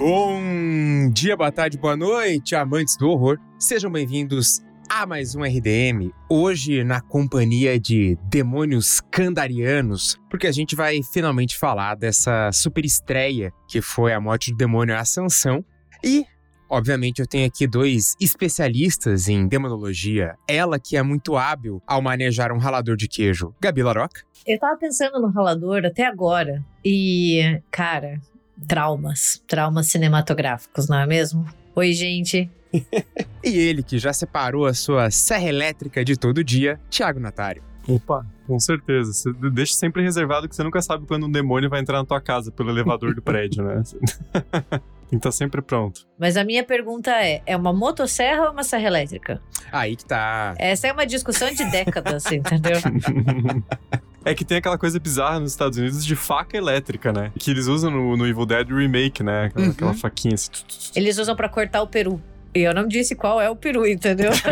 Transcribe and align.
Bom 0.00 1.10
dia, 1.12 1.36
boa 1.36 1.52
tarde, 1.52 1.76
boa 1.76 1.94
noite, 1.94 2.56
amantes 2.56 2.96
do 2.96 3.10
horror. 3.10 3.38
Sejam 3.58 3.92
bem-vindos 3.92 4.62
a 4.88 5.04
mais 5.04 5.34
um 5.34 5.42
RDM. 5.42 6.10
Hoje 6.26 6.82
na 6.82 7.02
companhia 7.02 7.78
de 7.78 8.16
demônios 8.30 9.02
candarianos, 9.10 10.18
porque 10.30 10.46
a 10.46 10.52
gente 10.52 10.74
vai 10.74 11.02
finalmente 11.02 11.54
falar 11.54 11.96
dessa 11.96 12.50
super 12.50 12.82
estreia 12.82 13.52
que 13.68 13.82
foi 13.82 14.14
a 14.14 14.20
morte 14.22 14.52
do 14.52 14.56
demônio 14.56 14.96
Ascensão. 14.96 15.62
E 16.02 16.24
Obviamente, 16.72 17.18
eu 17.20 17.26
tenho 17.26 17.48
aqui 17.48 17.66
dois 17.66 18.14
especialistas 18.20 19.28
em 19.28 19.48
demonologia. 19.48 20.36
Ela, 20.48 20.78
que 20.78 20.96
é 20.96 21.02
muito 21.02 21.36
hábil 21.36 21.82
ao 21.84 22.00
manejar 22.00 22.52
um 22.52 22.58
ralador 22.58 22.96
de 22.96 23.08
queijo, 23.08 23.52
Gabi 23.60 23.82
Laroca. 23.82 24.22
Eu 24.46 24.56
tava 24.56 24.78
pensando 24.78 25.20
no 25.20 25.30
ralador 25.30 25.84
até 25.84 26.06
agora. 26.06 26.64
E, 26.84 27.60
cara, 27.72 28.20
traumas. 28.66 29.42
Traumas 29.46 29.86
cinematográficos, 29.86 30.88
não 30.88 30.98
é 30.98 31.06
mesmo? 31.06 31.46
Oi, 31.74 31.92
gente. 31.92 32.50
e 33.42 33.58
ele, 33.58 33.82
que 33.82 33.98
já 33.98 34.12
separou 34.12 34.66
a 34.66 34.74
sua 34.74 35.10
serra 35.10 35.48
elétrica 35.48 36.04
de 36.04 36.16
todo 36.16 36.44
dia, 36.44 36.80
Thiago 36.88 37.18
Natário. 37.18 37.62
Opa, 37.88 38.24
com 38.46 38.58
certeza. 38.60 39.12
Você 39.12 39.32
deixa 39.50 39.74
sempre 39.74 40.02
reservado 40.02 40.48
que 40.48 40.54
você 40.54 40.62
nunca 40.62 40.80
sabe 40.80 41.06
quando 41.06 41.26
um 41.26 41.30
demônio 41.30 41.68
vai 41.68 41.80
entrar 41.80 41.98
na 41.98 42.04
tua 42.04 42.20
casa 42.20 42.52
pelo 42.52 42.70
elevador 42.70 43.14
do 43.14 43.22
prédio, 43.22 43.64
né? 43.64 43.82
Tem 43.82 43.98
que 45.10 45.16
estar 45.16 45.30
tá 45.30 45.32
sempre 45.32 45.60
pronto. 45.60 46.06
Mas 46.18 46.36
a 46.36 46.44
minha 46.44 46.62
pergunta 46.62 47.10
é: 47.10 47.42
é 47.46 47.56
uma 47.56 47.72
motosserra 47.72 48.44
ou 48.44 48.52
uma 48.52 48.62
serra 48.62 48.86
elétrica? 48.86 49.42
Aí 49.72 49.96
que 49.96 50.04
tá. 50.04 50.54
Essa 50.58 50.88
é 50.88 50.92
uma 50.92 51.06
discussão 51.06 51.52
de 51.52 51.64
décadas, 51.70 52.24
entendeu? 52.30 52.78
É 54.24 54.34
que 54.34 54.44
tem 54.44 54.58
aquela 54.58 54.76
coisa 54.76 54.98
bizarra 54.98 55.40
nos 55.40 55.52
Estados 55.52 55.78
Unidos 55.78 56.04
de 56.04 56.14
faca 56.14 56.56
elétrica, 56.56 57.12
né? 57.12 57.32
Que 57.38 57.50
eles 57.50 57.66
usam 57.66 57.90
no, 57.90 58.16
no 58.16 58.26
Evil 58.26 58.44
Dead 58.44 58.68
Remake, 58.68 59.22
né? 59.22 59.46
Aquela, 59.46 59.64
uhum. 59.64 59.70
aquela 59.72 59.94
faquinha 59.94 60.34
assim. 60.34 60.50
Eles 60.94 61.18
usam 61.18 61.34
para 61.34 61.48
cortar 61.48 61.82
o 61.82 61.86
peru. 61.86 62.20
E 62.54 62.60
eu 62.60 62.74
não 62.74 62.88
disse 62.88 63.14
qual 63.14 63.40
é 63.40 63.48
o 63.48 63.54
peru, 63.54 63.86
entendeu? 63.86 64.32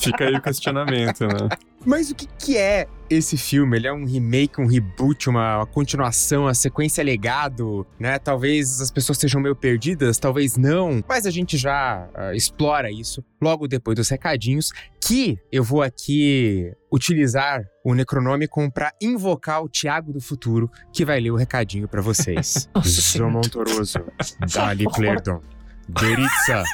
Fica 0.00 0.24
aí 0.24 0.34
o 0.34 0.40
questionamento, 0.40 1.26
né? 1.26 1.48
Mas 1.84 2.10
o 2.10 2.14
que, 2.14 2.26
que 2.38 2.56
é 2.56 2.86
esse 3.10 3.36
filme? 3.36 3.76
Ele 3.76 3.86
é 3.86 3.92
um 3.92 4.04
remake, 4.04 4.60
um 4.60 4.66
reboot, 4.66 5.28
uma, 5.28 5.58
uma 5.58 5.66
continuação, 5.66 6.46
a 6.46 6.54
sequência 6.54 7.04
legado, 7.04 7.86
né? 7.98 8.18
Talvez 8.18 8.80
as 8.80 8.90
pessoas 8.90 9.16
estejam 9.16 9.40
meio 9.40 9.54
perdidas, 9.54 10.18
talvez 10.18 10.56
não, 10.56 11.02
mas 11.08 11.26
a 11.26 11.30
gente 11.30 11.56
já 11.56 12.08
uh, 12.14 12.34
explora 12.34 12.90
isso 12.90 13.22
logo 13.40 13.68
depois 13.68 13.96
dos 13.96 14.08
recadinhos, 14.08 14.72
que 15.00 15.38
eu 15.52 15.62
vou 15.62 15.82
aqui 15.82 16.72
utilizar 16.92 17.62
o 17.84 17.94
Necronômico 17.94 18.70
para 18.72 18.92
invocar 19.00 19.62
o 19.62 19.68
Tiago 19.68 20.12
do 20.12 20.20
Futuro, 20.20 20.70
que 20.92 21.04
vai 21.04 21.20
ler 21.20 21.30
o 21.30 21.36
recadinho 21.36 21.86
para 21.86 22.00
vocês. 22.00 22.68
João 22.82 23.30
Montoroso, 23.30 24.00
Dali 24.52 24.84
Clerdon. 24.86 25.40
Beritza, 25.88 26.64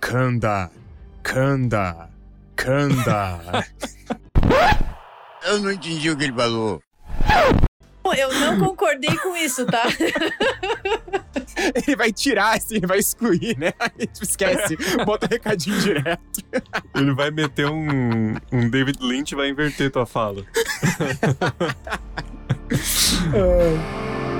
Kanda, 0.00 0.70
Kanda, 1.22 2.10
Kanda. 2.56 3.64
Eu 5.44 5.60
não 5.60 5.70
entendi 5.70 6.10
o 6.10 6.16
que 6.16 6.24
ele 6.24 6.32
falou. 6.32 6.82
Eu 8.16 8.32
não 8.40 8.58
concordei 8.58 9.14
com 9.18 9.36
isso, 9.36 9.66
tá? 9.66 9.84
Ele 11.86 11.96
vai 11.96 12.12
tirar, 12.12 12.56
assim, 12.56 12.76
ele 12.76 12.86
vai 12.86 12.98
excluir, 12.98 13.56
né? 13.58 13.72
A 13.78 13.90
gente 13.98 14.22
esquece, 14.22 14.76
bota 15.04 15.26
recadinho 15.26 15.78
direto. 15.80 16.42
Ele 16.94 17.14
vai 17.14 17.30
meter 17.30 17.66
um, 17.66 18.34
um 18.52 18.70
David 18.70 18.98
Lynch 19.00 19.32
e 19.32 19.36
vai 19.36 19.48
inverter 19.48 19.90
tua 19.90 20.06
fala. 20.06 20.44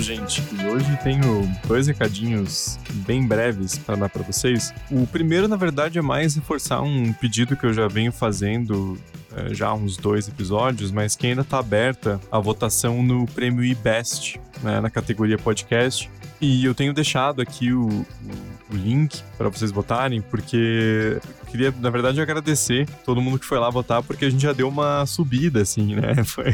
gente. 0.00 0.42
E 0.52 0.66
hoje 0.66 0.98
tenho 1.02 1.48
dois 1.66 1.86
recadinhos 1.86 2.78
bem 3.06 3.26
breves 3.26 3.78
para 3.78 3.96
dar 3.96 4.08
para 4.08 4.22
vocês. 4.22 4.72
O 4.90 5.06
primeiro, 5.06 5.48
na 5.48 5.56
verdade, 5.56 5.98
é 5.98 6.02
mais 6.02 6.34
reforçar 6.34 6.80
um 6.82 7.12
pedido 7.12 7.56
que 7.56 7.64
eu 7.64 7.72
já 7.72 7.88
venho 7.88 8.12
fazendo 8.12 8.98
é, 9.36 9.54
já 9.54 9.68
há 9.68 9.74
uns 9.74 9.96
dois 9.96 10.26
episódios, 10.26 10.90
mas 10.90 11.14
que 11.14 11.26
ainda 11.26 11.42
está 11.42 11.58
aberta 11.58 12.20
a 12.30 12.38
votação 12.38 13.02
no 13.02 13.26
prêmio 13.26 13.64
eBest, 13.64 14.40
né, 14.62 14.80
na 14.80 14.90
categoria 14.90 15.38
podcast. 15.38 16.10
E 16.40 16.64
eu 16.64 16.74
tenho 16.74 16.92
deixado 16.92 17.40
aqui 17.40 17.72
o, 17.72 17.86
o, 17.86 18.04
o 18.72 18.76
link 18.76 19.22
para 19.36 19.48
vocês 19.48 19.70
votarem, 19.70 20.20
porque 20.22 21.18
queria, 21.50 21.74
na 21.80 21.90
verdade, 21.90 22.20
agradecer 22.20 22.88
todo 23.04 23.20
mundo 23.20 23.38
que 23.38 23.44
foi 23.44 23.58
lá 23.58 23.68
votar, 23.68 24.02
porque 24.02 24.24
a 24.24 24.30
gente 24.30 24.42
já 24.42 24.52
deu 24.52 24.68
uma 24.68 25.04
subida, 25.06 25.62
assim, 25.62 25.94
né? 25.94 26.14
Foi, 26.30 26.52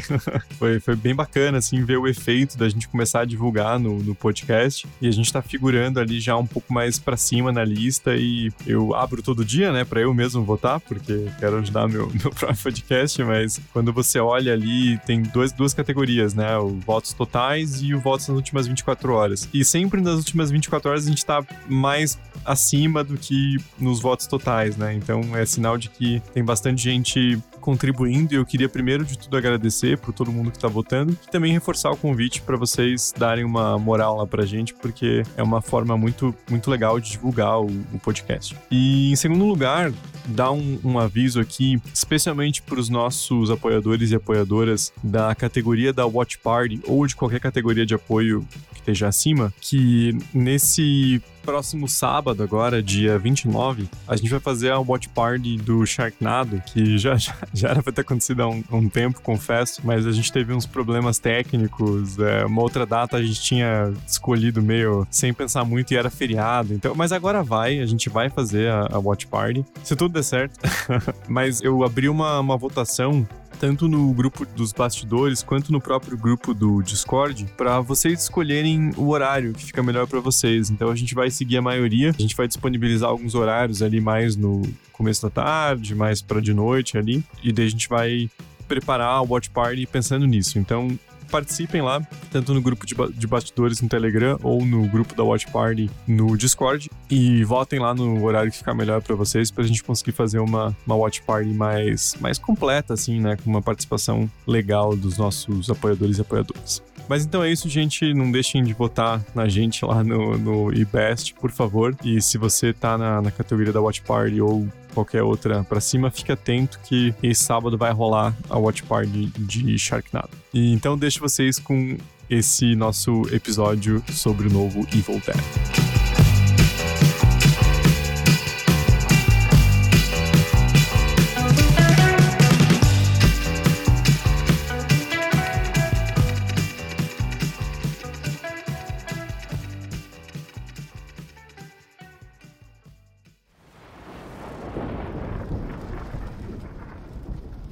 foi, 0.59 0.81
foi 0.81 0.97
bem 0.97 1.15
bacana, 1.15 1.59
assim, 1.59 1.84
ver 1.84 1.99
o 1.99 2.07
efeito 2.07 2.57
da 2.57 2.69
gente 2.69 2.89
começar 2.89 3.21
a 3.21 3.25
divulgar 3.25 3.79
no, 3.79 3.99
no 4.03 4.15
podcast. 4.15 4.87
E 5.01 5.06
a 5.06 5.11
gente 5.11 5.31
tá 5.31 5.43
figurando 5.43 6.01
ali 6.01 6.19
já 6.19 6.37
um 6.37 6.47
pouco 6.47 6.73
mais 6.73 6.99
para 6.99 7.17
cima 7.17 7.53
na 7.53 7.62
lista. 7.62 8.17
E 8.17 8.51
eu 8.67 8.95
abro 8.95 9.23
todo 9.23 9.45
dia, 9.45 9.73
né, 9.73 9.85
para 9.85 10.01
eu 10.01 10.15
mesmo 10.15 10.43
votar, 10.45 10.81
porque 10.81 11.27
quero 11.39 11.59
ajudar 11.59 11.89
meu, 11.89 12.09
meu 12.23 12.31
próprio 12.31 12.62
podcast. 12.62 13.23
Mas 13.23 13.61
quando 13.73 13.93
você 13.93 14.19
olha 14.19 14.53
ali, 14.53 14.99
tem 14.99 15.23
dois, 15.23 15.53
duas 15.53 15.75
categorias, 15.75 16.33
né? 16.33 16.56
O 16.56 16.79
votos 16.87 17.12
totais 17.12 17.83
e 17.83 17.95
o 17.95 18.01
votos 18.01 18.29
nas 18.29 18.37
últimas 18.37 18.67
24 18.67 19.12
horas. 19.12 19.49
E 19.53 19.65
sempre 19.65 20.01
nas 20.01 20.15
últimas 20.15 20.51
24 20.51 20.91
horas 20.91 21.06
a 21.06 21.09
gente 21.09 21.25
tá 21.25 21.45
mais 21.69 22.19
acima 22.45 23.03
do 23.03 23.17
que 23.17 23.56
nos 23.79 24.01
votos 24.01 24.27
totais, 24.27 24.77
né? 24.77 24.86
Então 24.95 25.37
é 25.37 25.45
sinal 25.45 25.77
de 25.77 25.89
que 25.89 26.21
tem 26.33 26.45
bastante 26.45 26.83
gente 26.83 27.39
contribuindo 27.61 28.33
e 28.33 28.37
eu 28.37 28.47
queria 28.47 28.69
primeiro 28.69 29.05
de 29.05 29.19
tudo 29.19 29.37
agradecer 29.37 29.99
por 29.99 30.13
todo 30.13 30.31
mundo 30.31 30.53
que 30.53 30.57
está 30.57 30.69
votando 30.69 31.19
e 31.27 31.31
também 31.31 31.53
reforçar 31.53 31.91
o 31.91 31.97
convite 31.97 32.41
para 32.41 32.57
vocês 32.57 33.13
darem 33.19 33.45
uma 33.45 33.77
moral 33.77 34.19
lá 34.19 34.27
pra 34.27 34.47
gente, 34.47 34.73
porque 34.73 35.25
é 35.37 35.43
uma 35.43 35.61
forma 35.61 35.97
muito, 35.97 36.33
muito 36.49 36.71
legal 36.71 37.01
de 37.01 37.11
divulgar 37.11 37.61
o, 37.61 37.67
o 37.93 37.99
podcast. 37.99 38.57
E 38.71 39.11
em 39.11 39.17
segundo 39.17 39.45
lugar, 39.45 39.93
dar 40.27 40.53
um, 40.53 40.79
um 40.85 40.99
aviso 40.99 41.41
aqui, 41.41 41.81
especialmente 41.93 42.63
para 42.63 42.79
os 42.79 42.89
nossos 42.89 43.51
apoiadores 43.51 44.11
e 44.11 44.15
apoiadoras 44.15 44.93
da 45.03 45.35
categoria 45.35 45.93
da 45.93 46.07
Watch 46.07 46.39
Party 46.39 46.81
ou 46.87 47.07
de 47.07 47.17
qualquer 47.17 47.41
categoria 47.41 47.85
de 47.85 47.95
apoio 47.95 48.47
que 48.73 48.79
esteja 48.79 49.09
acima, 49.09 49.53
que 49.61 50.17
nesse 50.33 51.21
próximo 51.47 51.89
sábado, 51.89 52.43
agora, 52.43 52.83
dia 52.83 53.17
29, 53.17 53.89
a 54.09 54.17
gente 54.17 54.29
vai 54.29 54.41
fazer 54.41 54.73
a 54.73 54.81
watch 54.81 55.09
party 55.11 55.57
do 55.57 55.87
Sharknado, 55.87 56.61
que 56.67 56.99
já, 56.99 57.15
já, 57.17 57.34
já 57.55 57.69
era 57.69 57.82
pra 57.82 57.93
ter 57.93 58.00
acontecido 58.00 58.43
há 58.43 58.49
um, 58.49 58.65
um, 58.73 58.88
tempo, 58.88 59.20
confesso, 59.23 59.81
mas 59.85 60.05
a 60.06 60.11
gente 60.11 60.32
teve 60.32 60.53
uns 60.53 60.67
problemas 60.67 61.20
técnicos. 61.20 62.19
É, 62.19 62.44
uma 62.44 62.61
outra 62.61 62.85
data 62.85 63.17
a 63.17 63.23
gente 63.23 63.41
tinha 63.41 63.93
escolhido 64.06 64.61
meio 64.61 65.06
sem 65.09 65.32
pensar 65.32 65.65
muito 65.65 65.94
e 65.94 65.97
era 65.97 66.11
feriado. 66.11 66.75
Então, 66.75 66.94
mas 66.97 67.12
agora 67.12 67.44
vai, 67.44 67.79
a 67.79 67.87
gente 67.87 68.09
vai 68.09 68.29
fazer 68.29 68.69
a, 68.69 68.88
a 68.93 68.99
watch 68.99 69.29
party. 69.29 69.65
Se 69.85 69.94
tudo 69.94 70.15
der 70.15 70.25
certo. 70.25 70.59
mas 71.29 71.62
eu 71.62 71.85
abri 71.85 72.09
uma, 72.09 72.41
uma 72.41 72.56
votação 72.56 73.26
tanto 73.56 73.88
no 73.88 74.12
grupo 74.12 74.44
dos 74.44 74.73
bastidores 74.73 75.43
quanto 75.43 75.73
no 75.73 75.81
próprio 75.81 76.17
grupo 76.17 76.55
do 76.55 76.82
Discord, 76.82 77.47
para 77.56 77.81
vocês 77.81 78.23
escolherem 78.23 78.93
o 78.97 79.08
horário 79.08 79.53
que 79.53 79.64
fica 79.64 79.82
melhor 79.82 80.06
para 80.06 80.20
vocês. 80.20 80.70
Então 80.70 80.91
a 80.91 80.94
gente 80.94 81.14
vai 81.14 81.31
seguir 81.31 81.56
a 81.56 81.62
maioria, 81.62 82.11
a 82.11 82.23
gente 82.23 82.37
vai 82.37 82.47
disponibilizar 82.47 83.08
alguns 83.08 83.35
horários 83.35 83.82
ali 83.82 84.00
mais 84.00 84.37
no 84.37 84.62
começo 84.93 85.23
da 85.23 85.31
tarde, 85.31 85.94
mais 85.94 86.23
para 86.23 86.41
de 86.41 86.55
noite 86.55 86.97
ali, 86.97 87.25
e 87.43 87.53
daí 87.53 87.67
a 87.67 87.70
gente 87.70 87.88
vai 87.88 88.31
preparar 88.69 89.08
a 89.08 89.23
watch 89.23 89.50
party 89.50 89.87
pensando 89.87 90.26
nisso. 90.26 90.58
Então, 90.58 90.99
participem 91.26 91.82
lá, 91.82 92.00
tanto 92.31 92.55
no 92.55 92.61
grupo 92.61 92.87
de, 92.87 92.94
ba 92.94 93.08
de 93.08 93.26
bastidores 93.26 93.81
no 93.81 93.88
Telegram 93.88 94.38
ou 94.43 94.64
no 94.64 94.87
grupo 94.88 95.14
da 95.14 95.23
Watch 95.23 95.50
Party 95.50 95.90
no 96.06 96.37
Discord. 96.37 96.90
E 97.11 97.44
votem 97.44 97.78
lá 97.78 97.94
no 97.94 98.25
horário 98.25 98.50
que 98.50 98.58
ficar 98.58 98.75
melhor 98.75 99.00
para 99.02 99.14
vocês, 99.14 99.50
pra 99.50 99.64
gente 99.64 99.82
conseguir 99.82 100.12
fazer 100.12 100.38
uma, 100.38 100.76
uma 100.87 100.96
Watch 100.96 101.23
Party 101.23 101.50
mais, 101.50 102.14
mais 102.20 102.38
completa, 102.38 102.94
assim, 102.94 103.20
né? 103.20 103.37
Com 103.37 103.50
uma 103.50 103.62
participação 103.62 104.31
legal 104.46 104.96
dos 104.96 105.17
nossos 105.17 105.70
apoiadores 105.70 106.19
e 106.19 106.20
apoiadoras. 106.20 106.82
Mas 107.08 107.25
então 107.25 107.43
é 107.43 107.50
isso, 107.50 107.69
gente. 107.69 108.12
Não 108.12 108.31
deixem 108.31 108.64
de 108.64 108.72
votar 108.72 109.25
na 109.34 109.49
gente 109.49 109.84
lá 109.84 110.02
no, 110.02 110.37
no 110.37 110.72
eBest, 110.72 111.34
por 111.34 111.50
favor. 111.50 111.96
E 112.05 112.20
se 112.20 112.37
você 112.37 112.72
tá 112.72 112.99
na, 112.99 113.22
na 113.22 113.31
categoria 113.31 113.72
da 113.72 113.81
Watch 113.81 114.02
Party 114.02 114.40
ou 114.40 114.67
qualquer 114.96 115.22
outra 115.22 115.62
para 115.62 115.78
cima, 115.78 116.10
fique 116.10 116.32
atento 116.32 116.81
que 116.82 117.14
esse 117.22 117.44
sábado 117.44 117.76
vai 117.76 117.93
rolar 117.93 118.34
a 118.48 118.58
Watch 118.58 118.82
Party 118.84 119.31
de 119.38 119.78
Sharknado. 119.78 120.31
E 120.54 120.72
então 120.72 120.96
deixo 120.96 121.20
vocês 121.20 121.58
com 121.58 121.98
esse 122.31 122.75
nosso 122.75 123.22
episódio 123.31 124.02
sobre 124.10 124.48
o 124.48 124.50
novo 124.50 124.81
Evil 124.93 125.20
Dead. 125.20 125.86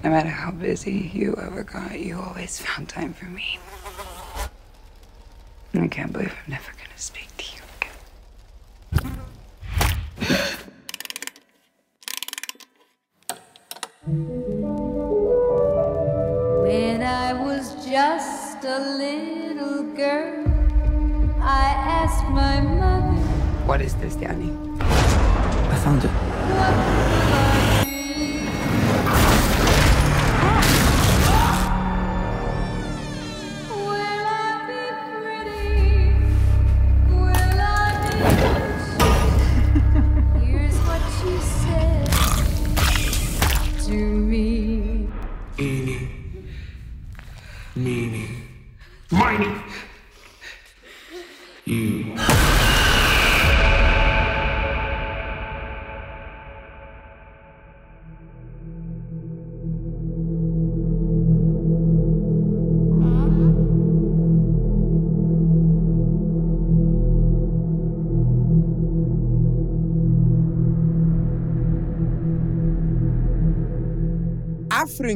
No 0.04 0.10
matter 0.10 0.28
how 0.28 0.50
busy 0.50 1.10
you 1.14 1.34
ever 1.40 1.62
got, 1.62 1.98
you 1.98 2.20
always 2.20 2.60
found 2.60 2.90
time 2.90 3.14
for 3.14 3.24
me. 3.24 3.58
I 5.72 5.88
can't 5.88 6.12
believe 6.12 6.30
I'm 6.44 6.50
never 6.50 6.72
gonna 6.72 6.98
speak 6.98 7.34
to 7.38 7.44
you 7.56 7.62
again. 7.78 7.96
When 16.62 17.02
I 17.02 17.32
was 17.32 17.74
just 17.86 18.62
a 18.62 18.78
little 18.98 19.84
girl, 19.94 20.44
I 21.40 21.74
asked 22.02 22.24
my 22.28 22.60
mother, 22.60 23.16
What 23.64 23.80
is 23.80 23.94
this, 23.94 24.16
Danny? 24.16 24.52
I 24.80 25.80
found 25.82 26.04
it. 26.04 26.10
What 26.10 27.13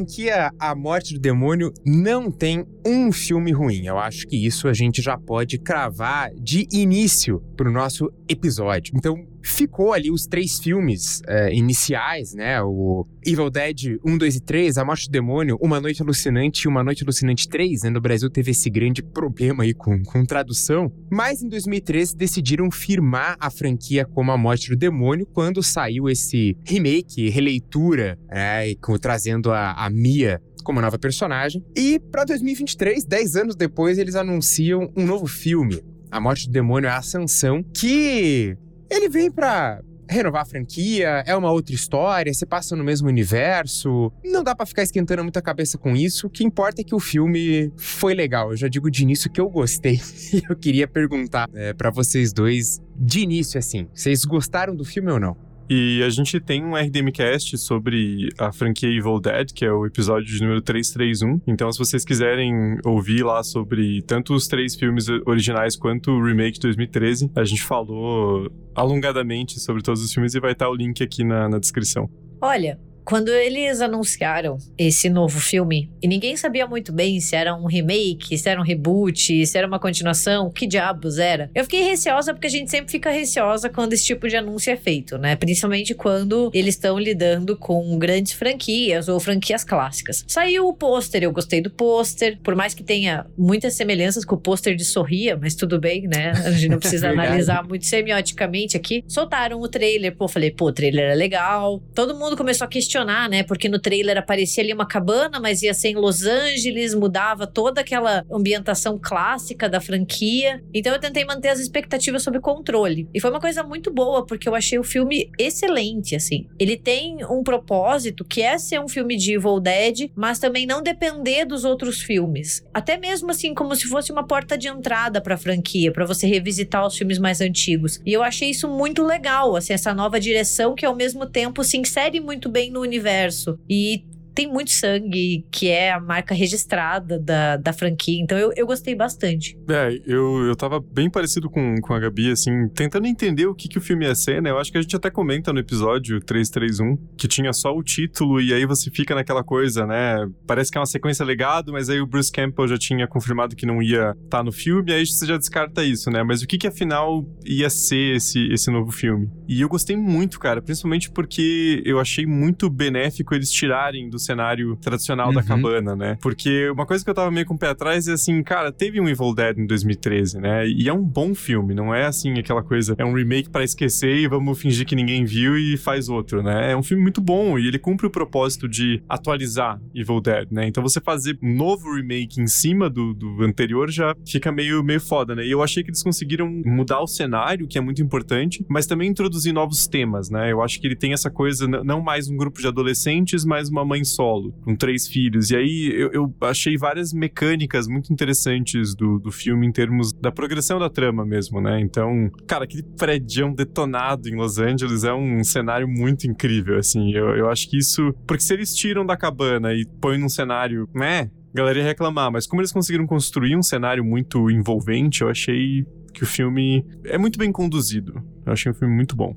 franquia 0.09 0.51
A 0.59 0.73
Morte 0.73 1.13
do 1.13 1.19
Demônio 1.19 1.71
não 1.85 2.31
tem 2.31 2.65
um 2.85 3.11
filme 3.11 3.51
ruim. 3.51 3.85
Eu 3.85 3.99
acho 3.99 4.25
que 4.25 4.35
isso 4.35 4.67
a 4.67 4.73
gente 4.73 5.03
já 5.03 5.15
pode 5.15 5.59
cravar 5.59 6.33
de 6.33 6.67
início 6.71 7.39
pro 7.55 7.71
nosso 7.71 8.11
episódio. 8.27 8.93
Então, 8.95 9.15
ficou 9.49 9.93
ali 9.93 10.11
os 10.11 10.25
três 10.25 10.59
filmes 10.59 11.21
é, 11.27 11.53
iniciais, 11.53 12.33
né? 12.33 12.61
O 12.61 13.05
Evil 13.25 13.49
Dead 13.49 13.97
1, 14.05 14.17
2 14.17 14.35
e 14.35 14.41
3, 14.41 14.77
A 14.77 14.85
Morte 14.85 15.07
do 15.07 15.11
Demônio, 15.11 15.57
Uma 15.61 15.79
Noite 15.79 16.01
Alucinante 16.01 16.63
e 16.63 16.67
Uma 16.67 16.83
Noite 16.83 17.03
Alucinante 17.03 17.47
3, 17.47 17.83
né? 17.83 17.89
No 17.89 18.01
Brasil 18.01 18.29
teve 18.29 18.51
esse 18.51 18.69
grande 18.69 19.01
problema 19.01 19.63
aí 19.63 19.73
com, 19.73 20.01
com 20.03 20.25
tradução. 20.25 20.91
Mas 21.11 21.41
em 21.41 21.49
2013 21.49 22.15
decidiram 22.15 22.69
firmar 22.71 23.35
a 23.39 23.49
franquia 23.49 24.05
como 24.05 24.31
A 24.31 24.37
Morte 24.37 24.69
do 24.69 24.75
Demônio 24.75 25.25
quando 25.25 25.61
saiu 25.63 26.09
esse 26.09 26.55
remake, 26.65 27.29
releitura? 27.29 28.17
E 28.31 28.75
com, 28.75 28.97
trazendo 28.97 29.51
a, 29.51 29.73
a 29.73 29.89
Mia 29.89 30.41
como 30.63 30.81
nova 30.81 30.99
personagem. 30.99 31.63
E 31.75 31.99
para 31.99 32.25
2023, 32.25 33.05
10 33.05 33.35
anos 33.35 33.55
depois, 33.55 33.97
eles 33.97 34.15
anunciam 34.15 34.91
um 34.95 35.05
novo 35.05 35.25
filme. 35.25 35.81
A 36.11 36.19
Morte 36.19 36.47
do 36.47 36.51
Demônio 36.51 36.87
é 36.87 36.91
a 36.91 36.97
Ascensão, 36.97 37.63
que 37.63 38.57
ele 38.89 39.09
vem 39.09 39.31
pra 39.31 39.81
renovar 40.09 40.41
a 40.41 40.45
franquia, 40.45 41.23
é 41.25 41.35
uma 41.35 41.51
outra 41.51 41.75
história, 41.75 42.33
se 42.33 42.45
passa 42.45 42.75
no 42.75 42.83
mesmo 42.83 43.07
universo. 43.07 44.11
Não 44.23 44.43
dá 44.43 44.55
pra 44.55 44.65
ficar 44.65 44.81
esquentando 44.81 45.21
muita 45.23 45.41
cabeça 45.41 45.77
com 45.77 45.95
isso. 45.95 46.27
O 46.27 46.29
que 46.29 46.43
importa 46.43 46.81
é 46.81 46.83
que 46.83 46.95
o 46.95 46.99
filme 46.99 47.71
foi 47.77 48.15
legal. 48.15 48.51
Eu 48.51 48.57
já 48.57 48.67
digo 48.67 48.89
de 48.89 49.03
início 49.03 49.29
que 49.29 49.39
eu 49.39 49.49
gostei. 49.49 49.99
E 50.31 50.43
eu 50.47 50.55
queria 50.55 50.87
perguntar 50.87 51.49
é, 51.53 51.73
para 51.73 51.89
vocês 51.89 52.31
dois, 52.31 52.79
de 52.95 53.21
início 53.21 53.57
assim, 53.57 53.87
vocês 53.93 54.23
gostaram 54.25 54.75
do 54.75 54.85
filme 54.85 55.11
ou 55.11 55.19
não? 55.19 55.35
E 55.69 56.01
a 56.03 56.09
gente 56.09 56.39
tem 56.39 56.65
um 56.65 56.73
RDMcast 56.75 57.55
sobre 57.59 58.29
a 58.39 58.51
franquia 58.51 58.89
Evil 58.89 59.19
Dead, 59.19 59.53
que 59.53 59.63
é 59.63 59.71
o 59.71 59.85
episódio 59.85 60.25
de 60.25 60.41
número 60.41 60.63
331. 60.63 61.41
Então, 61.45 61.71
se 61.71 61.77
vocês 61.77 62.03
quiserem 62.03 62.79
ouvir 62.83 63.23
lá 63.23 63.43
sobre 63.43 64.01
tanto 64.01 64.33
os 64.33 64.47
três 64.47 64.75
filmes 64.75 65.07
originais 65.27 65.75
quanto 65.75 66.09
o 66.09 66.25
remake 66.25 66.53
de 66.53 66.61
2013, 66.61 67.29
a 67.35 67.43
gente 67.43 67.61
falou 67.61 68.51
alongadamente 68.73 69.59
sobre 69.59 69.83
todos 69.83 70.03
os 70.03 70.11
filmes 70.11 70.33
e 70.33 70.39
vai 70.39 70.53
estar 70.53 70.67
o 70.69 70.73
link 70.73 71.03
aqui 71.03 71.23
na, 71.23 71.47
na 71.47 71.59
descrição. 71.59 72.09
Olha, 72.41 72.79
quando 73.09 73.29
eles 73.29 73.81
anunciaram 73.81 74.59
esse 74.77 75.09
novo 75.09 75.39
filme, 75.39 75.89
e 75.99 76.07
ninguém 76.07 76.37
sabia 76.37 76.67
muito 76.67 76.93
bem 76.93 77.19
se 77.19 77.35
era 77.35 77.55
um 77.55 77.65
remake, 77.65 78.37
se 78.37 78.47
era 78.47 78.61
um 78.61 78.63
reboot, 78.63 79.47
se 79.47 79.57
era 79.57 79.65
uma 79.65 79.79
continuação, 79.79 80.51
que 80.51 80.67
diabos 80.67 81.17
era. 81.17 81.49
Eu 81.55 81.63
fiquei 81.63 81.81
receosa 81.81 82.35
porque 82.35 82.45
a 82.45 82.51
gente 82.51 82.69
sempre 82.69 82.91
fica 82.91 83.09
receosa 83.09 83.67
quando 83.67 83.93
esse 83.93 84.05
tipo 84.05 84.27
de 84.27 84.35
anúncio 84.37 84.71
é 84.71 84.75
feito, 84.75 85.17
né? 85.17 85.35
Principalmente 85.35 85.95
quando 85.95 86.51
eles 86.53 86.75
estão 86.75 86.99
lidando 86.99 87.57
com 87.57 87.97
grandes 87.97 88.33
franquias 88.33 89.07
ou 89.07 89.19
franquias 89.19 89.63
clássicas. 89.63 90.23
Saiu 90.27 90.67
o 90.67 90.73
pôster, 90.75 91.23
eu 91.23 91.31
gostei 91.31 91.61
do 91.61 91.71
pôster, 91.71 92.37
por 92.43 92.53
mais 92.53 92.75
que 92.75 92.83
tenha 92.83 93.25
muitas 93.35 93.73
semelhanças 93.73 94.23
com 94.23 94.35
o 94.35 94.39
pôster 94.39 94.75
de 94.75 94.85
Sorria, 94.85 95.35
mas 95.35 95.55
tudo 95.55 95.79
bem, 95.79 96.03
né? 96.03 96.31
A 96.45 96.51
gente 96.51 96.69
não 96.69 96.77
precisa 96.77 97.09
analisar 97.09 97.67
muito 97.67 97.87
semioticamente 97.87 98.77
aqui. 98.77 99.03
Soltaram 99.07 99.59
o 99.59 99.67
trailer, 99.67 100.15
pô, 100.15 100.27
falei, 100.27 100.51
pô, 100.51 100.67
o 100.67 100.71
trailer 100.71 101.09
é 101.09 101.15
legal. 101.15 101.81
Todo 101.95 102.13
mundo 102.13 102.37
começou 102.37 102.65
a 102.65 102.67
questionar 102.67 102.98
questionar, 102.99 103.29
né? 103.29 103.43
Porque 103.43 103.69
no 103.69 103.79
trailer 103.79 104.17
aparecia 104.17 104.63
ali 104.63 104.73
uma 104.73 104.85
cabana, 104.85 105.39
mas 105.39 105.61
ia 105.61 105.73
ser 105.73 105.89
em 105.89 105.95
Los 105.95 106.25
Angeles, 106.25 106.93
mudava 106.93 107.47
toda 107.47 107.81
aquela 107.81 108.25
ambientação 108.31 108.99
clássica 109.01 109.69
da 109.69 109.79
franquia. 109.79 110.61
Então 110.73 110.93
eu 110.93 110.99
tentei 110.99 111.25
manter 111.25 111.49
as 111.49 111.59
expectativas 111.59 112.23
sob 112.23 112.39
controle. 112.39 113.07
E 113.13 113.19
foi 113.19 113.29
uma 113.29 113.39
coisa 113.39 113.63
muito 113.63 113.91
boa, 113.91 114.25
porque 114.25 114.47
eu 114.47 114.55
achei 114.55 114.77
o 114.77 114.83
filme 114.83 115.29
excelente, 115.37 116.15
assim. 116.15 116.47
Ele 116.59 116.77
tem 116.77 117.17
um 117.25 117.43
propósito 117.43 118.25
que 118.25 118.41
é 118.41 118.57
ser 118.57 118.79
um 118.79 118.87
filme 118.87 119.15
de 119.15 119.33
Evil 119.33 119.59
Dead, 119.59 120.09
mas 120.15 120.39
também 120.39 120.65
não 120.65 120.81
depender 120.81 121.45
dos 121.45 121.63
outros 121.63 122.01
filmes. 122.01 122.65
Até 122.73 122.97
mesmo 122.97 123.31
assim, 123.31 123.53
como 123.53 123.75
se 123.75 123.87
fosse 123.87 124.11
uma 124.11 124.25
porta 124.25 124.57
de 124.57 124.67
entrada 124.67 125.21
pra 125.21 125.37
franquia, 125.37 125.91
para 125.91 126.05
você 126.05 126.27
revisitar 126.27 126.85
os 126.85 126.97
filmes 126.97 127.19
mais 127.19 127.41
antigos. 127.41 128.01
E 128.05 128.13
eu 128.13 128.23
achei 128.23 128.49
isso 128.49 128.67
muito 128.67 129.03
legal, 129.03 129.55
assim, 129.55 129.73
essa 129.73 129.93
nova 129.93 130.19
direção 130.19 130.75
que 130.75 130.85
ao 130.85 130.95
mesmo 130.95 131.25
tempo 131.25 131.63
se 131.63 131.77
insere 131.77 132.19
muito 132.19 132.49
bem 132.49 132.71
no 132.71 132.83
universo. 132.89 133.59
E 133.69 134.05
tem 134.33 134.47
muito 134.47 134.71
sangue, 134.71 135.45
que 135.51 135.67
é 135.67 135.91
a 135.91 135.99
marca 135.99 136.33
registrada 136.33 137.19
da, 137.19 137.57
da 137.57 137.73
franquia. 137.73 138.21
Então 138.21 138.37
eu, 138.37 138.51
eu 138.55 138.65
gostei 138.65 138.95
bastante. 138.95 139.57
É, 139.69 139.99
eu, 140.05 140.45
eu 140.45 140.55
tava 140.55 140.79
bem 140.79 141.09
parecido 141.09 141.49
com, 141.49 141.75
com 141.81 141.93
a 141.93 141.99
Gabi, 141.99 142.31
assim, 142.31 142.67
tentando 142.69 143.07
entender 143.07 143.47
o 143.47 143.55
que, 143.55 143.67
que 143.67 143.77
o 143.77 143.81
filme 143.81 144.05
ia 144.05 144.15
ser, 144.15 144.41
né? 144.41 144.49
Eu 144.49 144.57
acho 144.57 144.71
que 144.71 144.77
a 144.77 144.81
gente 144.81 144.95
até 144.95 145.09
comenta 145.09 145.51
no 145.53 145.59
episódio 145.59 146.19
331 146.21 146.97
que 147.17 147.27
tinha 147.27 147.51
só 147.53 147.75
o 147.75 147.83
título 147.83 148.41
e 148.41 148.53
aí 148.53 148.65
você 148.65 148.89
fica 148.89 149.15
naquela 149.15 149.43
coisa, 149.43 149.85
né? 149.85 150.27
Parece 150.47 150.71
que 150.71 150.77
é 150.77 150.81
uma 150.81 150.85
sequência 150.85 151.25
legado, 151.25 151.71
mas 151.71 151.89
aí 151.89 151.99
o 151.99 152.07
Bruce 152.07 152.31
Campbell 152.31 152.67
já 152.67 152.77
tinha 152.77 153.07
confirmado 153.07 153.55
que 153.55 153.65
não 153.65 153.81
ia 153.81 154.11
estar 154.11 154.37
tá 154.37 154.43
no 154.43 154.51
filme, 154.51 154.91
aí 154.91 155.05
você 155.05 155.25
já 155.25 155.37
descarta 155.37 155.83
isso, 155.83 156.09
né? 156.09 156.23
Mas 156.23 156.41
o 156.41 156.47
que 156.47 156.57
que 156.57 156.67
afinal 156.67 157.25
ia 157.45 157.69
ser 157.69 158.15
esse, 158.15 158.47
esse 158.51 158.71
novo 158.71 158.91
filme? 158.91 159.29
E 159.47 159.61
eu 159.61 159.69
gostei 159.69 159.95
muito, 159.95 160.39
cara, 160.39 160.61
principalmente 160.61 161.09
porque 161.11 161.81
eu 161.85 161.99
achei 161.99 162.25
muito 162.25 162.69
benéfico 162.69 163.33
eles 163.33 163.51
tirarem 163.51 164.09
do 164.09 164.19
cenário 164.29 164.75
tradicional 164.75 165.33
da 165.33 165.39
Uhum. 165.41 165.45
cabana, 165.47 165.95
né? 165.95 166.17
Porque 166.21 166.69
uma 166.69 166.85
coisa 166.85 167.03
que 167.03 167.09
eu 167.09 167.13
tava 167.15 167.31
meio 167.31 167.45
com 167.45 167.55
o 167.55 167.57
pé 167.57 167.69
atrás 167.69 168.07
é 168.07 168.13
assim, 168.13 168.43
cara, 168.43 168.71
teve 168.71 168.99
um 169.01 169.07
Evil 169.09 169.33
Dead 169.33 169.57
em 169.57 169.65
2013, 169.65 170.39
né? 170.39 170.67
E 170.67 170.87
é 170.87 170.93
um 170.93 171.03
bom 171.03 171.33
filme, 171.33 171.73
não 171.73 171.93
é 171.93 172.05
assim 172.05 172.37
aquela 172.37 172.61
coisa, 172.61 172.93
é 172.97 173.05
um 173.05 173.13
remake 173.13 173.49
pra 173.49 173.63
esquecer 173.63 174.15
e 174.17 174.27
vamos 174.27 174.59
fingir 174.61 174.85
que 174.85 174.95
ninguém 174.95 175.25
viu 175.25 175.57
e 175.57 175.77
faz 175.77 176.09
outro, 176.09 176.43
né? 176.43 176.71
É 176.71 176.77
um 176.77 176.83
filme 176.83 177.01
muito 177.01 177.21
bom 177.21 177.57
e 177.57 177.67
ele 177.67 177.79
cumpre 177.79 178.05
o 178.05 178.09
propósito 178.09 178.67
de 178.67 179.01
atualizar 179.09 179.79
Evil 179.95 180.21
Dead, 180.21 180.47
né? 180.51 180.67
Então 180.67 180.83
você 180.83 180.99
fazer 181.01 181.37
um 181.41 181.55
novo 181.55 181.95
remake 181.95 182.39
em 182.41 182.47
cima 182.47 182.89
do, 182.89 183.13
do 183.13 183.43
anterior 183.43 183.89
já 183.89 184.15
fica 184.27 184.51
meio, 184.51 184.83
meio 184.83 185.01
foda, 185.01 185.33
né? 185.35 185.45
E 185.45 185.51
eu 185.51 185.63
achei 185.63 185.83
que 185.83 185.89
eles 185.89 186.03
conseguiram 186.03 186.47
mudar 186.65 186.99
o 187.01 187.07
cenário, 187.07 187.67
que 187.67 187.77
é 187.77 187.81
muito 187.81 188.01
importante, 188.01 188.63
mas 188.69 188.85
também 188.85 189.09
introduzir 189.09 189.53
novos 189.53 189.87
temas, 189.87 190.29
né? 190.29 190.51
Eu 190.51 190.61
acho 190.61 190.79
que 190.79 190.85
ele 190.87 190.95
tem 190.95 191.13
essa 191.13 191.29
coisa, 191.29 191.67
não 191.67 192.01
mais 192.01 192.29
um 192.29 192.35
grupo 192.37 192.59
de 192.61 192.67
adolescentes, 192.67 193.45
mas 193.45 193.69
uma 193.69 193.83
mãe 193.85 194.03
solo, 194.13 194.51
com 194.63 194.75
três 194.75 195.07
filhos. 195.07 195.49
E 195.51 195.55
aí 195.55 195.91
eu, 195.93 196.11
eu 196.11 196.35
achei 196.41 196.77
várias 196.77 197.13
mecânicas 197.13 197.87
muito 197.87 198.11
interessantes 198.11 198.95
do, 198.95 199.19
do 199.19 199.31
filme 199.31 199.67
em 199.67 199.71
termos 199.71 200.11
da 200.13 200.31
progressão 200.31 200.79
da 200.79 200.89
trama 200.89 201.25
mesmo, 201.25 201.61
né? 201.61 201.79
Então, 201.79 202.29
cara, 202.47 202.63
aquele 202.63 202.83
prédio 202.83 203.53
detonado 203.53 204.27
em 204.27 204.35
Los 204.35 204.57
Angeles 204.57 205.03
é 205.03 205.13
um 205.13 205.43
cenário 205.43 205.87
muito 205.87 206.27
incrível, 206.27 206.77
assim. 206.77 207.11
Eu, 207.11 207.29
eu 207.35 207.49
acho 207.49 207.69
que 207.69 207.77
isso. 207.77 208.13
Porque 208.27 208.43
se 208.43 208.53
eles 208.53 208.73
tiram 208.75 209.05
da 209.05 209.15
cabana 209.15 209.73
e 209.73 209.85
põem 210.01 210.17
num 210.17 210.29
cenário, 210.29 210.87
né? 210.93 211.29
Galera 211.53 211.79
ia 211.79 211.85
reclamar, 211.85 212.31
mas 212.31 212.45
como 212.45 212.61
eles 212.61 212.71
conseguiram 212.71 213.07
construir 213.07 213.55
um 213.55 213.63
cenário 213.63 214.03
muito 214.03 214.51
envolvente, 214.51 215.21
eu 215.21 215.29
achei 215.29 215.83
que 216.13 216.23
o 216.23 216.27
filme 216.27 216.85
é 217.05 217.17
muito 217.17 217.39
bem 217.39 217.51
conduzido. 217.51 218.21
Eu 218.45 218.53
achei 218.53 218.71
um 218.71 218.75
filme 218.75 218.93
muito 218.93 219.15
bom. 219.15 219.35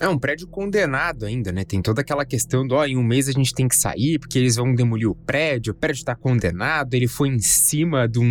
É 0.00 0.08
um 0.08 0.18
prédio 0.18 0.46
condenado 0.48 1.26
ainda, 1.26 1.52
né? 1.52 1.62
Tem 1.64 1.82
toda 1.82 2.00
aquela 2.00 2.24
questão 2.24 2.66
do, 2.66 2.74
ó, 2.74 2.86
em 2.86 2.96
um 2.96 3.02
mês 3.02 3.28
a 3.28 3.32
gente 3.32 3.52
tem 3.52 3.68
que 3.68 3.76
sair 3.76 4.18
porque 4.18 4.38
eles 4.38 4.56
vão 4.56 4.74
demolir 4.74 5.08
o 5.08 5.14
prédio, 5.14 5.72
o 5.72 5.76
prédio 5.76 6.04
tá 6.04 6.14
condenado, 6.14 6.94
ele 6.94 7.06
foi 7.06 7.28
em 7.28 7.38
cima 7.38 8.08
de 8.08 8.18
um 8.18 8.24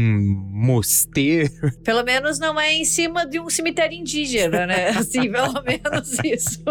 mosteiro. 0.51 1.51
Pelo 1.83 2.03
menos 2.03 2.39
não 2.39 2.59
é 2.59 2.73
em 2.73 2.85
cima 2.85 3.25
de 3.25 3.39
um 3.39 3.49
cemitério 3.49 3.95
indígena, 3.95 4.65
né? 4.65 4.89
Assim, 4.99 5.31
pelo 5.31 5.61
menos 5.63 6.17
isso. 6.23 6.63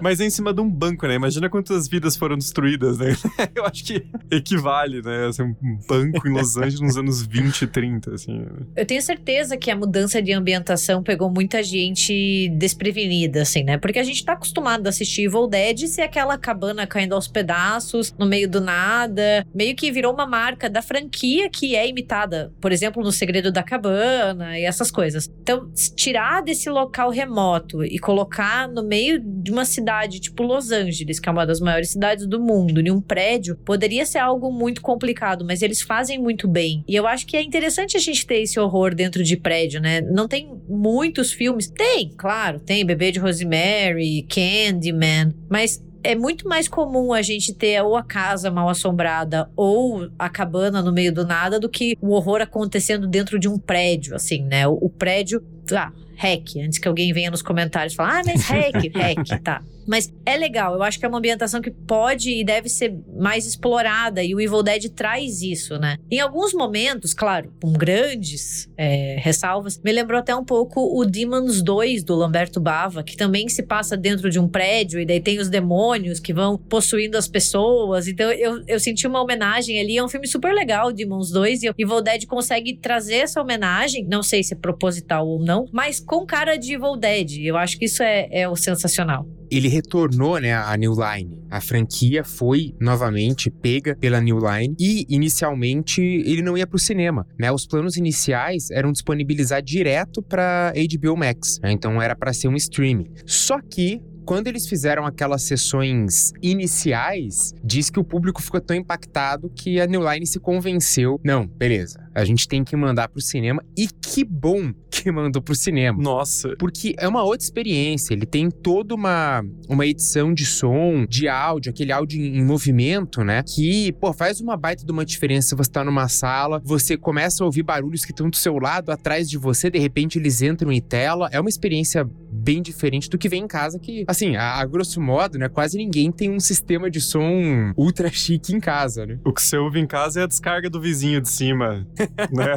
Mas 0.00 0.20
é 0.20 0.24
em 0.24 0.30
cima 0.30 0.54
de 0.54 0.60
um 0.60 0.70
banco, 0.70 1.06
né? 1.06 1.14
Imagina 1.14 1.48
quantas 1.48 1.88
vidas 1.88 2.16
foram 2.16 2.36
destruídas, 2.36 2.98
né? 2.98 3.16
Eu 3.54 3.64
acho 3.64 3.84
que 3.84 4.04
equivale, 4.30 5.02
né? 5.02 5.26
Assim, 5.26 5.42
um 5.42 5.78
banco 5.88 6.28
em 6.28 6.32
Los 6.32 6.56
Angeles 6.56 6.80
nos 6.80 6.96
anos 6.96 7.26
20 7.26 7.62
e 7.62 7.66
30, 7.66 8.14
assim. 8.14 8.46
Eu 8.76 8.86
tenho 8.86 9.02
certeza 9.02 9.56
que 9.56 9.70
a 9.70 9.76
mudança 9.76 10.22
de 10.22 10.32
ambientação 10.32 11.02
pegou 11.02 11.30
muita 11.30 11.62
gente 11.62 12.48
desprevenida, 12.56 13.42
assim, 13.42 13.64
né? 13.64 13.78
Porque 13.78 13.98
a 13.98 14.04
gente 14.04 14.19
tá 14.24 14.32
acostumado 14.32 14.86
a 14.86 14.90
assistir 14.90 15.24
Evil 15.24 15.46
Dead 15.46 15.86
ser 15.86 16.02
aquela 16.02 16.38
cabana 16.38 16.86
caindo 16.86 17.14
aos 17.14 17.28
pedaços, 17.28 18.14
no 18.18 18.26
meio 18.26 18.48
do 18.48 18.60
nada. 18.60 19.46
Meio 19.54 19.74
que 19.74 19.90
virou 19.90 20.12
uma 20.12 20.26
marca 20.26 20.68
da 20.68 20.82
franquia 20.82 21.48
que 21.48 21.74
é 21.74 21.88
imitada, 21.88 22.52
por 22.60 22.72
exemplo, 22.72 23.02
no 23.02 23.12
Segredo 23.12 23.50
da 23.50 23.62
Cabana 23.62 24.58
e 24.58 24.64
essas 24.64 24.90
coisas. 24.90 25.30
Então, 25.42 25.70
tirar 25.96 26.42
desse 26.42 26.68
local 26.68 27.10
remoto 27.10 27.84
e 27.84 27.98
colocar 27.98 28.68
no 28.68 28.82
meio 28.82 29.20
de 29.20 29.50
uma 29.50 29.64
cidade 29.64 30.20
tipo 30.20 30.42
Los 30.42 30.70
Angeles, 30.70 31.18
que 31.18 31.28
é 31.28 31.32
uma 31.32 31.46
das 31.46 31.60
maiores 31.60 31.90
cidades 31.90 32.26
do 32.26 32.40
mundo, 32.40 32.80
em 32.80 32.90
um 32.90 33.00
prédio, 33.00 33.56
poderia 33.64 34.06
ser 34.06 34.18
algo 34.18 34.52
muito 34.52 34.80
complicado, 34.80 35.44
mas 35.44 35.62
eles 35.62 35.80
fazem 35.80 36.18
muito 36.18 36.48
bem. 36.48 36.84
E 36.86 36.94
eu 36.94 37.06
acho 37.06 37.26
que 37.26 37.36
é 37.36 37.42
interessante 37.42 37.96
a 37.96 38.00
gente 38.00 38.26
ter 38.26 38.42
esse 38.42 38.58
horror 38.58 38.94
dentro 38.94 39.22
de 39.22 39.36
prédio, 39.36 39.80
né? 39.80 40.00
Não 40.00 40.28
tem 40.28 40.50
muitos 40.68 41.32
filmes. 41.32 41.68
Tem, 41.68 42.12
claro, 42.16 42.60
tem 42.60 42.84
Bebê 42.84 43.10
de 43.12 43.18
Rosemary, 43.18 44.09
Candyman, 44.28 45.32
mas 45.48 45.82
é 46.02 46.14
muito 46.14 46.48
mais 46.48 46.66
comum 46.66 47.12
a 47.12 47.22
gente 47.22 47.54
ter 47.54 47.80
ou 47.82 47.96
a 47.96 48.02
casa 48.02 48.50
mal 48.50 48.68
assombrada 48.68 49.50
ou 49.54 50.08
a 50.18 50.28
cabana 50.28 50.82
no 50.82 50.92
meio 50.92 51.12
do 51.12 51.26
nada 51.26 51.60
do 51.60 51.68
que 51.68 51.96
o 52.00 52.12
horror 52.12 52.40
acontecendo 52.40 53.06
dentro 53.06 53.38
de 53.38 53.48
um 53.48 53.58
prédio, 53.58 54.14
assim, 54.14 54.42
né? 54.42 54.66
O, 54.66 54.88
prédio, 54.88 55.42
ah, 55.76 55.92
hack, 56.20 56.56
antes 56.62 56.78
que 56.78 56.86
alguém 56.86 57.12
venha 57.12 57.30
nos 57.30 57.40
comentários 57.40 57.94
falar, 57.94 58.20
ah, 58.20 58.22
mas 58.26 58.42
hack, 58.42 58.74
hack, 58.94 59.42
tá. 59.42 59.62
Mas 59.88 60.12
é 60.24 60.36
legal, 60.36 60.74
eu 60.74 60.82
acho 60.82 60.98
que 61.00 61.04
é 61.04 61.08
uma 61.08 61.18
ambientação 61.18 61.60
que 61.60 61.70
pode 61.70 62.30
e 62.30 62.44
deve 62.44 62.68
ser 62.68 62.94
mais 63.18 63.46
explorada, 63.46 64.22
e 64.22 64.34
o 64.34 64.40
Evil 64.40 64.62
Dead 64.62 64.88
traz 64.90 65.42
isso, 65.42 65.78
né? 65.78 65.96
Em 66.10 66.20
alguns 66.20 66.52
momentos, 66.52 67.14
claro, 67.14 67.52
com 67.60 67.72
grandes 67.72 68.68
é, 68.76 69.16
ressalvas, 69.18 69.80
me 69.82 69.90
lembrou 69.90 70.20
até 70.20 70.36
um 70.36 70.44
pouco 70.44 70.80
o 70.96 71.04
Demons 71.04 71.62
2 71.62 72.04
do 72.04 72.14
Lamberto 72.14 72.60
Bava, 72.60 73.02
que 73.02 73.16
também 73.16 73.48
se 73.48 73.62
passa 73.62 73.96
dentro 73.96 74.30
de 74.30 74.38
um 74.38 74.46
prédio, 74.46 75.00
e 75.00 75.06
daí 75.06 75.20
tem 75.20 75.40
os 75.40 75.48
demônios 75.48 76.20
que 76.20 76.32
vão 76.32 76.56
possuindo 76.56 77.16
as 77.16 77.26
pessoas. 77.26 78.06
Então 78.06 78.30
eu, 78.30 78.62
eu 78.68 78.78
senti 78.78 79.06
uma 79.06 79.22
homenagem 79.22 79.80
ali, 79.80 79.96
é 79.96 80.04
um 80.04 80.08
filme 80.08 80.28
super 80.28 80.52
legal, 80.52 80.92
Demons 80.92 81.30
2, 81.30 81.62
e 81.64 81.70
o 81.70 81.74
Evil 81.76 82.02
Dead 82.02 82.26
consegue 82.26 82.76
trazer 82.76 83.16
essa 83.16 83.40
homenagem, 83.40 84.06
não 84.06 84.22
sei 84.22 84.42
se 84.44 84.54
é 84.54 84.56
proposital 84.56 85.26
ou 85.26 85.40
não, 85.40 85.59
mas 85.72 86.00
com 86.00 86.26
cara 86.26 86.56
de 86.56 86.74
Evil 86.74 86.96
Dead. 86.96 87.38
Eu 87.44 87.56
acho 87.56 87.78
que 87.78 87.84
isso 87.84 88.02
é, 88.02 88.28
é 88.30 88.48
o 88.48 88.56
sensacional. 88.56 89.26
Ele 89.50 89.68
retornou, 89.68 90.38
né, 90.38 90.54
à 90.54 90.76
New 90.76 90.94
Line. 90.94 91.36
A 91.50 91.60
franquia 91.60 92.22
foi 92.22 92.72
novamente 92.80 93.50
pega 93.50 93.96
pela 93.96 94.20
New 94.20 94.38
Line 94.38 94.76
e 94.78 95.04
inicialmente 95.08 96.00
ele 96.00 96.40
não 96.40 96.56
ia 96.56 96.66
pro 96.66 96.78
cinema, 96.78 97.26
né? 97.38 97.50
Os 97.50 97.66
planos 97.66 97.96
iniciais 97.96 98.70
eram 98.70 98.92
disponibilizar 98.92 99.60
direto 99.60 100.22
para 100.22 100.72
HBO 100.72 101.16
Max, 101.16 101.58
né? 101.60 101.72
Então 101.72 102.00
era 102.00 102.14
para 102.14 102.32
ser 102.32 102.46
um 102.46 102.54
streaming. 102.54 103.10
Só 103.26 103.58
que 103.60 104.00
quando 104.30 104.46
eles 104.46 104.68
fizeram 104.68 105.04
aquelas 105.04 105.42
sessões 105.42 106.32
iniciais, 106.40 107.52
diz 107.64 107.90
que 107.90 107.98
o 107.98 108.04
público 108.04 108.40
ficou 108.40 108.60
tão 108.60 108.76
impactado 108.76 109.50
que 109.50 109.80
a 109.80 109.88
New 109.88 110.08
Line 110.08 110.24
se 110.24 110.38
convenceu. 110.38 111.20
Não, 111.24 111.44
beleza. 111.44 111.98
A 112.14 112.24
gente 112.24 112.46
tem 112.46 112.62
que 112.62 112.76
mandar 112.76 113.08
pro 113.08 113.20
cinema. 113.20 113.60
E 113.76 113.88
que 113.88 114.22
bom 114.24 114.72
que 114.88 115.10
mandou 115.12 115.42
pro 115.42 115.54
cinema. 115.54 116.00
Nossa, 116.00 116.54
Porque 116.58 116.94
é 116.98 117.08
uma 117.08 117.24
outra 117.24 117.44
experiência. 117.44 118.12
Ele 118.12 118.26
tem 118.26 118.50
toda 118.50 118.94
uma, 118.94 119.44
uma 119.68 119.86
edição 119.86 120.32
de 120.32 120.44
som, 120.44 121.06
de 121.06 121.28
áudio, 121.28 121.70
aquele 121.70 121.90
áudio 121.90 122.20
em, 122.20 122.38
em 122.38 122.44
movimento, 122.44 123.24
né? 123.24 123.42
Que, 123.42 123.92
pô, 123.92 124.12
faz 124.12 124.40
uma 124.40 124.56
baita 124.56 124.84
de 124.84 124.92
uma 124.92 125.04
diferença. 125.04 125.56
Você 125.56 125.70
tá 125.70 125.84
numa 125.84 126.08
sala, 126.08 126.60
você 126.64 126.96
começa 126.96 127.42
a 127.42 127.46
ouvir 127.46 127.62
barulhos 127.62 128.04
que 128.04 128.12
estão 128.12 128.28
do 128.28 128.36
seu 128.36 128.58
lado, 128.58 128.90
atrás 128.90 129.28
de 129.28 129.38
você, 129.38 129.70
de 129.70 129.78
repente 129.78 130.18
eles 130.18 130.42
entram 130.42 130.70
em 130.70 130.80
tela. 130.80 131.28
É 131.32 131.40
uma 131.40 131.48
experiência 131.48 132.08
bem 132.30 132.62
diferente 132.62 133.08
do 133.08 133.18
que 133.18 133.28
vem 133.28 133.44
em 133.44 133.48
casa, 133.48 133.78
que, 133.78 134.04
assim, 134.06 134.19
a, 134.36 134.60
a 134.60 134.64
grosso 134.64 135.00
modo, 135.00 135.38
né? 135.38 135.48
Quase 135.48 135.76
ninguém 135.76 136.10
tem 136.10 136.30
um 136.30 136.40
sistema 136.40 136.90
de 136.90 137.00
som 137.00 137.72
ultra 137.76 138.10
chique 138.10 138.54
em 138.54 138.60
casa, 138.60 139.06
né? 139.06 139.18
o 139.24 139.32
que 139.32 139.42
você 139.42 139.56
ouve 139.56 139.78
em 139.78 139.86
casa 139.86 140.20
é 140.20 140.22
a 140.24 140.26
descarga 140.26 140.68
do 140.68 140.80
vizinho 140.80 141.20
de 141.20 141.28
cima, 141.28 141.86
né? 142.30 142.54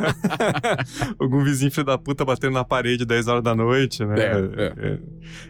Algum 1.20 1.44
vizinho 1.44 1.72
filho 1.72 1.86
da 1.86 1.98
puta 1.98 2.26
batendo 2.26 2.54
na 2.54 2.64
parede 2.64 3.06
10 3.06 3.28
horas 3.28 3.44
da 3.44 3.56
noite, 3.56 4.06
né? 4.06 4.16
É, 4.20 4.74
É. 4.92 5.00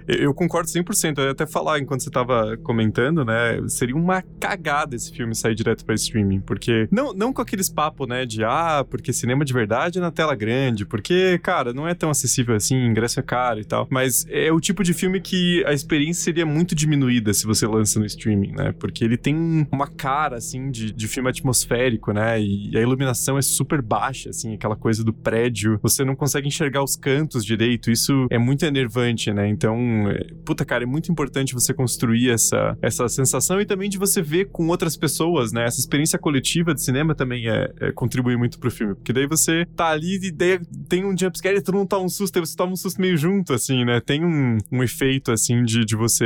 Eu 0.08 0.34
concordo 0.34 0.70
100%. 0.70 1.18
Eu 1.18 1.26
ia 1.26 1.32
até 1.32 1.46
falar 1.46 1.80
enquanto 1.80 2.02
você 2.02 2.10
tava 2.10 2.58
comentando, 2.58 3.26
né? 3.26 3.60
Seria 3.68 3.96
uma 3.96 4.22
cagada 4.40 4.96
esse 4.96 5.12
filme 5.12 5.36
sair 5.36 5.56
direto 5.56 5.86
pra 5.86 5.96
streaming. 5.96 6.42
Porque. 6.42 6.88
Não, 6.92 7.14
não 7.14 7.34
com 7.34 7.42
aqueles 7.42 7.70
papos, 7.70 8.08
né? 8.08 8.26
De 8.26 8.44
ah, 8.44 8.86
porque 8.90 9.12
cinema 9.12 9.44
de 9.44 9.54
verdade 9.54 9.98
é 9.98 10.02
na 10.02 10.12
tela 10.12 10.36
grande. 10.36 10.86
Porque, 10.86 11.40
cara, 11.40 11.74
não 11.74 11.88
é 11.88 11.94
tão 11.94 12.10
acessível 12.10 12.56
assim, 12.56 12.76
ingresso 12.86 13.20
é 13.20 13.24
caro 13.24 13.60
e 13.60 13.66
tal. 13.66 13.88
Mas 13.90 14.26
é 14.30 14.52
o 14.52 14.60
tipo 14.60 14.84
de 14.84 14.94
filme 14.94 15.20
que 15.20 15.64
a 15.66 15.74
experiência 15.74 15.93
seria 16.14 16.46
muito 16.46 16.74
diminuída 16.76 17.34
se 17.34 17.46
você 17.46 17.68
lança 17.68 18.00
no 18.00 18.06
streaming, 18.06 18.52
né? 18.54 18.72
Porque 18.80 19.04
ele 19.04 19.18
tem 19.18 19.68
uma 19.72 19.88
cara, 19.88 20.38
assim, 20.38 20.72
de, 20.72 20.92
de 20.92 21.08
filme 21.08 21.30
atmosférico, 21.30 22.12
né? 22.12 22.42
E 22.42 22.76
a 22.78 22.82
iluminação 22.82 23.38
é 23.38 23.42
super 23.42 23.82
baixa, 23.82 24.30
assim, 24.30 24.54
aquela 24.54 24.76
coisa 24.76 25.04
do 25.04 25.14
prédio. 25.14 25.80
Você 25.82 26.04
não 26.04 26.16
consegue 26.16 26.48
enxergar 26.48 26.84
os 26.84 26.96
cantos 26.96 27.46
direito. 27.46 27.92
Isso 27.92 28.28
é 28.30 28.38
muito 28.38 28.66
enervante, 28.66 29.32
né? 29.34 29.48
Então, 29.48 29.78
é- 30.10 30.28
puta, 30.46 30.66
cara, 30.66 30.84
é 30.84 30.88
muito 30.88 31.12
importante 31.12 31.54
você 31.54 31.74
construir 31.74 32.30
essa, 32.30 32.78
essa 32.82 33.08
sensação 33.08 33.60
e 33.62 33.66
também 33.66 33.90
de 33.90 33.98
você 33.98 34.22
ver 34.22 34.46
com 34.46 34.68
outras 34.68 34.96
pessoas, 34.98 35.52
né? 35.52 35.66
Essa 35.66 35.80
experiência 35.80 36.18
coletiva 36.20 36.74
de 36.74 36.82
cinema 36.82 37.14
também 37.16 37.48
é, 37.48 37.72
é- 37.80 37.92
contribui 37.92 38.36
muito 38.38 38.60
pro 38.60 38.72
filme. 38.72 38.96
Porque 38.96 39.14
daí 39.14 39.28
você 39.28 39.66
tá 39.76 39.90
ali 39.90 40.20
e 40.24 40.32
daí 40.32 40.60
tem 40.88 41.06
um 41.06 41.18
jumpscare 41.18 41.58
e 41.58 41.62
todo 41.62 41.76
mundo 41.78 41.88
toma 41.90 42.06
um 42.06 42.10
susto, 42.10 42.38
aí 42.38 42.46
você 42.46 42.56
toma 42.56 42.74
um 42.74 42.76
susto 42.76 43.00
meio 43.02 43.18
junto, 43.18 43.54
assim, 43.54 43.84
né? 43.86 44.00
Tem 44.00 44.24
um, 44.24 44.58
um 44.72 44.84
efeito, 44.84 45.32
assim, 45.32 45.64
de, 45.64 45.83
de 45.86 45.96
você 45.96 46.26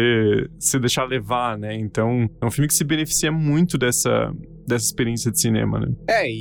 se 0.60 0.80
deixar 0.80 1.06
levar, 1.06 1.58
né? 1.58 1.76
Então, 1.76 2.30
é 2.42 2.46
um 2.46 2.52
filme 2.52 2.68
que 2.68 2.74
se 2.74 2.84
beneficia 2.84 3.32
muito 3.32 3.78
dessa, 3.78 4.32
dessa 4.68 4.86
experiência 4.86 5.32
de 5.32 5.40
cinema, 5.40 5.80
né? 5.80 5.88
É, 6.08 6.30
e, 6.30 6.34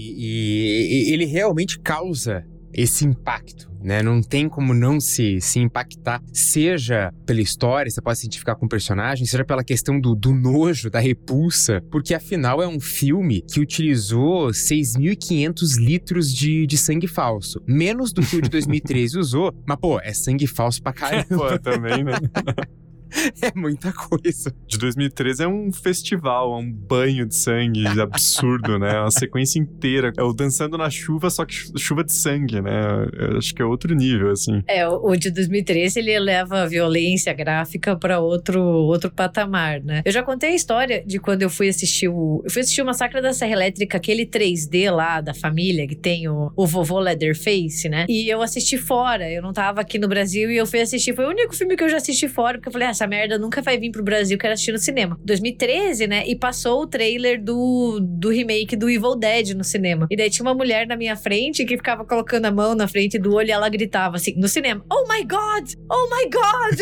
e- 1.11 1.13
ele 1.13 1.25
realmente 1.25 1.79
causa 1.81 2.45
esse 2.75 3.07
impacto, 3.07 3.71
né? 3.83 4.03
Não 4.03 4.21
tem 4.21 4.51
como 4.51 4.75
não 4.75 5.01
se, 5.01 5.41
se 5.41 5.59
impactar, 5.59 6.21
seja 6.31 7.11
pela 7.25 7.41
história, 7.41 7.91
você 7.91 8.03
pode 8.03 8.19
se 8.19 8.27
identificar 8.27 8.55
com 8.55 8.67
o 8.67 8.69
personagem, 8.69 9.25
seja 9.25 9.47
pela 9.47 9.65
questão 9.65 9.99
do, 9.99 10.15
do 10.15 10.35
nojo, 10.35 10.91
da 10.91 11.01
repulsa, 11.01 11.81
porque 11.91 12.13
afinal 12.13 12.63
é 12.63 12.69
um 12.69 12.79
filme 12.79 13.41
que 13.51 13.61
utilizou 13.61 14.49
6.500 14.49 15.79
litros 15.79 16.35
de, 16.35 16.67
de 16.67 16.77
sangue 16.77 17.07
falso. 17.07 17.63
Menos 17.67 18.13
do 18.13 18.21
que 18.21 18.37
o 18.37 18.43
de 18.43 18.51
2013 18.51 19.17
usou, 19.19 19.55
mas 19.67 19.79
pô, 19.81 19.99
é 20.01 20.13
sangue 20.13 20.47
falso 20.47 20.83
pra 20.83 20.93
caramba. 20.95 21.25
Pô, 21.29 21.59
também, 21.59 22.05
né? 22.05 22.13
É 23.43 23.53
muita 23.59 23.93
coisa. 23.93 24.55
De 24.67 24.79
2013 24.79 25.45
é 25.45 25.49
um 25.49 25.73
festival, 25.73 26.53
é 26.55 26.57
um 26.57 26.73
banho 26.73 27.27
de 27.27 27.35
sangue 27.35 27.87
absurdo, 28.01 28.79
né? 28.79 28.95
É 28.95 29.01
uma 29.01 29.11
sequência 29.11 29.59
inteira. 29.59 30.13
É 30.17 30.23
o 30.23 30.33
Dançando 30.33 30.77
na 30.79 30.89
Chuva, 30.91 31.29
só 31.31 31.45
que 31.45 31.55
chu- 31.55 31.73
chuva 31.79 32.03
de 32.05 32.13
sangue, 32.13 32.61
né? 32.61 32.71
Eu 33.13 33.39
acho 33.39 33.55
que 33.55 33.63
é 33.63 33.65
outro 33.65 33.95
nível, 33.95 34.31
assim. 34.31 34.63
É, 34.67 34.87
o 34.89 35.07
o 35.07 35.17
de 35.17 35.31
2013 35.31 35.99
ele 36.01 36.11
eleva 36.11 36.63
a 36.63 36.67
violência 36.67 37.33
gráfica 37.33 37.95
para 37.97 38.19
outro 38.19 38.61
outro 38.61 39.11
patamar, 39.11 39.81
né? 39.83 40.03
Eu 40.05 40.11
já 40.13 40.23
contei 40.23 40.51
a 40.51 40.55
história 40.55 41.03
de 41.07 41.19
quando 41.19 41.43
eu 41.43 41.51
fui 41.51 41.69
assistir 41.69 42.09
o 42.09 42.43
eu 42.45 42.51
fui 42.51 42.63
assistir 42.63 42.83
o 42.83 42.87
Massacre 42.87 43.21
da 43.23 43.33
Serra 43.33 43.53
Elétrica, 43.53 43.97
aquele 43.97 44.27
3D 44.27 44.91
lá 44.91 45.21
da 45.21 45.33
família 45.33 45.87
que 45.87 45.95
tem 45.95 46.29
o, 46.29 46.51
o 46.57 46.67
vovô 46.67 46.99
Leatherface, 47.01 47.89
né? 47.89 48.07
E 48.09 48.29
eu 48.29 48.43
assisti 48.43 48.77
fora, 48.77 49.31
eu 49.31 49.41
não 49.43 49.53
tava 49.53 49.81
aqui 49.81 49.99
no 49.99 50.09
Brasil 50.09 50.51
e 50.51 50.57
eu 50.57 50.67
fui 50.67 50.81
assistir, 50.81 51.15
foi 51.15 51.25
o 51.27 51.31
único 51.31 51.55
filme 51.55 51.77
que 51.77 51.85
eu 51.85 51.89
já 51.89 51.97
assisti 51.99 52.29
fora, 52.29 52.59
porque 52.59 52.69
eu 52.69 52.73
falei, 52.73 52.89
ah, 52.89 52.95
essa 52.97 53.07
merda 53.07 53.39
nunca 53.39 53.61
vai 53.61 53.79
vir 53.79 53.91
pro 53.91 54.03
Brasil, 54.03 54.39
quero 54.39 54.55
assistir 54.55 54.73
no 54.73 54.79
cinema. 54.79 55.19
2013, 55.23 56.07
né? 56.07 56.25
E 56.27 56.35
passou 56.35 56.83
o 56.83 56.87
trailer 56.87 57.43
do, 57.43 58.01
do 58.01 58.31
remake 58.31 58.75
do 58.75 58.89
Evil 58.89 59.15
Dead 59.15 59.51
no 59.51 59.63
cinema. 59.63 60.07
E 60.11 60.17
daí 60.17 60.31
tinha 60.31 60.45
uma 60.45 60.55
mulher 60.55 60.87
na 60.87 60.97
minha 60.97 61.15
frente 61.17 61.65
que 61.65 61.77
ficava 61.77 62.05
colocando 62.05 62.47
a 62.47 62.51
mão 62.51 62.75
na 62.75 62.89
frente 62.89 63.19
do 63.19 63.35
olho 63.35 63.49
e 63.49 63.53
ela 63.53 63.69
gritava 63.69 64.17
assim, 64.17 64.35
no 64.37 64.49
cinema, 64.49 64.85
Oh 64.91 65.07
my 65.13 65.23
God! 65.23 65.73
Oh 65.91 66.09
my 66.11 66.31
God! 66.31 66.81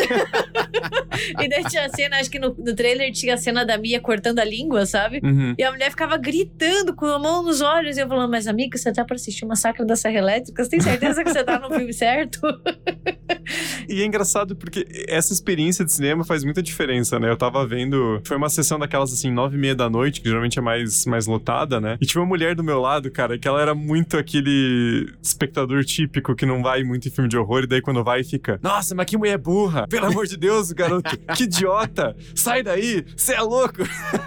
e 1.43 1.49
daí 1.49 1.65
tinha 1.65 1.87
a 1.87 1.89
cena, 1.89 2.19
acho 2.19 2.31
que 2.31 2.39
no, 2.39 2.55
no 2.57 2.75
trailer 2.75 3.13
tinha 3.13 3.35
a 3.35 3.37
cena 3.37 3.65
da 3.65 3.77
Mia 3.77 4.01
cortando 4.01 4.39
a 4.39 4.45
língua, 4.45 4.87
sabe? 4.87 5.21
Uhum. 5.23 5.55
E 5.59 5.63
a 5.63 5.71
mulher 5.71 5.91
ficava 5.91 6.17
gritando 6.17 6.95
com 6.95 7.07
a 7.07 7.19
mão 7.19 7.43
nos 7.43 7.61
olhos. 7.61 7.97
E 7.97 8.01
eu 8.01 8.09
falando, 8.09 8.31
mas 8.31 8.47
amiga, 8.47 8.79
você 8.79 8.93
tá 8.93 9.05
pra 9.05 9.17
assistir 9.17 9.45
o 9.45 9.49
Massacre 9.49 9.85
da 9.85 9.97
Serra 9.97 10.19
Elétrica? 10.19 10.63
Você 10.63 10.71
tem 10.71 10.81
certeza 10.81 11.25
que 11.25 11.33
você 11.33 11.43
tá 11.43 11.59
no 11.59 11.69
filme 11.75 11.93
certo? 11.93 12.41
E 13.89 14.03
é 14.03 14.05
engraçado 14.05 14.57
porque 14.57 14.87
essa 15.09 15.33
experiência 15.33 15.85
de 15.85 15.93
cinema 15.93 16.25
faz 16.25 16.45
muita 16.45 16.63
diferença, 16.63 17.19
né? 17.19 17.31
Eu 17.31 17.37
tava 17.37 17.67
vendo. 17.67 18.21
Foi 18.25 18.37
uma 18.37 18.49
sessão 18.49 18.79
daquelas 18.79 19.13
assim, 19.13 19.31
nove 19.31 19.57
e 19.57 19.61
meia 19.61 19.75
da 19.75 19.89
noite, 19.89 20.21
que 20.21 20.29
geralmente 20.29 20.59
é 20.59 20.63
mais, 20.63 21.07
mais 21.07 21.27
lotada, 21.27 21.81
né? 21.81 21.97
E 22.01 22.07
tinha 22.07 22.21
uma 22.21 22.29
mulher 22.29 22.55
do 22.55 22.65
meu 22.65 22.81
lado, 22.81 23.11
cara, 23.11 23.39
que 23.39 23.49
ela 23.49 23.61
era 23.61 23.75
muito 23.75 24.17
aquele 24.17 25.11
espectador 25.23 25.85
típico 25.85 26.35
que 26.35 26.47
não 26.47 26.63
vai 26.63 26.83
muito 26.83 27.09
em 27.09 27.11
filme 27.11 27.29
de 27.29 27.37
horror, 27.37 27.65
e 27.65 27.67
daí 27.67 27.81
quando 27.81 28.03
vai 28.03 28.25
fica: 28.25 28.59
Nossa, 28.63 28.95
mas 28.95 29.07
que 29.07 29.17
mulher 29.17 29.39
burra! 29.39 29.87
Pelo 29.89 30.07
amor 30.07 30.27
de 30.27 30.37
Deus, 30.37 30.73
garoto! 30.73 31.17
Que 31.37 31.45
idiota! 31.45 32.17
Sai 32.35 32.63
daí! 32.63 33.05
Você 33.17 33.35
é 33.35 33.41
louco! 33.41 33.79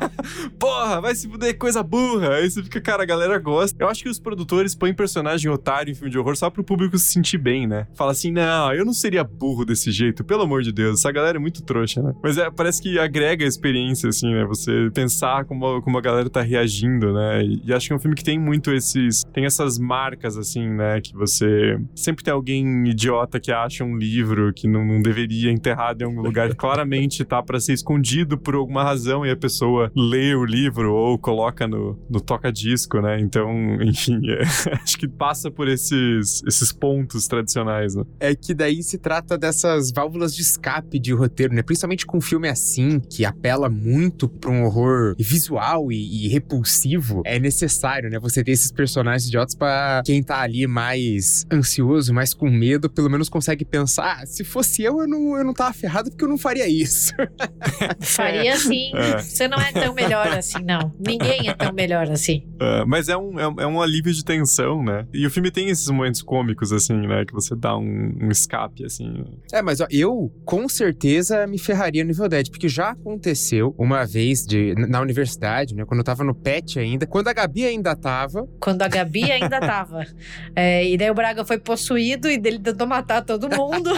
Porra, 0.60 1.02
vai 1.02 1.16
se 1.16 1.28
fuder, 1.28 1.58
coisa 1.58 1.84
burra! 1.84 2.36
Aí 2.36 2.50
você 2.50 2.64
fica, 2.64 2.80
cara, 2.82 3.04
a 3.04 3.06
galera 3.06 3.38
gosta. 3.40 3.84
Eu 3.84 3.90
acho 3.90 4.04
que 4.04 4.10
os 4.10 4.20
produtores 4.20 4.76
põem 4.76 4.94
personagem 4.94 5.50
otário 5.52 5.92
em 5.92 5.96
filme 5.96 6.10
de 6.10 6.18
horror 6.18 6.36
só 6.36 6.50
pro 6.50 6.64
público 6.64 6.98
se 6.98 7.12
sentir 7.12 7.38
bem, 7.38 7.68
né? 7.68 7.88
Fala 7.96 8.12
assim, 8.12 8.32
não, 8.32 8.74
eu 8.74 8.86
não 8.86 8.94
seria 8.94 9.24
burro 9.24 9.47
desse 9.66 9.92
jeito, 9.92 10.24
pelo 10.24 10.44
amor 10.44 10.62
de 10.62 10.72
Deus. 10.72 11.00
Essa 11.00 11.12
galera 11.12 11.38
é 11.38 11.40
muito 11.40 11.64
trouxa, 11.64 12.02
né? 12.02 12.14
Mas 12.22 12.38
é, 12.38 12.50
parece 12.50 12.82
que 12.82 12.98
agrega 13.00 13.46
a 13.46 13.48
experiência, 13.48 14.10
assim, 14.10 14.34
né? 14.34 14.46
Você 14.46 14.90
pensar 14.94 15.46
como, 15.46 15.82
como 15.82 15.98
a 15.98 16.02
galera 16.02 16.30
tá 16.30 16.42
reagindo, 16.42 17.14
né? 17.14 17.44
E, 17.44 17.62
e 17.66 17.74
acho 17.74 17.88
que 17.88 17.94
é 17.94 17.96
um 17.96 18.00
filme 18.00 18.16
que 18.16 18.24
tem 18.24 18.40
muito 18.40 18.72
esses... 18.72 19.24
Tem 19.34 19.46
essas 19.46 19.78
marcas, 19.78 20.38
assim, 20.38 20.68
né? 20.68 21.02
Que 21.02 21.14
você... 21.14 21.80
Sempre 21.96 22.24
tem 22.24 22.34
alguém 22.34 22.88
idiota 22.88 23.40
que 23.40 23.52
acha 23.52 23.84
um 23.84 23.96
livro 23.96 24.54
que 24.54 24.68
não, 24.68 24.86
não 24.86 25.02
deveria 25.02 25.52
enterrado 25.52 26.02
em 26.02 26.06
algum 26.06 26.22
lugar 26.22 26.54
claramente 26.56 27.24
tá 27.24 27.42
pra 27.42 27.60
ser 27.60 27.74
escondido 27.74 28.38
por 28.38 28.56
alguma 28.56 28.84
razão 28.84 29.26
e 29.26 29.32
a 29.32 29.36
pessoa 29.36 29.92
lê 29.96 30.34
o 30.36 30.46
livro 30.46 30.94
ou 30.94 31.18
coloca 31.18 31.68
no, 31.68 31.98
no 32.10 32.20
toca-disco, 32.20 33.00
né? 33.02 33.20
Então, 33.20 33.50
enfim, 33.82 34.20
é, 34.30 34.42
acho 34.82 34.98
que 34.98 35.08
passa 35.08 35.52
por 35.52 35.68
esses, 35.68 36.44
esses 36.46 36.72
pontos 36.72 37.28
tradicionais, 37.28 37.96
né? 37.96 38.04
É 38.20 38.36
que 38.36 38.54
daí 38.54 38.82
se 38.82 38.98
trata 38.98 39.37
dessas 39.38 39.92
válvulas 39.92 40.36
de 40.36 40.42
escape 40.42 41.00
de 41.00 41.14
roteiro, 41.14 41.54
né? 41.54 41.62
Principalmente 41.62 42.06
com 42.06 42.18
um 42.18 42.22
filme 42.22 42.48
assim, 42.50 43.00
que 43.00 43.26
apela 43.26 43.70
muito 43.70 44.28
pra 44.28 44.50
um 44.52 44.64
horror 44.64 45.16
visual 45.18 45.92
e, 45.92 46.26
e 46.26 46.28
repulsivo, 46.28 47.22
é 47.26 47.40
necessário, 47.40 48.10
né? 48.10 48.20
Você 48.20 48.44
ter 48.44 48.52
esses 48.52 48.72
personagens 48.72 49.28
idiotas 49.28 49.56
pra 49.56 50.02
quem 50.06 50.22
tá 50.24 50.42
ali 50.42 50.68
mais 50.68 51.46
ansioso, 51.52 52.14
mais 52.14 52.34
com 52.34 52.50
medo, 52.50 52.90
pelo 52.90 53.10
menos 53.10 53.30
consegue 53.30 53.64
pensar: 53.66 54.20
ah, 54.22 54.26
se 54.26 54.44
fosse 54.44 54.84
eu, 54.84 55.00
eu 55.02 55.08
não, 55.08 55.38
eu 55.38 55.44
não 55.44 55.54
tava 55.54 55.74
ferrado 55.74 56.10
porque 56.10 56.24
eu 56.24 56.30
não 56.30 56.38
faria 56.38 56.68
isso. 56.68 57.14
Faria 58.00 58.54
assim. 58.54 58.92
É. 58.96 59.20
Você 59.22 59.48
não 59.48 59.58
é 59.60 59.72
tão 59.72 59.94
melhor 59.94 60.28
assim, 60.30 60.64
não. 60.64 60.94
Ninguém 61.00 61.50
é 61.50 61.54
tão 61.54 61.74
melhor 61.74 62.10
assim. 62.10 62.44
É, 62.60 62.86
mas 62.86 63.10
é 63.10 63.18
um, 63.18 63.40
é, 63.40 63.48
um- 63.48 63.60
é 63.62 63.68
um 63.68 63.82
alívio 63.82 64.14
de 64.14 64.24
tensão, 64.24 64.84
né? 64.84 65.06
E 65.14 65.26
o 65.26 65.30
filme 65.32 65.52
tem 65.52 65.70
esses 65.70 65.88
momentos 65.90 66.22
cômicos, 66.22 66.72
assim, 66.72 66.94
né? 67.08 67.26
Que 67.26 67.34
você 67.34 67.56
dá 67.56 67.78
um, 67.78 68.16
um 68.22 68.30
escape, 68.32 68.86
assim. 68.86 69.26
É, 69.52 69.62
mas 69.62 69.80
ó, 69.80 69.88
eu 69.90 70.32
com 70.46 70.68
certeza 70.68 71.46
me 71.48 71.58
ferraria 71.58 72.04
no 72.04 72.12
Evil 72.12 72.28
Dead, 72.28 72.50
porque 72.50 72.68
já 72.68 72.90
aconteceu 72.92 73.74
uma 73.78 74.06
vez 74.06 74.46
de, 74.46 74.74
na 74.76 75.02
universidade, 75.02 75.76
né? 75.76 75.86
Quando 75.86 76.00
eu 76.00 76.04
tava 76.04 76.24
no 76.24 76.36
PET 76.36 76.80
ainda, 76.80 77.06
quando 77.06 77.28
a 77.28 77.34
Gabi 77.34 77.66
ainda 77.66 77.96
tava, 77.96 78.48
Quando 78.60 78.82
a 78.82 78.88
Gabi 78.88 79.32
ainda 79.32 79.60
tava. 79.60 80.06
É, 80.56 80.88
e 80.88 80.98
daí 80.98 81.10
o 81.10 81.14
Braga 81.14 81.46
foi 81.46 81.60
possuído 81.60 82.30
e 82.30 82.38
dele 82.38 82.60
tentou 82.60 82.88
matar 82.88 83.22
todo 83.24 83.50
mundo. 83.50 83.92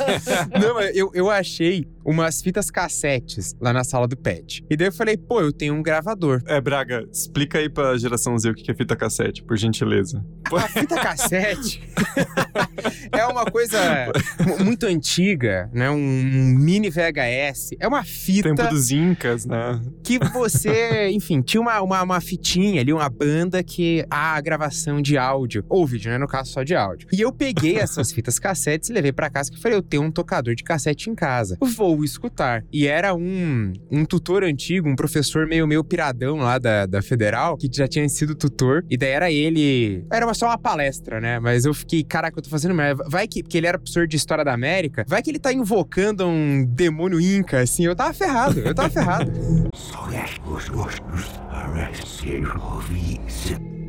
Não, 0.58 0.80
eu, 0.80 1.10
eu 1.12 1.30
achei 1.30 1.86
umas 2.08 2.40
fitas 2.40 2.70
cassetes 2.70 3.54
lá 3.60 3.70
na 3.70 3.84
sala 3.84 4.08
do 4.08 4.16
pet. 4.16 4.64
E 4.70 4.76
daí 4.76 4.88
eu 4.88 4.92
falei, 4.92 5.16
pô, 5.16 5.42
eu 5.42 5.52
tenho 5.52 5.74
um 5.74 5.82
gravador. 5.82 6.42
É, 6.46 6.58
Braga, 6.58 7.06
explica 7.12 7.58
aí 7.58 7.68
pra 7.68 7.96
geração 7.98 8.38
Z 8.38 8.50
o 8.50 8.54
que 8.54 8.70
é 8.70 8.74
fita 8.74 8.96
cassete, 8.96 9.42
por 9.42 9.58
gentileza. 9.58 10.24
A 10.50 10.68
fita 10.68 10.96
cassete 10.96 11.82
é 13.12 13.26
uma 13.26 13.44
coisa 13.44 13.78
muito 14.68 14.84
antiga, 14.84 15.70
né? 15.72 15.90
Um 15.90 15.96
mini 16.58 16.90
VHS. 16.90 17.70
É 17.80 17.88
uma 17.88 18.04
fita 18.04 18.54
Tempo 18.54 18.68
dos 18.68 18.90
Incas, 18.90 19.46
né? 19.46 19.80
que 20.04 20.18
você, 20.18 21.08
enfim, 21.12 21.40
tinha 21.40 21.60
uma, 21.60 21.80
uma, 21.80 22.02
uma 22.02 22.20
fitinha 22.20 22.80
ali, 22.80 22.92
uma 22.92 23.08
banda 23.08 23.62
que 23.62 24.04
a 24.10 24.38
gravação 24.40 25.00
de 25.00 25.16
áudio, 25.16 25.64
ou 25.68 25.86
vídeo, 25.86 26.10
né? 26.10 26.18
No 26.18 26.26
caso, 26.26 26.52
só 26.52 26.62
de 26.62 26.74
áudio. 26.74 27.08
E 27.10 27.20
eu 27.20 27.32
peguei 27.32 27.76
essas 27.80 28.12
fitas 28.12 28.38
cassetes 28.38 28.90
e 28.90 28.92
levei 28.92 29.12
pra 29.12 29.30
casa 29.30 29.50
que 29.50 29.60
falei, 29.60 29.78
eu 29.78 29.82
tenho 29.82 30.02
um 30.02 30.10
tocador 30.10 30.54
de 30.54 30.62
cassete 30.62 31.08
em 31.08 31.14
casa. 31.14 31.56
Vou 31.60 32.04
escutar. 32.04 32.62
E 32.70 32.86
era 32.86 33.14
um, 33.14 33.72
um 33.90 34.04
tutor 34.04 34.44
antigo, 34.44 34.88
um 34.88 34.96
professor 34.96 35.46
meio, 35.46 35.66
meio 35.66 35.82
piradão 35.82 36.36
lá 36.36 36.58
da, 36.58 36.84
da 36.84 37.00
Federal, 37.00 37.56
que 37.56 37.68
já 37.72 37.88
tinha 37.88 38.06
sido 38.08 38.34
tutor. 38.34 38.84
E 38.90 38.98
daí 38.98 39.10
era 39.10 39.30
ele. 39.30 40.04
Era 40.12 40.32
só 40.34 40.46
uma 40.46 40.58
palestra, 40.58 41.20
né? 41.20 41.38
Mas 41.38 41.64
eu 41.64 41.72
fiquei, 41.72 42.04
caraca, 42.04 42.38
eu 42.38 42.42
tô 42.42 42.50
fazendo 42.50 42.74
merda. 42.74 43.02
Vai 43.08 43.26
que. 43.26 43.42
Porque 43.42 43.56
ele 43.56 43.66
era 43.66 43.78
professor 43.78 44.06
de 44.06 44.16
História 44.16 44.44
da 44.44 44.56
América. 44.58 45.04
Vai 45.08 45.22
que 45.22 45.30
ele 45.30 45.38
tá 45.38 45.52
invocando 45.52 46.26
um 46.26 46.64
demônio 46.64 47.20
inca, 47.20 47.60
assim. 47.60 47.84
Eu 47.84 47.96
tava 47.96 48.12
ferrado, 48.12 48.60
eu 48.60 48.74
tava 48.74 48.90
ferrado. 48.90 49.32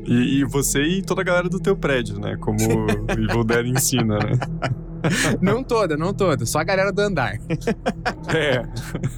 E, 0.05 0.39
e 0.39 0.43
você 0.45 0.81
e 0.81 1.01
toda 1.03 1.21
a 1.21 1.23
galera 1.23 1.49
do 1.49 1.59
teu 1.59 1.75
prédio, 1.75 2.19
né? 2.19 2.35
Como 2.39 2.57
o 2.57 3.11
Evil 3.11 3.43
Dead 3.43 3.67
ensina, 3.67 4.17
né? 4.17 4.31
Não 5.41 5.63
toda, 5.63 5.95
não 5.95 6.13
toda. 6.13 6.45
Só 6.45 6.59
a 6.59 6.63
galera 6.63 6.91
do 6.91 7.01
andar. 7.01 7.35
É. 8.27 8.63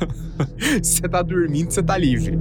Você 0.81 1.01
tá 1.09 1.23
dormindo, 1.23 1.71
você 1.71 1.81
tá 1.81 1.97
livre. 1.97 2.37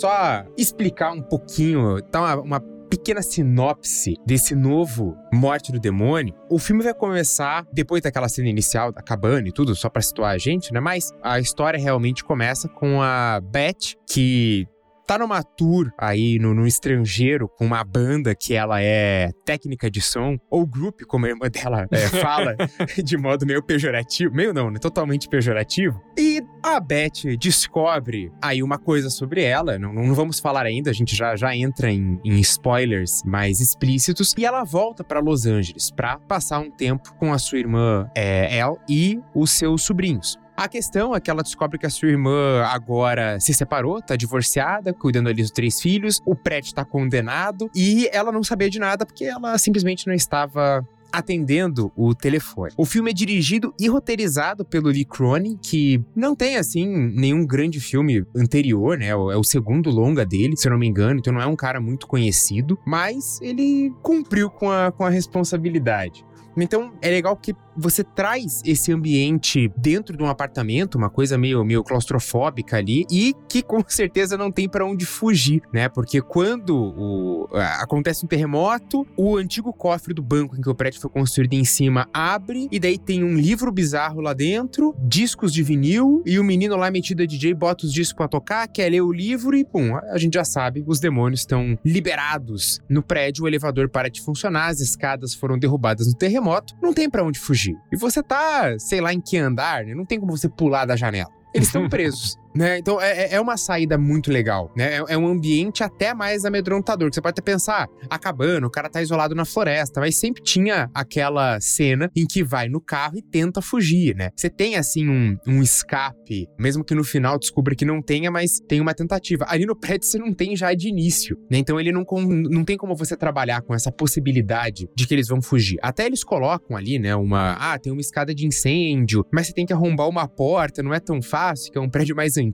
Só 0.00 0.44
explicar 0.56 1.12
um 1.12 1.22
pouquinho, 1.22 2.00
dar 2.10 2.20
uma, 2.20 2.36
uma 2.36 2.60
pequena 2.88 3.20
sinopse 3.20 4.14
desse 4.26 4.54
novo 4.54 5.16
Morte 5.32 5.70
do 5.70 5.78
Demônio. 5.78 6.34
O 6.48 6.58
filme 6.58 6.82
vai 6.82 6.94
começar 6.94 7.66
depois 7.72 8.02
daquela 8.02 8.28
cena 8.28 8.48
inicial 8.48 8.92
acabando 8.96 9.48
e 9.48 9.52
tudo, 9.52 9.74
só 9.74 9.90
pra 9.90 10.00
situar 10.00 10.34
a 10.34 10.38
gente, 10.38 10.72
né? 10.72 10.80
Mas 10.80 11.10
a 11.22 11.38
história 11.38 11.78
realmente 11.78 12.24
começa 12.24 12.68
com 12.68 13.02
a 13.02 13.40
Beth, 13.40 13.94
que 14.08 14.66
tá 15.08 15.16
numa 15.16 15.42
tour 15.42 15.90
aí 15.96 16.38
no, 16.38 16.52
no 16.52 16.66
estrangeiro 16.66 17.48
com 17.48 17.64
uma 17.64 17.82
banda 17.82 18.34
que 18.34 18.52
ela 18.52 18.82
é 18.82 19.30
técnica 19.42 19.90
de 19.90 20.02
som, 20.02 20.36
ou 20.50 20.66
group, 20.66 21.00
como 21.08 21.24
a 21.24 21.30
irmã 21.30 21.48
dela 21.48 21.88
é, 21.90 22.08
fala, 22.20 22.54
de 23.02 23.16
modo 23.16 23.46
meio 23.46 23.62
pejorativo. 23.62 24.34
Meio 24.34 24.52
não, 24.52 24.70
né? 24.70 24.78
Totalmente 24.78 25.26
pejorativo. 25.26 25.98
E 26.18 26.42
A 26.62 26.78
Beth 26.78 27.38
descobre 27.40 28.30
aí 28.42 28.62
uma 28.62 28.76
coisa 28.78 29.08
sobre 29.08 29.42
ela, 29.42 29.78
não, 29.78 29.94
não 29.94 30.14
vamos 30.14 30.38
falar 30.40 30.66
ainda, 30.66 30.90
a 30.90 30.94
gente 30.94 31.16
já, 31.16 31.34
já 31.34 31.56
entra 31.56 31.90
em, 31.90 32.20
em 32.22 32.38
spoilers 32.40 33.22
mais 33.24 33.60
explícitos, 33.60 34.34
e 34.36 34.44
ela 34.44 34.62
volta 34.62 35.02
para 35.02 35.20
Los 35.20 35.46
Angeles 35.46 35.90
para 35.90 36.18
passar 36.18 36.58
um 36.58 36.70
tempo 36.70 37.14
com 37.14 37.32
a 37.32 37.38
sua 37.38 37.58
irmã 37.58 38.10
é, 38.14 38.58
El 38.58 38.78
e 38.86 39.18
os 39.34 39.52
seus 39.52 39.84
sobrinhos. 39.84 40.38
A 40.58 40.66
questão 40.66 41.14
é 41.14 41.20
que 41.20 41.30
ela 41.30 41.44
descobre 41.44 41.78
que 41.78 41.86
a 41.86 41.90
sua 41.90 42.08
irmã 42.08 42.64
agora 42.64 43.38
se 43.38 43.54
separou, 43.54 44.02
tá 44.02 44.16
divorciada, 44.16 44.92
cuidando 44.92 45.28
ali 45.28 45.40
dos 45.40 45.52
três 45.52 45.80
filhos, 45.80 46.20
o 46.26 46.34
Brett 46.34 46.74
tá 46.74 46.84
condenado 46.84 47.70
e 47.72 48.10
ela 48.12 48.32
não 48.32 48.42
sabia 48.42 48.68
de 48.68 48.80
nada 48.80 49.06
porque 49.06 49.24
ela 49.24 49.56
simplesmente 49.56 50.08
não 50.08 50.14
estava 50.14 50.84
atendendo 51.12 51.92
o 51.94 52.12
telefone. 52.12 52.72
O 52.76 52.84
filme 52.84 53.12
é 53.12 53.14
dirigido 53.14 53.72
e 53.78 53.86
roteirizado 53.86 54.64
pelo 54.64 54.88
Lee 54.88 55.04
Cronin, 55.04 55.56
que 55.62 56.04
não 56.12 56.34
tem, 56.34 56.56
assim, 56.56 56.88
nenhum 57.14 57.46
grande 57.46 57.78
filme 57.78 58.26
anterior, 58.34 58.98
né? 58.98 59.10
É 59.10 59.14
o 59.14 59.44
segundo 59.44 59.90
longa 59.90 60.26
dele, 60.26 60.56
se 60.56 60.66
eu 60.66 60.72
não 60.72 60.78
me 60.78 60.88
engano, 60.88 61.20
então 61.20 61.32
não 61.32 61.40
é 61.40 61.46
um 61.46 61.54
cara 61.54 61.80
muito 61.80 62.08
conhecido, 62.08 62.76
mas 62.84 63.40
ele 63.40 63.92
cumpriu 64.02 64.50
com 64.50 64.68
a, 64.72 64.90
com 64.90 65.04
a 65.04 65.08
responsabilidade. 65.08 66.26
Então 66.56 66.92
é 67.00 67.10
legal 67.10 67.36
que 67.36 67.54
você 67.78 68.02
traz 68.02 68.60
esse 68.64 68.92
ambiente 68.92 69.70
dentro 69.76 70.16
de 70.16 70.22
um 70.22 70.26
apartamento, 70.26 70.96
uma 70.96 71.08
coisa 71.08 71.38
meio, 71.38 71.64
meio 71.64 71.84
claustrofóbica 71.84 72.76
ali, 72.76 73.06
e 73.10 73.34
que 73.48 73.62
com 73.62 73.82
certeza 73.86 74.36
não 74.36 74.50
tem 74.50 74.68
para 74.68 74.84
onde 74.84 75.06
fugir, 75.06 75.62
né? 75.72 75.88
Porque 75.88 76.20
quando 76.20 76.76
o, 76.76 77.48
acontece 77.52 78.24
um 78.24 78.28
terremoto, 78.28 79.06
o 79.16 79.36
antigo 79.36 79.72
cofre 79.72 80.12
do 80.12 80.22
banco 80.22 80.56
em 80.56 80.60
que 80.60 80.68
o 80.68 80.74
prédio 80.74 81.00
foi 81.00 81.10
construído 81.10 81.54
em 81.54 81.64
cima 81.64 82.08
abre, 82.12 82.68
e 82.70 82.80
daí 82.80 82.98
tem 82.98 83.22
um 83.22 83.36
livro 83.36 83.70
bizarro 83.70 84.20
lá 84.20 84.32
dentro, 84.32 84.94
discos 85.00 85.52
de 85.52 85.62
vinil, 85.62 86.22
e 86.26 86.38
o 86.38 86.44
menino 86.44 86.76
lá 86.76 86.90
metido 86.90 87.22
a 87.22 87.26
DJ 87.26 87.54
bota 87.54 87.86
os 87.86 87.92
discos 87.92 88.16
pra 88.16 88.28
tocar, 88.28 88.66
quer 88.66 88.90
ler 88.90 89.02
o 89.02 89.12
livro 89.12 89.56
e 89.56 89.64
pum, 89.64 89.96
a 89.96 90.18
gente 90.18 90.34
já 90.34 90.44
sabe, 90.44 90.82
os 90.86 90.98
demônios 90.98 91.40
estão 91.40 91.78
liberados 91.84 92.80
no 92.88 93.02
prédio, 93.02 93.44
o 93.44 93.48
elevador 93.48 93.88
para 93.88 94.08
de 94.08 94.20
funcionar, 94.20 94.68
as 94.68 94.80
escadas 94.80 95.34
foram 95.34 95.58
derrubadas 95.58 96.06
no 96.06 96.14
terremoto, 96.14 96.74
não 96.82 96.92
tem 96.92 97.08
para 97.08 97.24
onde 97.24 97.38
fugir. 97.38 97.67
E 97.92 97.96
você 97.96 98.22
tá, 98.22 98.78
sei 98.78 99.00
lá 99.00 99.12
em 99.12 99.20
que 99.20 99.36
andar, 99.36 99.84
né? 99.84 99.94
Não 99.94 100.04
tem 100.04 100.18
como 100.20 100.36
você 100.36 100.48
pular 100.48 100.84
da 100.84 100.96
janela. 100.96 101.30
Eles 101.54 101.68
estão 101.68 101.88
presos. 101.90 102.38
Né? 102.58 102.76
Então 102.78 103.00
é, 103.00 103.34
é 103.34 103.40
uma 103.40 103.56
saída 103.56 103.96
muito 103.96 104.32
legal, 104.32 104.72
né? 104.76 104.96
É, 104.96 105.04
é, 105.10 105.16
um 105.16 105.28
ambiente 105.28 105.84
até 105.84 106.12
mais 106.12 106.44
amedrontador, 106.44 107.08
que 107.08 107.14
você 107.14 107.20
pode 107.20 107.34
até 107.34 107.52
pensar, 107.52 107.86
acabando, 108.10 108.66
o 108.66 108.70
cara 108.70 108.90
tá 108.90 109.00
isolado 109.00 109.32
na 109.32 109.44
floresta, 109.44 110.00
mas 110.00 110.16
sempre 110.16 110.42
tinha 110.42 110.90
aquela 110.92 111.60
cena 111.60 112.10
em 112.16 112.26
que 112.26 112.42
vai 112.42 112.68
no 112.68 112.80
carro 112.80 113.16
e 113.16 113.22
tenta 113.22 113.62
fugir, 113.62 114.16
né? 114.16 114.30
Você 114.34 114.50
tem, 114.50 114.74
assim, 114.74 115.08
um, 115.08 115.36
um 115.46 115.62
escape, 115.62 116.48
mesmo 116.58 116.82
que 116.82 116.96
no 116.96 117.04
final 117.04 117.38
descubra 117.38 117.76
que 117.76 117.84
não 117.84 118.02
tenha, 118.02 118.28
mas 118.28 118.58
tem 118.66 118.80
uma 118.80 118.92
tentativa. 118.92 119.46
Ali 119.48 119.64
no 119.64 119.78
prédio 119.78 120.08
você 120.08 120.18
não 120.18 120.34
tem 120.34 120.56
já 120.56 120.74
de 120.74 120.88
início, 120.88 121.38
né? 121.48 121.58
Então 121.58 121.78
ele 121.78 121.92
não, 121.92 122.04
não 122.50 122.64
tem 122.64 122.76
como 122.76 122.96
você 122.96 123.16
trabalhar 123.16 123.62
com 123.62 123.72
essa 123.72 123.92
possibilidade 123.92 124.88
de 124.96 125.06
que 125.06 125.14
eles 125.14 125.28
vão 125.28 125.40
fugir. 125.40 125.78
Até 125.80 126.06
eles 126.06 126.24
colocam 126.24 126.76
ali, 126.76 126.98
né, 126.98 127.14
uma... 127.14 127.52
Ah, 127.52 127.78
tem 127.78 127.92
uma 127.92 128.00
escada 128.00 128.34
de 128.34 128.44
incêndio, 128.44 129.24
mas 129.32 129.46
você 129.46 129.52
tem 129.52 129.64
que 129.64 129.72
arrombar 129.72 130.08
uma 130.08 130.26
porta, 130.26 130.82
não 130.82 130.92
é 130.92 130.98
tão 130.98 131.22
fácil, 131.22 131.70
que 131.70 131.78
é 131.78 131.80
um 131.80 131.88
prédio 131.88 132.16
mais 132.16 132.36
antigo. 132.36 132.47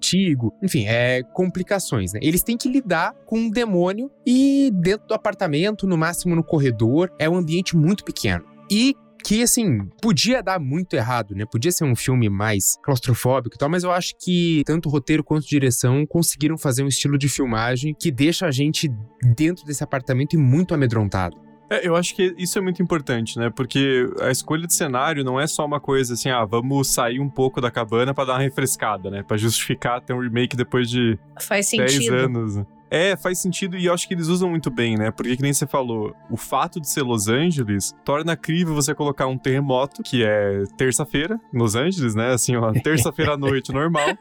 Enfim, 0.62 0.84
é 0.86 1.22
complicações, 1.32 2.12
né? 2.12 2.20
Eles 2.22 2.42
têm 2.42 2.56
que 2.56 2.68
lidar 2.68 3.14
com 3.26 3.38
um 3.38 3.50
demônio 3.50 4.10
e 4.26 4.70
dentro 4.74 5.06
do 5.08 5.14
apartamento, 5.14 5.86
no 5.86 5.96
máximo 5.96 6.34
no 6.34 6.44
corredor, 6.44 7.10
é 7.18 7.28
um 7.28 7.36
ambiente 7.36 7.76
muito 7.76 8.04
pequeno. 8.04 8.44
E 8.70 8.94
que, 9.24 9.42
assim, 9.42 9.86
podia 10.02 10.42
dar 10.42 10.60
muito 10.60 10.94
errado, 10.94 11.34
né? 11.34 11.46
Podia 11.50 11.72
ser 11.72 11.84
um 11.84 11.96
filme 11.96 12.28
mais 12.28 12.76
claustrofóbico 12.84 13.56
e 13.56 13.58
tal, 13.58 13.70
mas 13.70 13.82
eu 13.82 13.90
acho 13.90 14.12
que 14.20 14.62
tanto 14.66 14.90
roteiro 14.90 15.24
quanto 15.24 15.46
direção 15.46 16.06
conseguiram 16.06 16.58
fazer 16.58 16.84
um 16.84 16.88
estilo 16.88 17.16
de 17.16 17.26
filmagem 17.26 17.94
que 17.98 18.10
deixa 18.10 18.46
a 18.46 18.50
gente 18.50 18.90
dentro 19.34 19.64
desse 19.64 19.82
apartamento 19.82 20.34
e 20.34 20.36
muito 20.36 20.74
amedrontado. 20.74 21.43
É, 21.68 21.86
eu 21.86 21.96
acho 21.96 22.14
que 22.14 22.34
isso 22.36 22.58
é 22.58 22.60
muito 22.60 22.82
importante, 22.82 23.38
né? 23.38 23.50
Porque 23.50 24.08
a 24.20 24.30
escolha 24.30 24.66
de 24.66 24.74
cenário 24.74 25.24
não 25.24 25.40
é 25.40 25.46
só 25.46 25.64
uma 25.64 25.80
coisa 25.80 26.14
assim, 26.14 26.28
ah, 26.28 26.44
vamos 26.44 26.88
sair 26.88 27.20
um 27.20 27.28
pouco 27.28 27.60
da 27.60 27.70
cabana 27.70 28.12
para 28.12 28.26
dar 28.26 28.32
uma 28.34 28.40
refrescada, 28.40 29.10
né? 29.10 29.22
Para 29.22 29.36
justificar 29.36 30.00
ter 30.00 30.12
um 30.12 30.20
remake 30.20 30.56
depois 30.56 30.88
de 30.90 31.18
Faz 31.40 31.70
10 31.70 31.92
sentido. 31.92 32.14
anos. 32.14 32.66
É, 32.94 33.16
faz 33.16 33.40
sentido 33.40 33.76
e 33.76 33.86
eu 33.86 33.92
acho 33.92 34.06
que 34.06 34.14
eles 34.14 34.28
usam 34.28 34.48
muito 34.48 34.70
bem, 34.70 34.96
né? 34.96 35.10
Porque, 35.10 35.36
que 35.36 35.42
nem 35.42 35.52
você 35.52 35.66
falou, 35.66 36.14
o 36.30 36.36
fato 36.36 36.80
de 36.80 36.88
ser 36.88 37.02
Los 37.02 37.26
Angeles 37.26 37.92
torna 38.04 38.36
crível 38.36 38.72
você 38.72 38.94
colocar 38.94 39.26
um 39.26 39.36
terremoto, 39.36 40.00
que 40.00 40.22
é 40.24 40.62
terça-feira, 40.76 41.40
Los 41.52 41.74
Angeles, 41.74 42.14
né? 42.14 42.32
Assim, 42.32 42.54
ó, 42.54 42.72
terça-feira 42.72 43.34
à 43.34 43.36
noite 43.36 43.72
normal. 43.74 44.16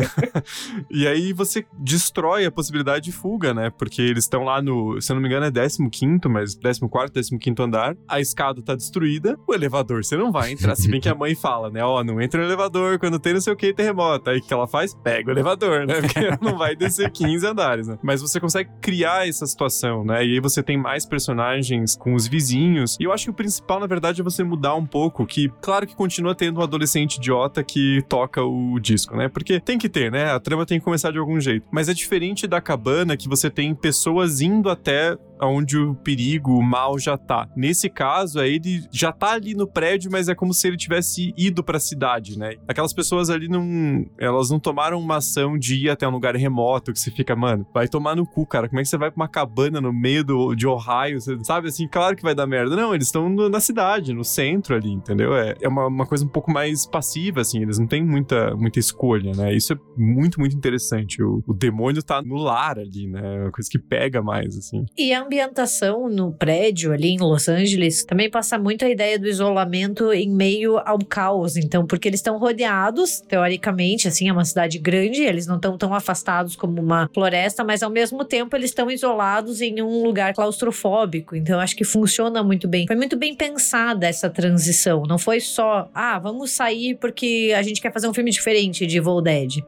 e 0.90 1.06
aí 1.06 1.32
você 1.32 1.64
destrói 1.78 2.44
a 2.44 2.50
possibilidade 2.50 3.06
de 3.06 3.12
fuga, 3.12 3.54
né? 3.54 3.70
Porque 3.70 4.02
eles 4.02 4.24
estão 4.24 4.44
lá 4.44 4.60
no, 4.60 5.00
se 5.00 5.10
eu 5.10 5.14
não 5.14 5.22
me 5.22 5.28
engano, 5.28 5.46
é 5.46 5.50
15, 5.50 6.20
mas 6.28 6.54
14, 6.54 7.38
15 7.38 7.62
andar. 7.62 7.96
A 8.08 8.20
escada 8.20 8.62
tá 8.62 8.74
destruída, 8.74 9.38
o 9.46 9.54
elevador 9.54 10.04
você 10.04 10.16
não 10.16 10.30
vai 10.30 10.52
entrar. 10.52 10.74
Se 10.76 10.90
bem 10.90 11.00
que 11.00 11.08
a 11.08 11.14
mãe 11.14 11.34
fala, 11.34 11.70
né? 11.70 11.82
Ó, 11.82 12.02
não 12.04 12.20
entra 12.20 12.40
no 12.40 12.46
elevador 12.46 12.98
quando 12.98 13.18
tem 13.18 13.32
não 13.32 13.40
sei 13.40 13.52
o 13.52 13.56
que 13.56 13.72
terremoto. 13.72 14.30
Aí 14.30 14.38
o 14.38 14.42
que 14.42 14.52
ela 14.52 14.66
faz? 14.66 14.94
Pega 14.94 15.30
o 15.30 15.32
elevador, 15.32 15.86
né? 15.86 16.00
Porque 16.00 16.18
ela 16.18 16.38
não 16.42 16.58
vai 16.58 16.76
descer 16.76 17.10
15 17.10 17.29
andares, 17.44 17.88
né? 17.88 17.98
Mas 18.02 18.20
você 18.20 18.40
consegue 18.40 18.70
criar 18.80 19.28
essa 19.28 19.46
situação, 19.46 20.04
né? 20.04 20.24
E 20.24 20.34
aí 20.34 20.40
você 20.40 20.62
tem 20.62 20.76
mais 20.76 21.06
personagens 21.06 21.96
com 21.96 22.14
os 22.14 22.26
vizinhos. 22.26 22.96
E 23.00 23.04
eu 23.04 23.12
acho 23.12 23.24
que 23.24 23.30
o 23.30 23.34
principal, 23.34 23.80
na 23.80 23.86
verdade, 23.86 24.20
é 24.20 24.24
você 24.24 24.42
mudar 24.42 24.74
um 24.74 24.86
pouco. 24.86 25.26
Que, 25.26 25.48
claro 25.60 25.86
que 25.86 25.94
continua 25.94 26.34
tendo 26.34 26.60
um 26.60 26.62
adolescente 26.62 27.16
idiota 27.16 27.62
que 27.62 28.02
toca 28.08 28.42
o 28.42 28.78
disco, 28.78 29.16
né? 29.16 29.28
Porque 29.28 29.60
tem 29.60 29.78
que 29.78 29.88
ter, 29.88 30.10
né? 30.10 30.32
A 30.32 30.40
trama 30.40 30.66
tem 30.66 30.78
que 30.78 30.84
começar 30.84 31.10
de 31.10 31.18
algum 31.18 31.40
jeito. 31.40 31.66
Mas 31.70 31.88
é 31.88 31.94
diferente 31.94 32.46
da 32.46 32.60
cabana 32.60 33.16
que 33.16 33.28
você 33.28 33.50
tem 33.50 33.74
pessoas 33.74 34.40
indo 34.40 34.68
até 34.68 35.16
onde 35.42 35.78
o 35.78 35.94
perigo, 35.94 36.52
o 36.52 36.62
mal 36.62 36.98
já 36.98 37.16
tá. 37.16 37.48
Nesse 37.56 37.88
caso, 37.88 38.40
é 38.40 38.48
ele 38.48 38.84
já 38.90 39.12
tá 39.12 39.32
ali 39.32 39.54
no 39.54 39.66
prédio, 39.66 40.10
mas 40.10 40.28
é 40.28 40.34
como 40.34 40.52
se 40.52 40.66
ele 40.68 40.76
tivesse 40.76 41.32
ido 41.36 41.62
para 41.62 41.78
a 41.78 41.80
cidade, 41.80 42.38
né? 42.38 42.54
Aquelas 42.68 42.92
pessoas 42.92 43.30
ali 43.30 43.48
não, 43.48 44.04
elas 44.18 44.50
não 44.50 44.58
tomaram 44.58 45.00
uma 45.00 45.16
ação 45.16 45.58
de 45.58 45.86
ir 45.86 45.90
até 45.90 46.06
um 46.06 46.10
lugar 46.10 46.36
remoto 46.36 46.92
que 46.92 46.98
você 46.98 47.10
fica, 47.20 47.36
mano, 47.36 47.66
vai 47.72 47.86
tomar 47.86 48.16
no 48.16 48.26
cu, 48.26 48.46
cara. 48.46 48.68
Como 48.68 48.80
é 48.80 48.82
que 48.82 48.88
você 48.88 48.96
vai 48.96 49.10
pra 49.10 49.22
uma 49.22 49.28
cabana 49.28 49.80
no 49.80 49.92
meio 49.92 50.24
do, 50.24 50.54
de 50.54 50.66
Ohio, 50.66 51.20
você, 51.20 51.38
sabe 51.44 51.68
assim, 51.68 51.86
claro 51.86 52.16
que 52.16 52.22
vai 52.22 52.34
dar 52.34 52.46
merda. 52.46 52.74
Não, 52.74 52.94
eles 52.94 53.08
estão 53.08 53.28
na 53.28 53.60
cidade, 53.60 54.12
no 54.12 54.24
centro 54.24 54.74
ali, 54.74 54.90
entendeu? 54.90 55.34
É, 55.36 55.54
é 55.60 55.68
uma, 55.68 55.86
uma 55.86 56.06
coisa 56.06 56.24
um 56.24 56.28
pouco 56.28 56.50
mais 56.50 56.86
passiva, 56.86 57.40
assim, 57.40 57.62
eles 57.62 57.78
não 57.78 57.86
têm 57.86 58.04
muita, 58.04 58.54
muita 58.56 58.78
escolha, 58.78 59.32
né? 59.32 59.54
Isso 59.54 59.74
é 59.74 59.76
muito, 59.96 60.40
muito 60.40 60.56
interessante. 60.56 61.22
O, 61.22 61.42
o 61.46 61.52
demônio 61.52 62.02
tá 62.02 62.22
no 62.22 62.36
lar 62.36 62.78
ali, 62.78 63.06
né? 63.06 63.20
É 63.22 63.42
uma 63.42 63.52
coisa 63.52 63.68
que 63.70 63.78
pega 63.78 64.22
mais, 64.22 64.56
assim. 64.56 64.86
E 64.96 65.12
a 65.12 65.22
ambientação 65.22 66.08
no 66.08 66.32
prédio 66.32 66.92
ali 66.92 67.08
em 67.08 67.18
Los 67.18 67.48
Angeles 67.48 68.04
também 68.04 68.30
passa 68.30 68.58
muito 68.58 68.84
a 68.84 68.88
ideia 68.88 69.18
do 69.18 69.28
isolamento 69.28 70.12
em 70.12 70.30
meio 70.30 70.78
ao 70.78 70.98
caos. 70.98 71.56
Então, 71.56 71.86
porque 71.86 72.08
eles 72.08 72.20
estão 72.20 72.38
rodeados, 72.38 73.20
teoricamente, 73.20 74.08
assim, 74.08 74.28
é 74.28 74.32
uma 74.32 74.44
cidade 74.44 74.78
grande, 74.78 75.22
eles 75.22 75.46
não 75.46 75.56
estão 75.56 75.76
tão 75.76 75.92
afastados 75.92 76.56
como 76.56 76.80
uma 76.80 76.99
floresta, 77.12 77.62
mas 77.64 77.82
ao 77.82 77.90
mesmo 77.90 78.24
tempo 78.24 78.54
eles 78.56 78.70
estão 78.70 78.90
isolados 78.90 79.60
em 79.60 79.80
um 79.82 80.02
lugar 80.02 80.34
claustrofóbico. 80.34 81.34
Então, 81.36 81.58
acho 81.60 81.76
que 81.76 81.84
funciona 81.84 82.42
muito 82.42 82.66
bem. 82.68 82.86
Foi 82.86 82.96
muito 82.96 83.16
bem 83.16 83.34
pensada 83.34 84.06
essa 84.06 84.28
transição. 84.30 85.02
Não 85.08 85.18
foi 85.18 85.40
só, 85.40 85.88
ah, 85.94 86.18
vamos 86.18 86.50
sair 86.52 86.96
porque 87.00 87.52
a 87.56 87.62
gente 87.62 87.80
quer 87.80 87.92
fazer 87.92 88.08
um 88.08 88.14
filme 88.14 88.30
diferente 88.30 88.86
de 88.86 88.98
Evil. 88.98 89.10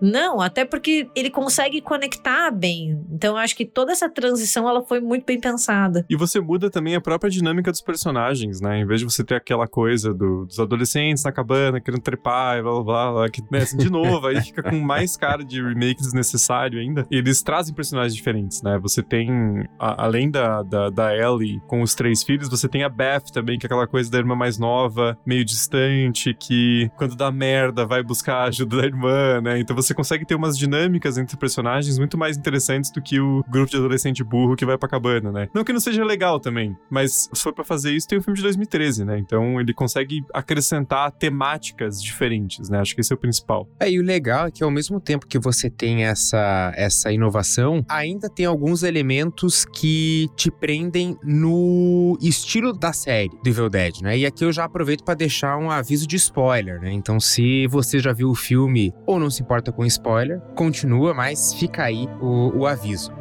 Não, 0.00 0.40
até 0.40 0.64
porque 0.64 1.08
ele 1.14 1.30
consegue 1.30 1.80
conectar 1.80 2.50
bem. 2.50 3.00
Então, 3.10 3.36
acho 3.36 3.56
que 3.56 3.64
toda 3.64 3.92
essa 3.92 4.08
transição 4.08 4.68
ela 4.68 4.82
foi 4.84 5.00
muito 5.00 5.24
bem 5.26 5.38
pensada. 5.40 6.04
E 6.08 6.16
você 6.16 6.40
muda 6.40 6.70
também 6.70 6.94
a 6.94 7.00
própria 7.00 7.30
dinâmica 7.30 7.70
dos 7.70 7.80
personagens, 7.80 8.60
né? 8.60 8.78
Em 8.80 8.86
vez 8.86 9.00
de 9.00 9.04
você 9.06 9.24
ter 9.24 9.34
aquela 9.34 9.66
coisa 9.66 10.12
do- 10.14 10.46
dos 10.46 10.58
adolescentes 10.58 11.24
na 11.24 11.32
cabana 11.32 11.80
querendo 11.80 12.00
trepar 12.02 12.58
e 12.58 12.62
blá 12.62 12.82
blá 12.82 13.12
blá, 13.12 13.28
que, 13.30 13.42
né, 13.50 13.58
assim, 13.60 13.76
de 13.76 13.90
novo, 13.90 14.26
aí 14.26 14.40
fica 14.40 14.62
com 14.62 14.78
mais 14.78 15.16
cara 15.16 15.44
de 15.44 15.60
remake 15.62 16.00
desnecessário 16.00 16.80
ainda. 16.80 17.06
Eles 17.22 17.42
trazem 17.42 17.74
personagens 17.74 18.14
diferentes, 18.14 18.62
né? 18.62 18.78
Você 18.82 19.02
tem, 19.02 19.30
a- 19.78 20.04
além 20.04 20.30
da, 20.30 20.62
da, 20.62 20.90
da 20.90 21.16
Ellie 21.16 21.60
com 21.68 21.82
os 21.82 21.94
três 21.94 22.22
filhos, 22.22 22.48
você 22.48 22.68
tem 22.68 22.82
a 22.82 22.88
Beth 22.88 23.30
também, 23.32 23.58
que 23.58 23.64
é 23.64 23.68
aquela 23.68 23.86
coisa 23.86 24.10
da 24.10 24.18
irmã 24.18 24.34
mais 24.34 24.58
nova, 24.58 25.16
meio 25.24 25.44
distante, 25.44 26.34
que 26.34 26.90
quando 26.96 27.14
dá 27.14 27.30
merda 27.30 27.86
vai 27.86 28.02
buscar 28.02 28.34
a 28.38 28.44
ajuda 28.44 28.78
da 28.78 28.84
irmã, 28.86 29.40
né? 29.40 29.58
Então 29.60 29.74
você 29.76 29.94
consegue 29.94 30.24
ter 30.26 30.34
umas 30.34 30.58
dinâmicas 30.58 31.16
entre 31.18 31.36
personagens 31.36 31.98
muito 31.98 32.18
mais 32.18 32.36
interessantes 32.36 32.90
do 32.90 33.00
que 33.00 33.20
o 33.20 33.44
grupo 33.48 33.70
de 33.70 33.76
adolescente 33.76 34.22
burro 34.24 34.56
que 34.56 34.66
vai 34.66 34.76
pra 34.76 34.88
cabana, 34.88 35.30
né? 35.30 35.48
Não 35.54 35.62
que 35.64 35.72
não 35.72 35.80
seja 35.80 36.04
legal 36.04 36.40
também, 36.40 36.76
mas 36.90 37.28
se 37.32 37.42
for 37.42 37.52
pra 37.52 37.64
fazer 37.64 37.92
isso, 37.92 38.08
tem 38.08 38.18
o 38.18 38.22
filme 38.22 38.36
de 38.36 38.42
2013, 38.42 39.04
né? 39.04 39.18
Então 39.18 39.60
ele 39.60 39.72
consegue 39.72 40.24
acrescentar 40.34 41.10
temáticas 41.12 42.02
diferentes, 42.02 42.68
né? 42.68 42.80
Acho 42.80 42.94
que 42.94 43.00
esse 43.00 43.12
é 43.12 43.16
o 43.16 43.18
principal. 43.18 43.68
É, 43.78 43.90
e 43.90 43.98
o 43.98 44.02
legal 44.02 44.46
é 44.46 44.50
que 44.50 44.62
ao 44.64 44.70
mesmo 44.70 45.00
tempo 45.00 45.26
que 45.26 45.38
você 45.38 45.68
tem 45.70 46.04
essa, 46.04 46.72
essa 46.76 47.11
inovação, 47.12 47.84
ainda 47.88 48.28
tem 48.28 48.46
alguns 48.46 48.82
elementos 48.82 49.64
que 49.64 50.28
te 50.36 50.50
prendem 50.50 51.16
no 51.22 52.16
estilo 52.20 52.72
da 52.72 52.92
série 52.92 53.30
do 53.42 53.48
Evil 53.48 53.68
Dead, 53.68 54.00
né? 54.02 54.18
E 54.18 54.26
aqui 54.26 54.44
eu 54.44 54.52
já 54.52 54.64
aproveito 54.64 55.04
para 55.04 55.14
deixar 55.14 55.56
um 55.56 55.70
aviso 55.70 56.06
de 56.06 56.16
spoiler, 56.16 56.80
né? 56.80 56.92
Então, 56.92 57.20
se 57.20 57.66
você 57.68 57.98
já 57.98 58.12
viu 58.12 58.30
o 58.30 58.34
filme 58.34 58.92
ou 59.06 59.18
não 59.18 59.30
se 59.30 59.42
importa 59.42 59.72
com 59.72 59.84
spoiler, 59.84 60.40
continua, 60.54 61.14
mas 61.14 61.54
fica 61.54 61.84
aí 61.84 62.08
o, 62.20 62.60
o 62.60 62.66
aviso. 62.66 63.12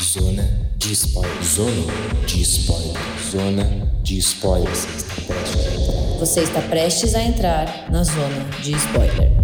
Zona 0.00 0.42
de 0.76 0.92
spoiler. 0.92 1.42
Zona 1.42 1.92
de 2.26 2.42
spoiler. 2.42 2.96
Zona 3.30 3.92
de 4.02 4.18
spoiler. 4.18 5.71
Você 6.22 6.42
está 6.42 6.60
prestes 6.60 7.16
a 7.16 7.20
entrar. 7.20 7.90
Na 7.90 8.04
zona 8.04 8.44
de 8.62 8.70
spoiler. 8.76 9.41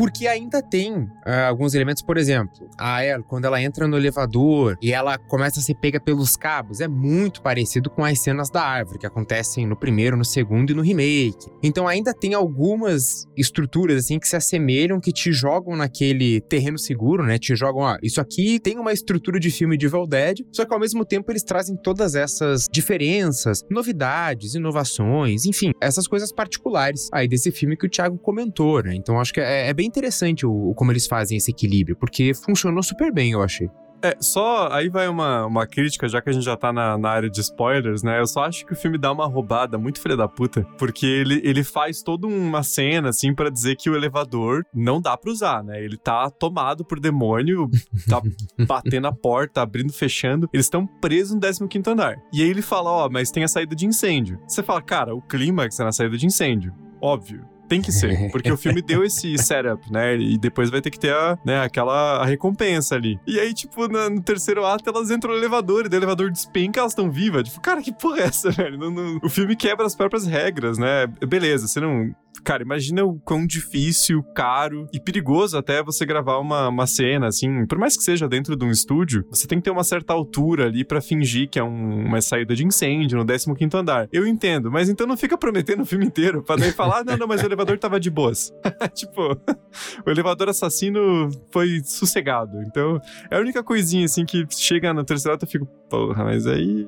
Porque 0.00 0.26
ainda 0.26 0.62
tem 0.62 1.10
ah, 1.26 1.48
alguns 1.48 1.74
elementos, 1.74 2.02
por 2.02 2.16
exemplo, 2.16 2.70
a 2.78 3.02
ela, 3.02 3.22
quando 3.22 3.44
ela 3.44 3.60
entra 3.60 3.86
no 3.86 3.98
elevador 3.98 4.78
e 4.80 4.94
ela 4.94 5.18
começa 5.18 5.60
a 5.60 5.62
ser 5.62 5.74
pega 5.74 6.00
pelos 6.00 6.38
cabos, 6.38 6.80
é 6.80 6.88
muito 6.88 7.42
parecido 7.42 7.90
com 7.90 8.02
as 8.02 8.18
cenas 8.18 8.48
da 8.48 8.62
árvore 8.62 8.98
que 8.98 9.06
acontecem 9.06 9.66
no 9.66 9.76
primeiro, 9.76 10.16
no 10.16 10.24
segundo 10.24 10.70
e 10.70 10.74
no 10.74 10.80
remake. 10.80 11.50
Então 11.62 11.86
ainda 11.86 12.14
tem 12.14 12.32
algumas 12.32 13.26
estruturas 13.36 14.02
assim 14.02 14.18
que 14.18 14.26
se 14.26 14.34
assemelham, 14.34 14.98
que 14.98 15.12
te 15.12 15.34
jogam 15.34 15.76
naquele 15.76 16.40
terreno 16.40 16.78
seguro, 16.78 17.22
né? 17.22 17.38
Te 17.38 17.54
jogam, 17.54 17.82
ó, 17.82 17.98
isso 18.02 18.22
aqui 18.22 18.58
tem 18.58 18.78
uma 18.78 18.94
estrutura 18.94 19.38
de 19.38 19.50
filme 19.50 19.76
de 19.76 19.84
Evil 19.84 20.06
Dead, 20.06 20.38
só 20.50 20.64
que 20.64 20.72
ao 20.72 20.80
mesmo 20.80 21.04
tempo 21.04 21.30
eles 21.30 21.42
trazem 21.42 21.76
todas 21.76 22.14
essas 22.14 22.64
diferenças, 22.72 23.62
novidades, 23.70 24.54
inovações, 24.54 25.44
enfim, 25.44 25.72
essas 25.78 26.08
coisas 26.08 26.32
particulares 26.32 27.10
aí 27.12 27.28
desse 27.28 27.52
filme 27.52 27.76
que 27.76 27.84
o 27.84 27.90
Thiago 27.90 28.16
comentou, 28.16 28.82
né? 28.82 28.94
Então 28.94 29.20
acho 29.20 29.34
que 29.34 29.40
é, 29.40 29.68
é 29.68 29.74
bem 29.74 29.89
interessante 29.90 30.46
o, 30.46 30.72
como 30.74 30.92
eles 30.92 31.06
fazem 31.06 31.36
esse 31.36 31.50
equilíbrio, 31.50 31.96
porque 31.96 32.32
funcionou 32.34 32.82
super 32.82 33.12
bem, 33.12 33.32
eu 33.32 33.42
achei. 33.42 33.68
É, 34.02 34.16
só 34.18 34.68
aí 34.72 34.88
vai 34.88 35.08
uma, 35.08 35.44
uma 35.44 35.66
crítica, 35.66 36.08
já 36.08 36.22
que 36.22 36.30
a 36.30 36.32
gente 36.32 36.44
já 36.44 36.56
tá 36.56 36.72
na, 36.72 36.96
na 36.96 37.10
área 37.10 37.28
de 37.28 37.40
spoilers, 37.40 38.02
né? 38.02 38.18
Eu 38.18 38.26
só 38.26 38.44
acho 38.44 38.64
que 38.64 38.72
o 38.72 38.76
filme 38.76 38.96
dá 38.96 39.12
uma 39.12 39.26
roubada 39.26 39.76
muito 39.76 40.00
filha 40.00 40.16
da 40.16 40.26
puta, 40.26 40.66
porque 40.78 41.04
ele, 41.04 41.40
ele 41.44 41.62
faz 41.62 42.02
toda 42.02 42.26
uma 42.26 42.62
cena, 42.62 43.10
assim, 43.10 43.34
pra 43.34 43.50
dizer 43.50 43.76
que 43.76 43.90
o 43.90 43.94
elevador 43.94 44.64
não 44.74 45.00
dá 45.00 45.16
pra 45.16 45.30
usar, 45.30 45.62
né? 45.62 45.82
Ele 45.82 45.98
tá 45.98 46.30
tomado 46.30 46.84
por 46.84 46.98
demônio, 46.98 47.68
tá 48.08 48.22
batendo 48.66 49.06
a 49.06 49.12
porta, 49.12 49.60
abrindo, 49.60 49.92
fechando. 49.92 50.48
Eles 50.52 50.66
estão 50.66 50.86
presos 50.86 51.38
no 51.60 51.68
15 51.68 51.90
andar. 51.90 52.16
E 52.32 52.42
aí 52.42 52.48
ele 52.48 52.62
fala, 52.62 52.90
ó, 52.90 53.08
mas 53.10 53.30
tem 53.30 53.44
a 53.44 53.48
saída 53.48 53.74
de 53.74 53.86
incêndio. 53.86 54.40
Você 54.46 54.62
fala, 54.62 54.80
cara, 54.80 55.14
o 55.14 55.20
clímax 55.20 55.78
é 55.78 55.84
na 55.84 55.92
saída 55.92 56.16
de 56.16 56.26
incêndio. 56.26 56.72
Óbvio. 57.02 57.59
Tem 57.70 57.80
que 57.80 57.90
ser, 57.92 58.28
porque 58.32 58.50
o 58.52 58.56
filme 58.56 58.82
deu 58.82 59.04
esse 59.04 59.38
setup, 59.38 59.90
né? 59.92 60.16
E 60.16 60.36
depois 60.36 60.68
vai 60.70 60.82
ter 60.82 60.90
que 60.90 60.98
ter 60.98 61.14
a, 61.14 61.38
né, 61.46 61.60
aquela 61.62 62.18
a 62.20 62.24
recompensa 62.26 62.96
ali. 62.96 63.18
E 63.26 63.38
aí, 63.40 63.54
tipo, 63.54 63.86
na- 63.88 64.10
no 64.10 64.20
terceiro 64.20 64.66
ato, 64.66 64.84
elas 64.90 65.10
entram 65.10 65.32
no 65.32 65.38
elevador, 65.38 65.86
e 65.86 65.88
o 65.88 65.96
elevador 65.96 66.30
despenca, 66.32 66.80
elas 66.80 66.92
estão 66.92 67.10
vivas. 67.10 67.44
Tipo, 67.48 67.60
cara, 67.60 67.80
que 67.80 67.92
porra 67.92 68.18
é 68.20 68.24
essa, 68.24 68.50
velho? 68.52 68.76
Não- 68.76 68.90
não- 68.90 69.18
o 69.22 69.28
filme 69.28 69.54
quebra 69.54 69.86
as 69.86 69.94
próprias 69.94 70.26
regras, 70.26 70.76
né? 70.78 71.06
Beleza, 71.28 71.68
você 71.68 71.78
não. 71.80 72.10
Cara, 72.44 72.62
imagina 72.62 73.04
o 73.04 73.18
quão 73.20 73.44
difícil, 73.46 74.22
caro 74.34 74.86
e 74.94 75.00
perigoso 75.00 75.58
até 75.58 75.82
você 75.82 76.06
gravar 76.06 76.38
uma, 76.38 76.68
uma 76.68 76.86
cena, 76.86 77.26
assim. 77.26 77.66
Por 77.66 77.76
mais 77.76 77.96
que 77.96 78.02
seja 78.02 78.26
dentro 78.28 78.56
de 78.56 78.64
um 78.64 78.70
estúdio, 78.70 79.24
você 79.30 79.46
tem 79.46 79.58
que 79.58 79.64
ter 79.64 79.70
uma 79.70 79.84
certa 79.84 80.12
altura 80.14 80.66
ali 80.66 80.84
pra 80.84 81.00
fingir 81.00 81.50
que 81.50 81.58
é 81.58 81.62
um- 81.64 82.06
uma 82.06 82.20
saída 82.22 82.54
de 82.54 82.64
incêndio 82.64 83.18
no 83.18 83.26
15 83.26 83.76
andar. 83.76 84.08
Eu 84.12 84.26
entendo, 84.26 84.70
mas 84.70 84.88
então 84.88 85.06
não 85.06 85.16
fica 85.16 85.36
prometendo 85.36 85.82
o 85.82 85.84
filme 85.86 86.06
inteiro 86.06 86.42
pra 86.42 86.56
daí 86.56 86.72
falar, 86.72 87.00
"Ah, 87.00 87.04
não, 87.04 87.16
não, 87.18 87.26
mas 87.26 87.42
o 87.42 87.46
elevador 87.60 87.78
tava 87.78 88.00
de 88.00 88.10
boas. 88.10 88.52
tipo, 88.94 89.20
o 90.06 90.10
elevador 90.10 90.48
assassino 90.48 91.28
foi 91.50 91.80
sossegado. 91.84 92.60
Então, 92.62 93.00
é 93.30 93.36
a 93.36 93.40
única 93.40 93.62
coisinha, 93.62 94.04
assim, 94.04 94.24
que 94.24 94.46
chega 94.50 94.92
no 94.92 95.00
ato 95.00 95.16
eu 95.44 95.48
fico, 95.48 95.66
porra, 95.88 96.24
mas 96.24 96.46
aí. 96.46 96.86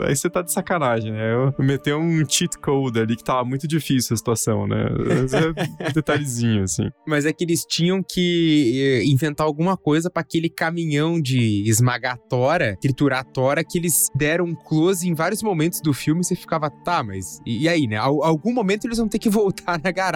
Aí 0.00 0.14
você 0.14 0.28
tá 0.28 0.42
de 0.42 0.52
sacanagem, 0.52 1.12
né? 1.12 1.32
Eu 1.32 1.54
meter 1.64 1.94
um 1.94 2.24
cheat 2.28 2.58
code 2.58 3.00
ali 3.00 3.16
que 3.16 3.24
tava 3.24 3.44
muito 3.44 3.66
difícil 3.66 4.14
a 4.14 4.16
situação, 4.16 4.66
né? 4.66 4.86
Mas 5.08 5.32
é 5.32 5.48
um 5.48 5.54
detalhezinho, 5.94 6.62
assim. 6.64 6.88
Mas 7.06 7.26
é 7.26 7.32
que 7.32 7.44
eles 7.44 7.64
tinham 7.64 8.02
que 8.02 9.00
eh, 9.00 9.04
inventar 9.04 9.46
alguma 9.46 9.76
coisa 9.76 10.10
pra 10.10 10.20
aquele 10.22 10.48
caminhão 10.48 11.20
de 11.20 11.64
esmagar 11.68 12.18
tora, 12.28 12.76
triturar 12.80 13.24
tora, 13.24 13.64
que 13.64 13.78
eles 13.78 14.08
deram 14.14 14.44
um 14.44 14.54
close 14.54 15.08
em 15.08 15.14
vários 15.14 15.42
momentos 15.42 15.80
do 15.80 15.92
filme 15.92 16.20
e 16.20 16.24
você 16.24 16.36
ficava, 16.36 16.70
tá, 16.84 17.02
mas 17.02 17.40
e, 17.46 17.62
e 17.64 17.68
aí, 17.68 17.86
né? 17.86 17.96
Al- 17.96 18.22
algum 18.22 18.52
momento 18.52 18.86
eles 18.86 18.98
vão 18.98 19.08
ter 19.08 19.18
que 19.18 19.30
voltar 19.30 19.80
na 19.82 19.90
garagem. 19.90 20.09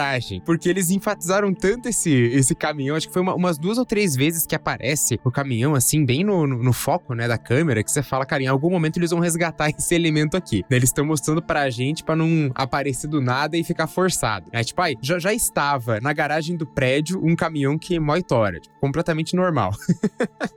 Porque 0.45 0.67
eles 0.69 0.89
enfatizaram 0.89 1.53
tanto 1.53 1.87
esse, 1.89 2.09
esse 2.11 2.53
caminhão, 2.55 2.95
acho 2.95 3.07
que 3.07 3.13
foi 3.13 3.21
uma- 3.21 3.35
umas 3.35 3.57
duas 3.57 3.77
ou 3.77 3.85
três 3.85 4.15
vezes 4.15 4.45
que 4.45 4.55
aparece 4.55 5.19
o 5.23 5.31
caminhão, 5.31 5.75
assim, 5.75 6.05
bem 6.05 6.23
no, 6.23 6.45
no, 6.47 6.61
no 6.63 6.73
foco, 6.73 7.13
né, 7.13 7.27
da 7.27 7.37
câmera, 7.37 7.83
que 7.83 7.91
você 7.91 8.01
fala, 8.03 8.25
cara, 8.25 8.43
em 8.43 8.47
algum 8.47 8.69
momento 8.69 8.97
eles 8.97 9.11
vão 9.11 9.19
resgatar 9.19 9.69
esse 9.77 9.93
elemento 9.95 10.35
aqui. 10.37 10.63
Né, 10.69 10.77
Eles 10.77 10.89
estão 10.89 11.05
mostrando 11.05 11.41
pra 11.41 11.69
gente 11.69 12.03
pra 12.03 12.15
não 12.15 12.51
aparecer 12.55 13.07
do 13.07 13.21
nada 13.21 13.57
e 13.57 13.63
ficar 13.63 13.87
forçado. 13.87 14.49
Aí, 14.53 14.63
tipo, 14.63 14.81
aí, 14.81 14.95
já, 15.01 15.19
já 15.19 15.33
estava 15.33 15.99
na 15.99 16.13
garagem 16.13 16.55
do 16.57 16.65
prédio 16.65 17.19
um 17.23 17.35
caminhão 17.35 17.77
que 17.77 17.99
mói 17.99 18.21
tora. 18.23 18.59
Tipo, 18.59 18.75
completamente 18.79 19.35
normal. 19.35 19.71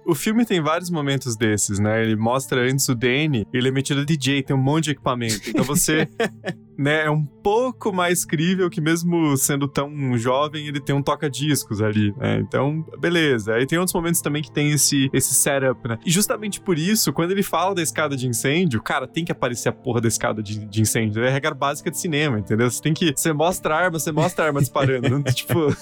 O 0.06 0.14
filme 0.14 0.44
tem 0.46 0.58
vários 0.60 0.88
momentos 0.88 1.36
desses, 1.36 1.78
né? 1.78 2.02
Ele 2.02 2.16
mostra 2.16 2.62
antes 2.62 2.88
o 2.88 2.94
Danny, 2.94 3.46
ele 3.52 3.68
é 3.68 3.70
metido 3.70 4.06
DJ, 4.06 4.42
tem 4.42 4.56
um 4.56 4.58
monte 4.58 4.84
de 4.84 4.90
equipamento. 4.92 5.50
Então 5.50 5.62
você, 5.64 6.08
né, 6.78 7.06
é 7.06 7.10
um 7.10 7.24
pouco 7.24 7.92
mais 7.92 8.24
crível 8.24 8.70
que 8.70 8.80
mesmo 8.80 9.36
sendo 9.36 9.66
tão 9.66 10.16
jovem, 10.16 10.68
ele 10.68 10.80
tem 10.80 10.94
um 10.94 11.02
toca-discos 11.02 11.82
ali, 11.82 12.14
né? 12.16 12.38
Então, 12.38 12.84
beleza. 13.00 13.54
Aí 13.54 13.66
tem 13.66 13.78
outros 13.78 13.94
momentos 13.94 14.20
também 14.20 14.42
que 14.42 14.50
tem 14.50 14.70
esse, 14.70 15.10
esse 15.12 15.34
setup, 15.34 15.88
né? 15.88 15.98
E 16.06 16.10
justamente 16.10 16.60
por 16.60 16.78
isso, 16.78 17.12
quando 17.12 17.32
ele 17.32 17.42
fala 17.42 17.74
da 17.74 17.82
escada 17.82 18.16
de 18.16 18.28
incêndio, 18.28 18.80
cara, 18.80 19.08
tem 19.08 19.24
que 19.24 19.32
aparecer 19.32 19.70
a 19.70 19.72
porra 19.72 20.00
da 20.00 20.06
escada 20.06 20.40
de, 20.40 20.64
de 20.66 20.80
incêndio. 20.80 21.24
É 21.24 21.28
a 21.28 21.32
regra 21.32 21.52
básica 21.52 21.90
de 21.90 21.98
cinema, 21.98 22.38
entendeu? 22.38 22.70
Você 22.70 22.80
tem 22.80 22.94
que. 22.94 23.12
Você 23.16 23.32
mostra 23.32 23.74
a 23.74 23.78
arma, 23.78 23.98
você 23.98 24.12
mostra 24.12 24.44
a 24.44 24.46
arma 24.48 24.60
disparando. 24.60 25.22
tipo. 25.32 25.74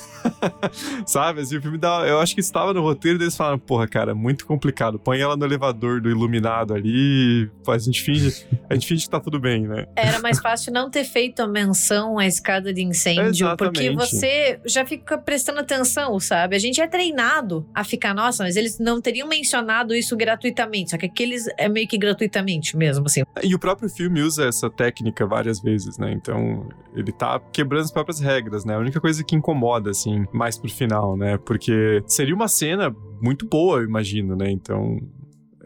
Sabe? 1.05 1.41
Assim, 1.41 1.59
o 1.59 1.63
filme 1.63 1.77
dá. 1.77 2.07
Eu 2.07 2.21
acho 2.21 2.35
que 2.35 2.41
estava 2.41 2.73
no 2.73 2.81
roteiro 2.81 3.19
e 3.19 3.23
eles 3.23 3.37
falaram, 3.37 3.59
porra, 3.59 3.87
cara, 3.87 4.15
muito 4.15 4.47
complicado. 4.47 4.99
Põe 4.99 5.21
ela 5.21 5.37
no 5.37 5.45
elevador 5.45 6.01
do 6.01 6.09
iluminado 6.09 6.73
ali. 6.73 7.51
A 7.69 7.79
gente 7.79 8.03
finge. 8.03 8.47
A 8.71 8.75
gente 8.75 8.87
finge 8.87 9.05
que 9.05 9.11
tá 9.11 9.21
tudo 9.21 9.39
bem, 9.39 9.67
né? 9.67 9.87
Era 9.95 10.21
mais 10.21 10.41
fácil 10.41 10.73
não 10.73 10.86
ter 10.91 11.05
feito 11.05 11.41
a 11.41 11.47
menção 11.47 12.19
à 12.19 12.27
escada 12.27 12.73
de 12.73 12.83
incêndio, 12.83 13.57
porque 13.57 13.85
Exatamente. 13.85 13.97
você 13.97 14.61
já 14.65 14.85
fica 14.85 15.19
prestando 15.19 15.61
atenção, 15.61 16.19
sabe? 16.21 16.57
A 16.57 16.59
gente 16.59 16.81
é 16.81 16.87
treinado 16.87 17.67
a 17.75 17.85
ficar, 17.85 18.15
nossa, 18.15 18.45
mas 18.45 18.57
eles 18.57 18.79
não 18.79 19.01
teriam 19.01 19.29
mencionado 19.29 19.95
isso 19.95 20.17
gratuitamente, 20.17 20.91
só 20.91 20.97
que 20.99 21.07
aqueles 21.07 21.47
é 21.59 21.69
meio 21.69 21.87
que 21.87 21.99
gratuitamente 21.99 22.77
mesmo, 22.77 23.07
assim. 23.07 23.23
E 23.43 23.55
o 23.55 23.59
próprio 23.59 23.89
filme 23.89 24.23
usa 24.23 24.47
essa 24.47 24.71
técnica 24.71 25.27
várias 25.27 25.61
vezes, 25.61 25.99
né? 25.99 26.13
Então, 26.13 26.69
ele 26.95 27.13
tá 27.13 27.41
quebrando 27.53 27.85
as 27.85 27.93
próprias 27.93 28.21
regras, 28.21 28.65
né? 28.65 28.75
A 28.75 28.79
única 28.79 29.01
coisa 29.01 29.23
que 29.23 29.37
incomoda, 29.37 29.91
assim, 29.91 30.25
mais 30.33 30.59
pro 30.59 30.71
final, 30.71 31.17
né? 31.17 31.39
Porque 31.39 32.03
seria 32.07 32.35
uma 32.35 32.49
cena 32.49 32.95
muito 33.21 33.47
boa, 33.47 33.79
eu 33.79 33.85
imagino, 33.85 34.37
né? 34.37 34.51
Então. 34.51 34.99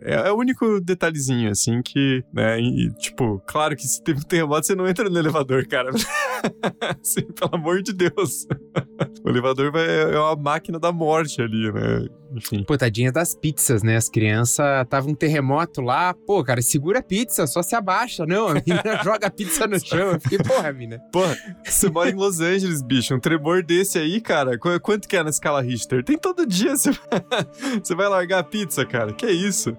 É, 0.03 0.29
é 0.29 0.33
o 0.33 0.37
único 0.37 0.81
detalhezinho, 0.81 1.51
assim, 1.51 1.83
que, 1.83 2.25
né, 2.33 2.61
e, 2.61 2.91
tipo, 2.95 3.43
claro 3.47 3.77
que 3.77 3.87
se 3.87 4.03
teve 4.03 4.21
um 4.21 4.23
terremoto, 4.23 4.67
você 4.67 4.75
não 4.75 4.89
entra 4.89 5.09
no 5.09 5.19
elevador, 5.19 5.67
cara. 5.67 5.91
assim, 7.03 7.23
pelo 7.23 7.55
amor 7.55 7.83
de 7.83 7.93
Deus. 7.93 8.47
o 9.25 9.29
elevador 9.29 9.71
vai, 9.71 9.87
é 9.87 10.19
uma 10.19 10.37
máquina 10.37 10.79
da 10.79 10.93
morte 10.93 11.43
ali, 11.43 11.73
né? 11.73 12.07
Enfim. 12.33 12.63
Pô, 12.63 12.77
tadinha 12.79 13.11
das 13.11 13.35
pizzas, 13.35 13.83
né? 13.83 13.97
As 13.97 14.09
crianças, 14.09 14.65
tava 14.89 15.09
um 15.09 15.15
terremoto 15.15 15.81
lá. 15.81 16.15
Pô, 16.15 16.43
cara, 16.45 16.63
segura 16.63 17.01
a 17.01 17.03
pizza, 17.03 17.47
só 17.47 17.63
se 17.63 17.75
abaixa. 17.75 18.25
Não, 18.25 18.49
a 18.49 18.55
menina 18.55 18.83
joga 19.03 19.27
a 19.27 19.31
pizza 19.31 19.67
no 19.67 19.79
chão. 19.85 20.13
Eu 20.13 20.21
fiquei, 20.21 20.39
porra, 20.39 20.73
mina. 20.73 20.99
Porra, 21.13 21.37
você 21.65 21.89
mora 21.91 22.09
em 22.11 22.15
Los 22.15 22.41
Angeles, 22.41 22.83
bicho. 22.83 23.15
Um 23.15 23.21
tremor 23.21 23.63
desse 23.65 23.99
aí, 23.99 24.21
cara. 24.21 24.57
qu- 24.59 24.79
Quanto 24.81 25.09
que 25.09 25.17
é 25.17 25.23
na 25.23 25.31
escala 25.31 25.61
Richter? 25.61 26.05
Tem 26.05 26.17
todo 26.17 26.47
dia. 26.47 26.77
Você 26.77 26.91
você 27.83 27.95
vai 27.95 28.09
largar 28.09 28.39
a 28.39 28.45
pizza, 28.45 28.85
cara. 28.87 29.13
Que 29.13 29.27
isso? 29.31 29.77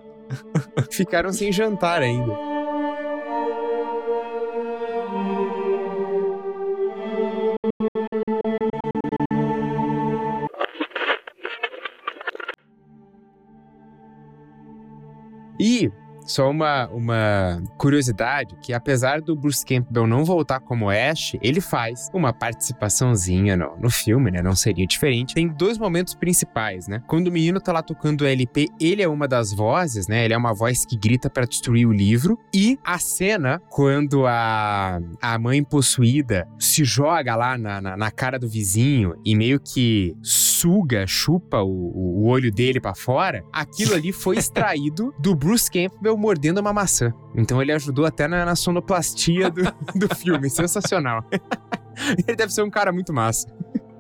Ficaram 0.91 1.31
sem 1.31 1.51
jantar 1.51 2.01
ainda. 2.01 2.33
Só 16.25 16.49
uma, 16.49 16.87
uma 16.87 17.61
curiosidade, 17.77 18.55
que 18.61 18.73
apesar 18.73 19.21
do 19.21 19.35
Bruce 19.35 19.65
Campbell 19.65 20.07
não 20.07 20.23
voltar 20.23 20.59
como 20.59 20.89
Ash, 20.89 21.35
ele 21.41 21.61
faz 21.61 22.09
uma 22.13 22.33
participaçãozinha 22.33 23.55
no, 23.55 23.75
no 23.77 23.89
filme, 23.89 24.31
né? 24.31 24.41
Não 24.41 24.55
seria 24.55 24.85
diferente. 24.85 25.35
Tem 25.35 25.47
dois 25.47 25.77
momentos 25.77 26.13
principais, 26.13 26.87
né? 26.87 27.01
Quando 27.07 27.27
o 27.27 27.31
menino 27.31 27.59
tá 27.59 27.71
lá 27.71 27.81
tocando 27.81 28.21
o 28.21 28.25
LP, 28.25 28.67
ele 28.79 29.01
é 29.01 29.07
uma 29.07 29.27
das 29.27 29.53
vozes, 29.53 30.07
né? 30.07 30.25
Ele 30.25 30.33
é 30.33 30.37
uma 30.37 30.53
voz 30.53 30.85
que 30.85 30.97
grita 30.97 31.29
para 31.29 31.45
destruir 31.45 31.87
o 31.87 31.91
livro. 31.91 32.37
E 32.53 32.77
a 32.83 32.97
cena, 32.99 33.61
quando 33.69 34.25
a, 34.27 34.99
a 35.21 35.39
mãe 35.39 35.63
possuída 35.63 36.47
se 36.59 36.83
joga 36.83 37.35
lá 37.35 37.57
na, 37.57 37.81
na, 37.81 37.97
na 37.97 38.11
cara 38.11 38.37
do 38.37 38.47
vizinho 38.47 39.15
e 39.25 39.35
meio 39.35 39.59
que 39.59 40.15
suga, 40.61 41.07
chupa 41.07 41.61
o, 41.61 41.69
o 41.69 42.27
olho 42.27 42.51
dele 42.51 42.79
para 42.79 42.93
fora, 42.93 43.43
aquilo 43.51 43.95
ali 43.95 44.11
foi 44.11 44.37
extraído 44.39 45.13
do 45.17 45.33
Bruce 45.33 45.69
Campbell 45.69 46.15
mordendo 46.15 46.59
uma 46.59 46.71
maçã. 46.71 47.13
Então 47.35 47.61
ele 47.61 47.71
ajudou 47.71 48.05
até 48.05 48.27
na, 48.27 48.45
na 48.45 48.55
sonoplastia 48.55 49.49
do, 49.49 49.63
do 49.97 50.15
filme. 50.15 50.49
Sensacional. 50.49 51.25
ele 52.27 52.35
deve 52.35 52.53
ser 52.53 52.61
um 52.61 52.69
cara 52.69 52.91
muito 52.91 53.11
massa. 53.11 53.47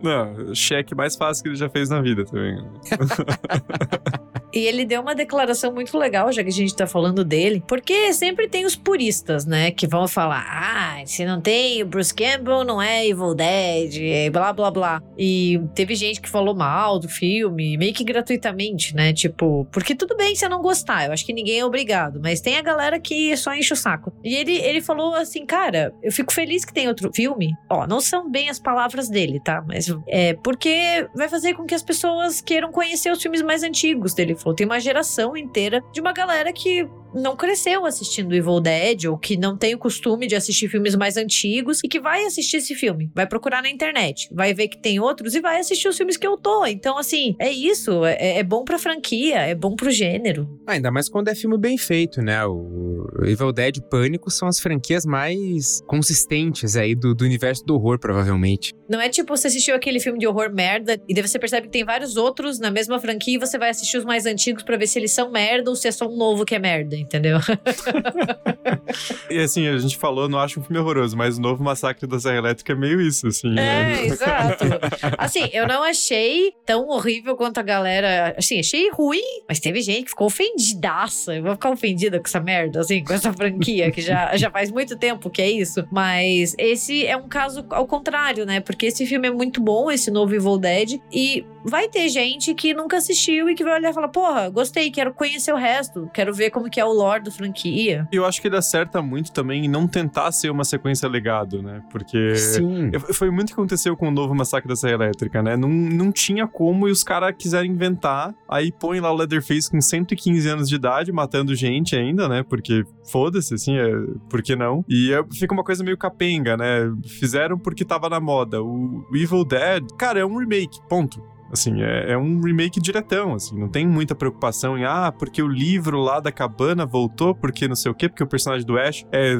Não, 0.01 0.55
cheque 0.55 0.95
mais 0.95 1.15
fácil 1.15 1.43
que 1.43 1.49
ele 1.49 1.55
já 1.55 1.69
fez 1.69 1.89
na 1.89 2.01
vida 2.01 2.25
também. 2.25 2.57
E 4.53 4.59
ele 4.59 4.85
deu 4.85 5.01
uma 5.01 5.15
declaração 5.15 5.73
muito 5.73 5.97
legal, 5.97 6.31
já 6.31 6.43
que 6.43 6.49
a 6.49 6.53
gente 6.53 6.75
tá 6.75 6.85
falando 6.85 7.23
dele, 7.23 7.63
porque 7.65 8.13
sempre 8.13 8.49
tem 8.49 8.65
os 8.65 8.75
puristas, 8.75 9.45
né, 9.45 9.71
que 9.71 9.87
vão 9.87 10.07
falar: 10.07 10.45
ah, 10.45 11.05
se 11.05 11.25
não 11.25 11.39
tem 11.39 11.81
o 11.81 11.85
Bruce 11.85 12.13
Campbell, 12.13 12.65
não 12.65 12.81
é 12.81 13.07
Evil 13.07 13.33
Dead, 13.33 14.29
blá 14.31 14.51
blá 14.51 14.69
blá. 14.69 15.01
E 15.17 15.61
teve 15.73 15.95
gente 15.95 16.19
que 16.19 16.29
falou 16.29 16.53
mal 16.53 16.99
do 16.99 17.07
filme, 17.07 17.77
meio 17.77 17.93
que 17.93 18.03
gratuitamente, 18.03 18.93
né, 18.93 19.13
tipo, 19.13 19.65
porque 19.71 19.95
tudo 19.95 20.17
bem 20.17 20.35
se 20.35 20.45
eu 20.45 20.49
não 20.49 20.61
gostar, 20.61 21.05
eu 21.05 21.13
acho 21.13 21.25
que 21.25 21.33
ninguém 21.33 21.59
é 21.59 21.65
obrigado, 21.65 22.19
mas 22.21 22.41
tem 22.41 22.57
a 22.57 22.61
galera 22.61 22.99
que 22.99 23.35
só 23.37 23.53
enche 23.55 23.73
o 23.73 23.77
saco. 23.77 24.11
E 24.23 24.35
ele, 24.35 24.57
ele 24.57 24.81
falou 24.81 25.15
assim: 25.15 25.45
cara, 25.45 25.93
eu 26.03 26.11
fico 26.11 26.33
feliz 26.33 26.65
que 26.65 26.73
tem 26.73 26.87
outro 26.89 27.11
filme. 27.13 27.53
Ó, 27.69 27.87
não 27.87 28.01
são 28.01 28.29
bem 28.29 28.49
as 28.49 28.59
palavras 28.59 29.09
dele, 29.09 29.39
tá? 29.39 29.63
Mas 29.65 29.87
é 30.07 30.33
porque 30.33 31.07
vai 31.15 31.27
fazer 31.29 31.53
com 31.53 31.65
que 31.65 31.75
as 31.75 31.83
pessoas 31.83 32.41
queiram 32.41 32.71
conhecer 32.71 33.11
os 33.11 33.21
filmes 33.21 33.41
mais 33.41 33.63
antigos 33.63 34.13
dele 34.13 34.35
falou: 34.35 34.55
tem 34.55 34.65
uma 34.65 34.79
geração 34.79 35.35
inteira 35.35 35.83
de 35.91 36.01
uma 36.01 36.13
galera 36.13 36.51
que 36.51 36.87
não 37.13 37.35
cresceu 37.35 37.85
assistindo 37.85 38.33
Evil 38.33 38.59
Dead 38.59 39.05
ou 39.05 39.17
que 39.17 39.37
não 39.37 39.57
tem 39.57 39.75
o 39.75 39.77
costume 39.77 40.27
de 40.27 40.35
assistir 40.35 40.69
filmes 40.69 40.95
mais 40.95 41.17
antigos 41.17 41.79
e 41.83 41.87
que 41.87 41.99
vai 41.99 42.25
assistir 42.25 42.57
esse 42.57 42.75
filme, 42.75 43.11
vai 43.13 43.27
procurar 43.27 43.61
na 43.61 43.69
internet, 43.69 44.29
vai 44.31 44.53
ver 44.53 44.67
que 44.67 44.81
tem 44.81 44.99
outros 44.99 45.35
e 45.35 45.41
vai 45.41 45.59
assistir 45.59 45.87
os 45.87 45.97
filmes 45.97 46.17
que 46.17 46.25
eu 46.25 46.37
tô. 46.37 46.65
Então, 46.65 46.97
assim, 46.97 47.35
é 47.39 47.51
isso. 47.51 48.05
É, 48.05 48.39
é 48.39 48.43
bom 48.43 48.63
pra 48.63 48.79
franquia, 48.79 49.39
é 49.39 49.55
bom 49.55 49.75
pro 49.75 49.91
gênero. 49.91 50.47
Ah, 50.65 50.73
ainda 50.73 50.91
mais 50.91 51.09
quando 51.09 51.27
é 51.27 51.35
filme 51.35 51.57
bem 51.57 51.77
feito, 51.77 52.21
né? 52.21 52.45
O 52.45 53.07
Evil 53.23 53.51
Dead 53.51 53.77
e 53.77 53.81
Pânico 53.81 54.29
são 54.29 54.47
as 54.47 54.59
franquias 54.59 55.05
mais 55.05 55.81
consistentes 55.87 56.75
aí 56.75 56.95
do, 56.95 57.13
do 57.13 57.25
universo 57.25 57.65
do 57.65 57.75
horror, 57.75 57.99
provavelmente. 57.99 58.73
Não 58.89 58.99
é 58.99 59.09
tipo 59.09 59.35
você 59.35 59.47
assistiu 59.47 59.75
aquele 59.75 59.99
filme 59.99 60.19
de 60.19 60.27
horror 60.27 60.53
merda 60.53 61.01
e 61.07 61.13
daí 61.13 61.25
você 61.25 61.39
percebe 61.39 61.67
que 61.67 61.73
tem 61.73 61.85
vários 61.85 62.17
outros 62.17 62.59
na 62.59 62.69
mesma 62.69 62.99
franquia 62.99 63.35
e 63.35 63.37
você 63.37 63.57
vai 63.57 63.69
assistir 63.69 63.97
os 63.97 64.05
mais 64.05 64.25
antigos 64.25 64.63
para 64.63 64.77
ver 64.77 64.87
se 64.87 64.99
eles 64.99 65.11
são 65.11 65.31
merda 65.31 65.69
ou 65.69 65.75
se 65.75 65.87
é 65.87 65.91
só 65.91 66.07
um 66.07 66.17
novo 66.17 66.45
que 66.45 66.55
é 66.55 66.59
merda, 66.59 66.95
entendeu? 67.01 67.39
e 69.29 69.39
assim, 69.39 69.67
a 69.67 69.77
gente 69.77 69.97
falou, 69.97 70.29
não 70.29 70.39
acho 70.39 70.59
um 70.59 70.63
filme 70.63 70.79
horroroso, 70.79 71.17
mas 71.17 71.37
o 71.37 71.41
novo 71.41 71.63
Massacre 71.63 72.07
da 72.07 72.19
Serra 72.19 72.37
Elétrica 72.37 72.73
é 72.73 72.75
meio 72.75 73.01
isso, 73.01 73.27
assim. 73.27 73.49
né? 73.49 74.01
É, 74.01 74.05
exato. 74.05 74.65
Assim, 75.17 75.49
eu 75.53 75.67
não 75.67 75.83
achei 75.83 76.53
tão 76.65 76.87
horrível 76.87 77.35
quanto 77.35 77.59
a 77.59 77.63
galera. 77.63 78.35
Assim, 78.37 78.59
achei 78.59 78.89
ruim, 78.91 79.21
mas 79.47 79.59
teve 79.59 79.81
gente 79.81 80.05
que 80.05 80.09
ficou 80.09 80.27
ofendidaça. 80.27 81.35
Eu 81.35 81.43
vou 81.43 81.53
ficar 81.53 81.69
ofendida 81.69 82.19
com 82.19 82.25
essa 82.25 82.39
merda, 82.39 82.79
assim, 82.79 83.03
com 83.03 83.13
essa 83.13 83.31
franquia, 83.33 83.91
que 83.91 84.01
já, 84.01 84.35
já 84.35 84.49
faz 84.49 84.71
muito 84.71 84.97
tempo 84.97 85.29
que 85.29 85.41
é 85.41 85.49
isso. 85.49 85.85
Mas 85.91 86.55
esse 86.57 87.05
é 87.05 87.15
um 87.15 87.27
caso 87.27 87.65
ao 87.69 87.85
contrário, 87.85 88.45
né? 88.45 88.59
Porque 88.59 88.87
esse 88.87 89.05
filme 89.05 89.27
é 89.27 89.31
muito 89.31 89.61
bom, 89.61 89.91
esse 89.91 90.09
novo 90.11 90.33
Evil 90.33 90.57
Dead, 90.57 90.99
e 91.11 91.45
vai 91.63 91.87
ter 91.87 92.09
gente 92.09 92.53
que 92.53 92.73
nunca 92.73 92.97
assistiu 92.97 93.49
e 93.49 93.55
que 93.55 93.63
vai 93.63 93.75
olhar 93.79 93.91
e 93.91 93.93
falar: 93.93 94.09
porra, 94.09 94.49
gostei, 94.49 94.91
quero 94.91 95.13
conhecer 95.13 95.53
o 95.53 95.57
resto, 95.57 96.09
quero 96.13 96.33
ver 96.33 96.49
como 96.49 96.69
que 96.69 96.79
é 96.79 96.85
o 96.85 96.91
lore 96.91 97.23
da 97.23 97.31
franquia. 97.31 98.07
Eu 98.11 98.25
acho 98.25 98.41
que 98.41 98.47
ele 98.47 98.57
acerta 98.57 99.01
muito 99.01 99.31
também 99.31 99.65
em 99.65 99.67
não 99.67 99.87
tentar 99.87 100.31
ser 100.31 100.49
uma 100.49 100.63
sequência 100.63 101.07
legado, 101.07 101.61
né? 101.61 101.81
Porque 101.91 102.35
Sim. 102.35 102.91
foi 103.13 103.29
muito 103.29 103.45
o 103.45 103.47
que 103.47 103.53
aconteceu 103.53 103.95
com 103.95 104.07
o 104.07 104.11
novo 104.11 104.33
Massacre 104.33 104.67
da 104.67 104.75
Serra 104.75 104.93
Elétrica, 104.93 105.41
né? 105.41 105.55
Não, 105.55 105.69
não 105.69 106.11
tinha 106.11 106.47
como 106.47 106.87
e 106.87 106.91
os 106.91 107.03
caras 107.03 107.33
quiseram 107.37 107.65
inventar. 107.65 108.33
Aí 108.49 108.71
põe 108.71 108.99
lá 108.99 109.11
o 109.11 109.15
Leatherface 109.15 109.69
com 109.69 109.81
115 109.81 110.47
anos 110.47 110.69
de 110.69 110.75
idade, 110.75 111.11
matando 111.11 111.55
gente 111.55 111.95
ainda, 111.95 112.27
né? 112.27 112.43
Porque 112.43 112.83
foda-se, 113.09 113.53
assim, 113.53 113.77
é, 113.77 113.91
por 114.29 114.41
que 114.41 114.55
não? 114.55 114.83
E 114.87 115.13
é, 115.13 115.23
fica 115.33 115.53
uma 115.53 115.63
coisa 115.63 115.83
meio 115.83 115.97
capenga, 115.97 116.57
né? 116.57 116.91
Fizeram 117.05 117.57
porque 117.57 117.85
tava 117.85 118.09
na 118.09 118.19
moda. 118.19 118.61
O 118.61 119.05
Evil 119.13 119.43
Dead, 119.43 119.85
cara, 119.97 120.19
é 120.19 120.25
um 120.25 120.37
remake, 120.37 120.79
ponto. 120.87 121.21
Assim, 121.51 121.81
é, 121.81 122.13
é, 122.13 122.17
um 122.17 122.39
remake 122.41 122.79
diretão, 122.79 123.33
assim, 123.33 123.59
não 123.59 123.67
tem 123.67 123.85
muita 123.85 124.15
preocupação 124.15 124.77
em, 124.77 124.85
ah, 124.85 125.11
porque 125.11 125.41
o 125.41 125.47
livro 125.47 125.99
lá 125.99 126.19
da 126.19 126.31
cabana 126.31 126.85
voltou, 126.85 127.35
porque 127.35 127.67
não 127.67 127.75
sei 127.75 127.91
o 127.91 127.95
quê, 127.95 128.07
porque 128.07 128.23
o 128.23 128.27
personagem 128.27 128.65
do 128.65 128.77
Ash 128.77 129.05
é 129.11 129.37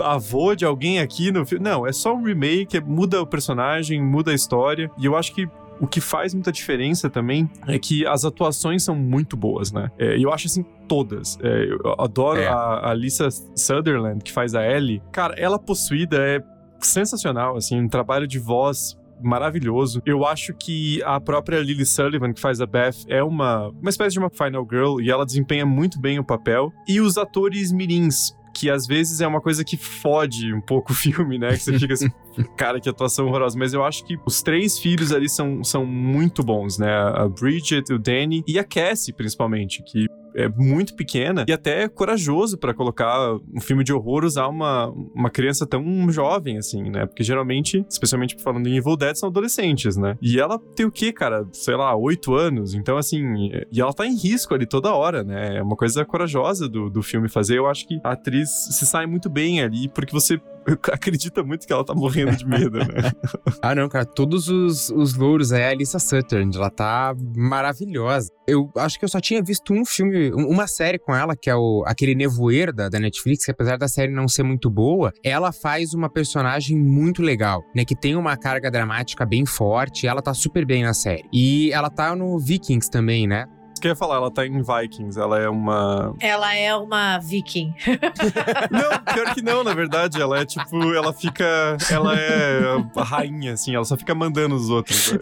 avô 0.00 0.54
de 0.54 0.64
alguém 0.64 0.98
aqui 0.98 1.30
no 1.30 1.46
filme. 1.46 1.64
Não, 1.64 1.86
é 1.86 1.92
só 1.92 2.14
um 2.14 2.22
remake, 2.22 2.80
muda 2.80 3.20
o 3.22 3.26
personagem, 3.26 4.02
muda 4.02 4.30
a 4.32 4.34
história, 4.34 4.90
e 4.98 5.06
eu 5.06 5.16
acho 5.16 5.34
que 5.34 5.48
o 5.78 5.86
que 5.86 6.00
faz 6.00 6.32
muita 6.32 6.50
diferença 6.50 7.10
também 7.10 7.50
é 7.66 7.78
que 7.78 8.06
as 8.06 8.24
atuações 8.24 8.82
são 8.82 8.96
muito 8.96 9.36
boas, 9.36 9.70
né? 9.70 9.90
É, 9.98 10.16
eu 10.18 10.32
acho 10.32 10.46
assim, 10.46 10.64
todas. 10.88 11.38
É, 11.42 11.64
eu 11.70 11.94
adoro 11.98 12.40
É. 12.40 12.48
a, 12.48 12.90
a 12.90 12.94
Lisa 12.94 13.28
Sutherland, 13.54 14.24
que 14.24 14.32
faz 14.32 14.54
a 14.54 14.66
Ellie. 14.66 15.02
Cara, 15.12 15.34
ela 15.36 15.58
possuída 15.58 16.16
é 16.18 16.42
sensacional, 16.80 17.56
assim, 17.56 17.78
um 17.80 17.88
trabalho 17.88 18.26
de 18.26 18.38
voz 18.38 18.96
maravilhoso. 19.22 20.02
Eu 20.04 20.24
acho 20.24 20.54
que 20.54 21.02
a 21.04 21.20
própria 21.20 21.60
Lily 21.60 21.86
Sullivan, 21.86 22.32
que 22.32 22.40
faz 22.40 22.60
a 22.60 22.66
Beth, 22.66 23.04
é 23.08 23.22
uma, 23.22 23.68
uma 23.68 23.90
espécie 23.90 24.14
de 24.14 24.18
uma 24.18 24.30
final 24.30 24.66
girl 24.68 25.00
e 25.00 25.10
ela 25.10 25.24
desempenha 25.24 25.66
muito 25.66 26.00
bem 26.00 26.18
o 26.18 26.24
papel. 26.24 26.72
E 26.86 27.00
os 27.00 27.16
atores 27.16 27.72
mirins, 27.72 28.34
que 28.56 28.70
às 28.70 28.86
vezes 28.86 29.20
é 29.20 29.26
uma 29.26 29.40
coisa 29.40 29.62
que 29.62 29.76
fode 29.76 30.54
um 30.54 30.60
pouco 30.60 30.92
o 30.92 30.94
filme, 30.94 31.38
né? 31.38 31.50
Que 31.50 31.58
você 31.58 31.78
fica 31.78 31.92
assim, 31.92 32.08
cara, 32.56 32.80
que 32.80 32.88
atuação 32.88 33.26
horrorosa. 33.26 33.58
Mas 33.58 33.74
eu 33.74 33.84
acho 33.84 34.04
que 34.04 34.18
os 34.24 34.42
três 34.42 34.78
filhos 34.78 35.12
ali 35.12 35.28
são, 35.28 35.62
são 35.62 35.84
muito 35.84 36.42
bons, 36.42 36.78
né? 36.78 36.90
A 36.90 37.28
Bridget, 37.28 37.92
o 37.92 37.98
Danny 37.98 38.42
e 38.46 38.58
a 38.58 38.64
Cassie, 38.64 39.12
principalmente, 39.12 39.82
que 39.82 40.06
é 40.36 40.48
muito 40.48 40.94
pequena 40.94 41.44
e 41.48 41.52
até 41.52 41.88
corajoso 41.88 42.58
pra 42.58 42.74
colocar 42.74 43.34
um 43.54 43.60
filme 43.60 43.82
de 43.82 43.92
horror 43.92 44.24
usar 44.24 44.48
uma, 44.48 44.88
uma 45.14 45.30
criança 45.30 45.66
tão 45.66 46.10
jovem 46.10 46.58
assim, 46.58 46.90
né? 46.90 47.06
Porque 47.06 47.24
geralmente, 47.24 47.84
especialmente 47.88 48.36
falando 48.42 48.68
em 48.68 48.76
Evil 48.76 48.96
Dead, 48.96 49.16
são 49.16 49.28
adolescentes, 49.28 49.96
né? 49.96 50.18
E 50.20 50.38
ela 50.38 50.58
tem 50.74 50.84
o 50.84 50.90
quê, 50.90 51.12
cara? 51.12 51.46
Sei 51.52 51.74
lá, 51.74 51.96
oito 51.96 52.34
anos. 52.34 52.74
Então, 52.74 52.96
assim, 52.98 53.50
e 53.72 53.80
ela 53.80 53.92
tá 53.92 54.06
em 54.06 54.16
risco 54.16 54.54
ali 54.54 54.66
toda 54.66 54.94
hora, 54.94 55.24
né? 55.24 55.56
É 55.56 55.62
uma 55.62 55.76
coisa 55.76 56.04
corajosa 56.04 56.68
do, 56.68 56.90
do 56.90 57.02
filme 57.02 57.28
fazer. 57.28 57.58
Eu 57.58 57.66
acho 57.66 57.88
que 57.88 57.98
a 58.04 58.12
atriz 58.12 58.50
se 58.70 58.84
sai 58.86 59.06
muito 59.06 59.30
bem 59.30 59.62
ali, 59.62 59.88
porque 59.88 60.12
você 60.12 60.40
acredita 60.92 61.42
muito 61.42 61.66
que 61.66 61.72
ela 61.72 61.84
tá 61.84 61.94
morrendo 61.94 62.36
de 62.36 62.46
medo, 62.46 62.78
né? 62.78 62.86
Ah, 63.62 63.74
não, 63.74 63.88
cara, 63.88 64.04
todos 64.04 64.48
os, 64.48 64.90
os 64.90 65.14
louros 65.14 65.52
aí, 65.52 65.64
a 65.64 65.70
Alissa 65.70 65.98
Sutherland, 65.98 66.56
ela 66.56 66.70
tá 66.70 67.14
maravilhosa. 67.36 68.28
Eu 68.46 68.70
acho 68.76 68.98
que 68.98 69.04
eu 69.04 69.08
só 69.08 69.20
tinha 69.20 69.42
visto 69.42 69.72
um 69.72 69.84
filme, 69.84 70.32
um- 70.32 70.48
uma 70.48 70.66
série 70.66 70.98
com 70.98 71.14
ela, 71.14 71.34
que 71.36 71.50
é 71.50 71.56
o, 71.56 71.82
aquele 71.86 72.14
Nevoeiro 72.14 72.72
da, 72.72 72.88
da 72.88 73.00
Netflix, 73.00 73.44
que 73.44 73.50
apesar 73.50 73.76
da 73.76 73.88
série 73.88 74.12
não 74.12 74.28
ser 74.28 74.42
muito 74.44 74.70
boa, 74.70 75.12
ela 75.24 75.50
faz 75.52 75.94
uma 75.94 76.08
personagem 76.08 76.78
muito 76.78 77.22
legal, 77.22 77.64
né? 77.74 77.84
Que 77.84 77.96
tem 77.96 78.14
uma 78.14 78.36
carga 78.36 78.70
dramática 78.70 79.24
bem 79.26 79.44
forte, 79.46 80.06
ela 80.06 80.22
tá 80.22 80.32
super 80.34 80.64
bem 80.64 80.84
na 80.84 80.94
série. 80.94 81.24
E 81.32 81.70
ela 81.72 81.90
tá 81.90 82.14
no 82.14 82.38
Vikings 82.38 82.88
também, 82.90 83.26
né? 83.26 83.46
Isso 83.76 83.80
que 83.82 83.88
eu 83.88 83.92
ia 83.92 83.96
falar, 83.96 84.16
ela 84.16 84.30
tá 84.30 84.46
em 84.46 84.62
Vikings, 84.62 85.20
ela 85.20 85.38
é 85.38 85.50
uma. 85.50 86.14
Ela 86.18 86.56
é 86.56 86.74
uma 86.74 87.18
viking. 87.18 87.74
Não, 88.72 89.14
pior 89.14 89.34
que 89.34 89.42
não, 89.42 89.62
na 89.62 89.74
verdade. 89.74 90.18
Ela 90.18 90.40
é 90.40 90.46
tipo, 90.46 90.94
ela 90.94 91.12
fica. 91.12 91.76
Ela 91.90 92.18
é 92.18 92.60
a 92.96 93.04
rainha, 93.04 93.52
assim, 93.52 93.74
ela 93.74 93.84
só 93.84 93.94
fica 93.94 94.14
mandando 94.14 94.54
os 94.54 94.70
outros. 94.70 95.12
né? 95.12 95.18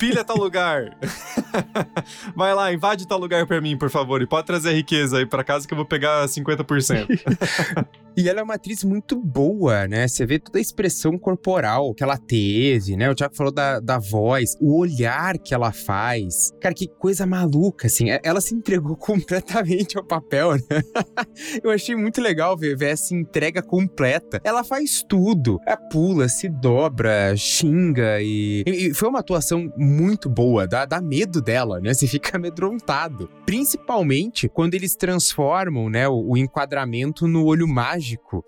Pilha 0.00 0.24
tal 0.24 0.36
lugar. 0.36 0.96
Vai 2.34 2.52
lá, 2.52 2.72
invade 2.72 3.06
tal 3.06 3.20
lugar 3.20 3.46
pra 3.46 3.60
mim, 3.60 3.76
por 3.76 3.88
favor. 3.88 4.20
E 4.20 4.26
pode 4.26 4.48
trazer 4.48 4.72
riqueza 4.72 5.18
aí 5.18 5.26
pra 5.26 5.44
casa 5.44 5.68
que 5.68 5.72
eu 5.72 5.76
vou 5.76 5.86
pegar 5.86 6.26
50%. 6.26 7.06
E 8.16 8.28
ela 8.28 8.40
é 8.40 8.42
uma 8.42 8.54
atriz 8.54 8.84
muito 8.84 9.18
boa, 9.18 9.88
né? 9.88 10.06
Você 10.06 10.26
vê 10.26 10.38
toda 10.38 10.58
a 10.58 10.60
expressão 10.60 11.16
corporal 11.18 11.94
que 11.94 12.02
ela 12.02 12.18
teve, 12.18 12.96
né? 12.96 13.10
O 13.10 13.14
Thiago 13.14 13.34
falou 13.34 13.52
da, 13.52 13.80
da 13.80 13.98
voz, 13.98 14.54
o 14.60 14.78
olhar 14.78 15.38
que 15.38 15.54
ela 15.54 15.72
faz. 15.72 16.52
Cara, 16.60 16.74
que 16.74 16.86
coisa 16.86 17.24
maluca, 17.26 17.86
assim. 17.86 18.10
É, 18.10 18.20
Ela 18.22 18.40
se 18.40 18.54
entregou 18.54 18.96
completamente 18.98 19.96
ao 19.96 20.04
papel, 20.04 20.52
né? 20.56 20.82
Eu 21.64 21.70
achei 21.70 21.96
muito 21.96 22.20
legal 22.20 22.56
ver, 22.56 22.76
ver 22.76 22.90
essa 22.90 23.14
entrega 23.14 23.62
completa. 23.62 24.40
Ela 24.44 24.62
faz 24.62 25.02
tudo. 25.02 25.58
Ela 25.66 25.76
pula, 25.76 26.28
se 26.28 26.48
dobra, 26.48 27.34
xinga 27.36 28.20
e... 28.20 28.62
e 28.66 28.94
foi 28.94 29.08
uma 29.08 29.20
atuação 29.20 29.72
muito 29.76 30.28
boa. 30.28 30.66
Dá, 30.66 30.84
dá 30.84 31.00
medo 31.00 31.40
dela, 31.40 31.80
né? 31.80 31.94
Você 31.94 32.06
fica 32.06 32.36
amedrontado. 32.36 33.30
Principalmente 33.46 34.48
quando 34.48 34.74
eles 34.74 34.94
transformam, 34.96 35.88
né, 35.88 36.08
o, 36.08 36.32
o 36.32 36.36
enquadramento 36.36 37.26
no 37.26 37.44
olho 37.44 37.66
mágico. 37.66 38.01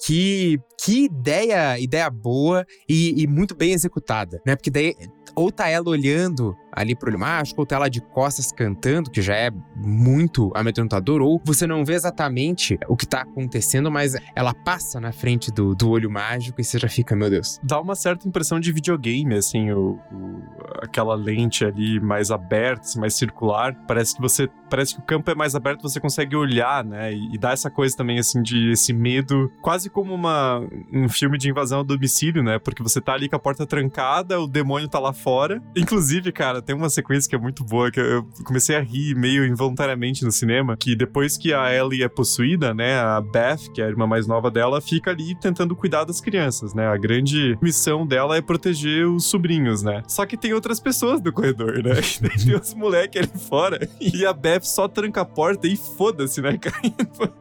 Que, 0.05 0.59
que 0.81 1.05
ideia, 1.05 1.79
ideia 1.79 2.11
boa 2.11 2.67
e, 2.89 3.23
e 3.23 3.27
muito 3.27 3.55
bem 3.55 3.73
executada, 3.73 4.41
né? 4.47 4.57
Porque 4.57 4.71
daí 4.71 4.95
ou 5.37 5.51
tá 5.51 5.69
ela 5.69 5.89
olhando 5.89 6.55
ali 6.75 6.95
pro 6.95 7.09
olho 7.11 7.19
mágico, 7.19 7.61
ou 7.61 7.67
tá 7.67 7.77
ela 7.77 7.89
de 7.89 8.01
costas 8.01 8.51
cantando, 8.53 9.11
que 9.11 9.23
já 9.23 9.35
é 9.35 9.51
muito 9.77 10.51
amedrontador, 10.55 11.21
ou 11.23 11.41
você 11.45 11.67
não 11.67 11.85
vê 11.85 11.95
exatamente 11.95 12.79
o 12.89 12.97
que 12.97 13.07
tá 13.07 13.23
acontecendo, 13.23 13.91
mas 13.91 14.15
ela 14.35 14.53
passa 14.55 15.01
na 15.01 15.13
frente 15.13 15.51
do, 15.53 15.75
do 15.75 15.91
olho 15.91 16.11
mágico 16.11 16.61
e 16.61 16.65
você 16.65 16.79
já 16.79 16.89
fica, 16.89 17.15
meu 17.17 17.31
Deus. 17.31 17.61
Dá 17.63 17.81
uma 17.81 17.95
certa 17.95 18.27
impressão 18.29 18.59
de 18.59 18.73
videogame, 18.73 19.35
assim, 19.35 19.71
o, 19.73 19.99
o- 20.13 20.43
aquela 20.83 21.15
lente 21.15 21.65
ali 21.65 22.01
mais 22.01 22.31
aberta, 22.31 22.83
assim, 22.83 22.99
mais 23.01 23.15
circular. 23.15 23.75
Parece 23.87 24.15
que 24.17 24.21
você. 24.21 24.49
Parece 24.71 24.95
que 24.95 25.01
o 25.01 25.05
campo 25.05 25.31
é 25.31 25.35
mais 25.37 25.55
aberto, 25.55 25.83
você 25.83 26.01
consegue 26.01 26.35
olhar, 26.35 26.85
né? 26.85 27.13
E, 27.13 27.35
e 27.35 27.39
dá 27.39 27.53
essa 27.53 27.71
coisa 27.71 27.97
também, 27.97 28.19
assim, 28.19 28.43
de 28.43 28.71
esse 28.73 28.93
medo, 28.93 29.51
quase 29.63 29.89
como 29.89 30.13
uma, 30.13 30.61
um 30.93 31.09
filme 31.09 31.39
de 31.39 31.49
invasão 31.49 31.79
ao 31.79 31.85
domicílio, 31.85 32.43
né? 32.43 32.59
Porque 32.59 32.83
você 32.83 33.01
tá 33.01 33.13
ali 33.13 33.29
com 33.29 33.37
a 33.37 33.39
porta 33.39 33.65
trancada, 33.67 34.41
o 34.41 34.49
demônio 34.49 34.89
tá 34.89 34.99
lá 34.99 35.13
fora. 35.13 35.63
Inclusive, 35.77 36.33
cara, 36.33 36.61
tem 36.65 36.75
uma 36.75 36.89
sequência 36.89 37.29
que 37.29 37.37
é 37.37 37.39
muito 37.39 37.65
boa, 37.65 37.91
que 37.91 38.01
eu 38.01 38.27
comecei 38.45 38.77
a 38.77 38.81
rir 38.81 39.15
meio 39.15 39.45
involuntariamente 39.45 40.25
no 40.25 40.33
cinema, 40.33 40.77
que 40.77 40.97
depois 40.97 41.37
que 41.37 41.53
a 41.53 41.73
Ellie 41.75 42.03
é 42.03 42.09
possuída, 42.09 42.75
né? 42.75 42.99
A 42.99 43.21
Beth, 43.21 43.73
que 43.73 43.81
é 43.81 43.85
a 43.85 43.89
irmã 43.89 44.07
mais 44.07 44.27
nova 44.27 44.51
dela, 44.51 44.81
fica 44.81 45.11
ali 45.11 45.35
tentando 45.35 45.77
cuidar 45.77 46.05
das 46.05 46.21
crianças, 46.21 46.75
né? 46.75 46.87
A 46.87 46.97
grande 46.97 47.59
missão 47.61 48.07
dela 48.07 48.37
é 48.37 48.41
proteger 48.41 49.07
os 49.07 49.27
sobrinhos, 49.27 49.83
né? 49.83 50.03
Só 50.09 50.25
que 50.27 50.37
tem 50.37 50.53
outras 50.53 50.81
pessoas 50.81 51.21
no 51.21 51.33
corredor, 51.33 51.83
né? 51.83 51.95
Tem 52.45 52.55
os 52.55 52.75
moleques 52.75 53.23
ali 53.23 53.41
fora 53.41 53.89
e 54.01 54.25
a 54.25 54.33
Beth 54.33 54.63
só 54.63 54.89
tranca 54.89 55.21
a 55.21 55.25
porta 55.25 55.67
e 55.67 55.77
foda-se, 55.77 56.41
né, 56.41 56.57
caindo. 56.59 57.33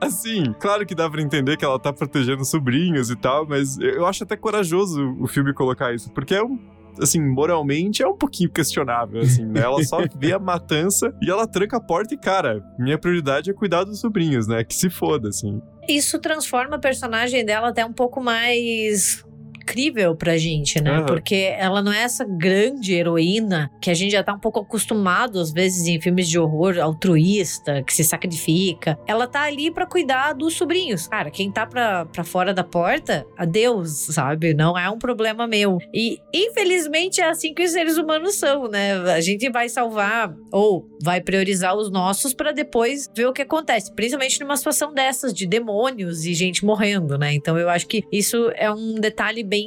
Assim, 0.00 0.54
claro 0.58 0.86
que 0.86 0.94
dá 0.94 1.08
pra 1.10 1.20
entender 1.20 1.56
que 1.56 1.64
ela 1.64 1.78
tá 1.78 1.92
protegendo 1.92 2.42
os 2.42 2.48
sobrinhos 2.48 3.10
e 3.10 3.16
tal, 3.16 3.46
mas 3.46 3.78
eu 3.78 4.06
acho 4.06 4.24
até 4.24 4.36
corajoso 4.36 5.16
o 5.18 5.26
filme 5.26 5.52
colocar 5.52 5.94
isso, 5.94 6.10
porque 6.12 6.34
é 6.34 6.42
um 6.42 6.58
assim, 7.00 7.20
moralmente 7.20 8.02
é 8.02 8.08
um 8.08 8.16
pouquinho 8.16 8.50
questionável, 8.50 9.20
assim, 9.20 9.44
né? 9.44 9.60
Ela 9.60 9.82
só 9.84 9.98
vê 10.18 10.32
a 10.32 10.38
matança 10.38 11.14
e 11.22 11.30
ela 11.30 11.46
tranca 11.46 11.76
a 11.76 11.80
porta 11.80 12.14
e, 12.14 12.18
cara, 12.18 12.62
minha 12.78 12.98
prioridade 12.98 13.50
é 13.50 13.54
cuidar 13.54 13.84
dos 13.84 14.00
sobrinhos, 14.00 14.46
né? 14.46 14.64
Que 14.64 14.74
se 14.74 14.90
foda, 14.90 15.28
assim. 15.28 15.60
Isso 15.88 16.18
transforma 16.18 16.76
a 16.76 16.78
personagem 16.78 17.44
dela 17.44 17.68
até 17.68 17.84
um 17.84 17.92
pouco 17.92 18.20
mais 18.20 19.24
crível 19.68 20.16
pra 20.16 20.38
gente, 20.38 20.80
né? 20.80 20.92
Aham. 20.92 21.06
Porque 21.06 21.54
ela 21.58 21.82
não 21.82 21.92
é 21.92 22.02
essa 22.02 22.24
grande 22.24 22.94
heroína 22.94 23.70
que 23.82 23.90
a 23.90 23.94
gente 23.94 24.12
já 24.12 24.24
tá 24.24 24.32
um 24.32 24.38
pouco 24.38 24.60
acostumado, 24.60 25.38
às 25.38 25.52
vezes, 25.52 25.86
em 25.86 26.00
filmes 26.00 26.26
de 26.26 26.38
horror 26.38 26.78
altruísta, 26.78 27.82
que 27.82 27.92
se 27.92 28.02
sacrifica. 28.02 28.98
Ela 29.06 29.26
tá 29.26 29.42
ali 29.42 29.70
pra 29.70 29.84
cuidar 29.84 30.32
dos 30.32 30.54
sobrinhos. 30.54 31.06
Cara, 31.06 31.30
quem 31.30 31.52
tá 31.52 31.66
pra, 31.66 32.06
pra 32.06 32.24
fora 32.24 32.54
da 32.54 32.64
porta, 32.64 33.26
adeus, 33.36 34.06
sabe? 34.06 34.54
Não 34.54 34.76
é 34.76 34.88
um 34.88 34.98
problema 34.98 35.46
meu. 35.46 35.76
E, 35.92 36.18
infelizmente, 36.32 37.20
é 37.20 37.28
assim 37.28 37.52
que 37.52 37.62
os 37.62 37.72
seres 37.72 37.98
humanos 37.98 38.36
são, 38.36 38.68
né? 38.68 38.94
A 39.12 39.20
gente 39.20 39.50
vai 39.50 39.68
salvar 39.68 40.34
ou 40.50 40.88
vai 41.02 41.20
priorizar 41.20 41.76
os 41.76 41.90
nossos 41.90 42.32
pra 42.32 42.52
depois 42.52 43.06
ver 43.14 43.26
o 43.26 43.32
que 43.34 43.42
acontece. 43.42 43.94
Principalmente 43.94 44.40
numa 44.40 44.56
situação 44.56 44.94
dessas, 44.94 45.34
de 45.34 45.46
demônios 45.46 46.24
e 46.24 46.32
gente 46.32 46.64
morrendo, 46.64 47.18
né? 47.18 47.34
Então 47.34 47.58
eu 47.58 47.68
acho 47.68 47.86
que 47.86 48.02
isso 48.10 48.50
é 48.54 48.70
um 48.70 48.94
detalhe 48.94 49.42
bem, 49.42 49.57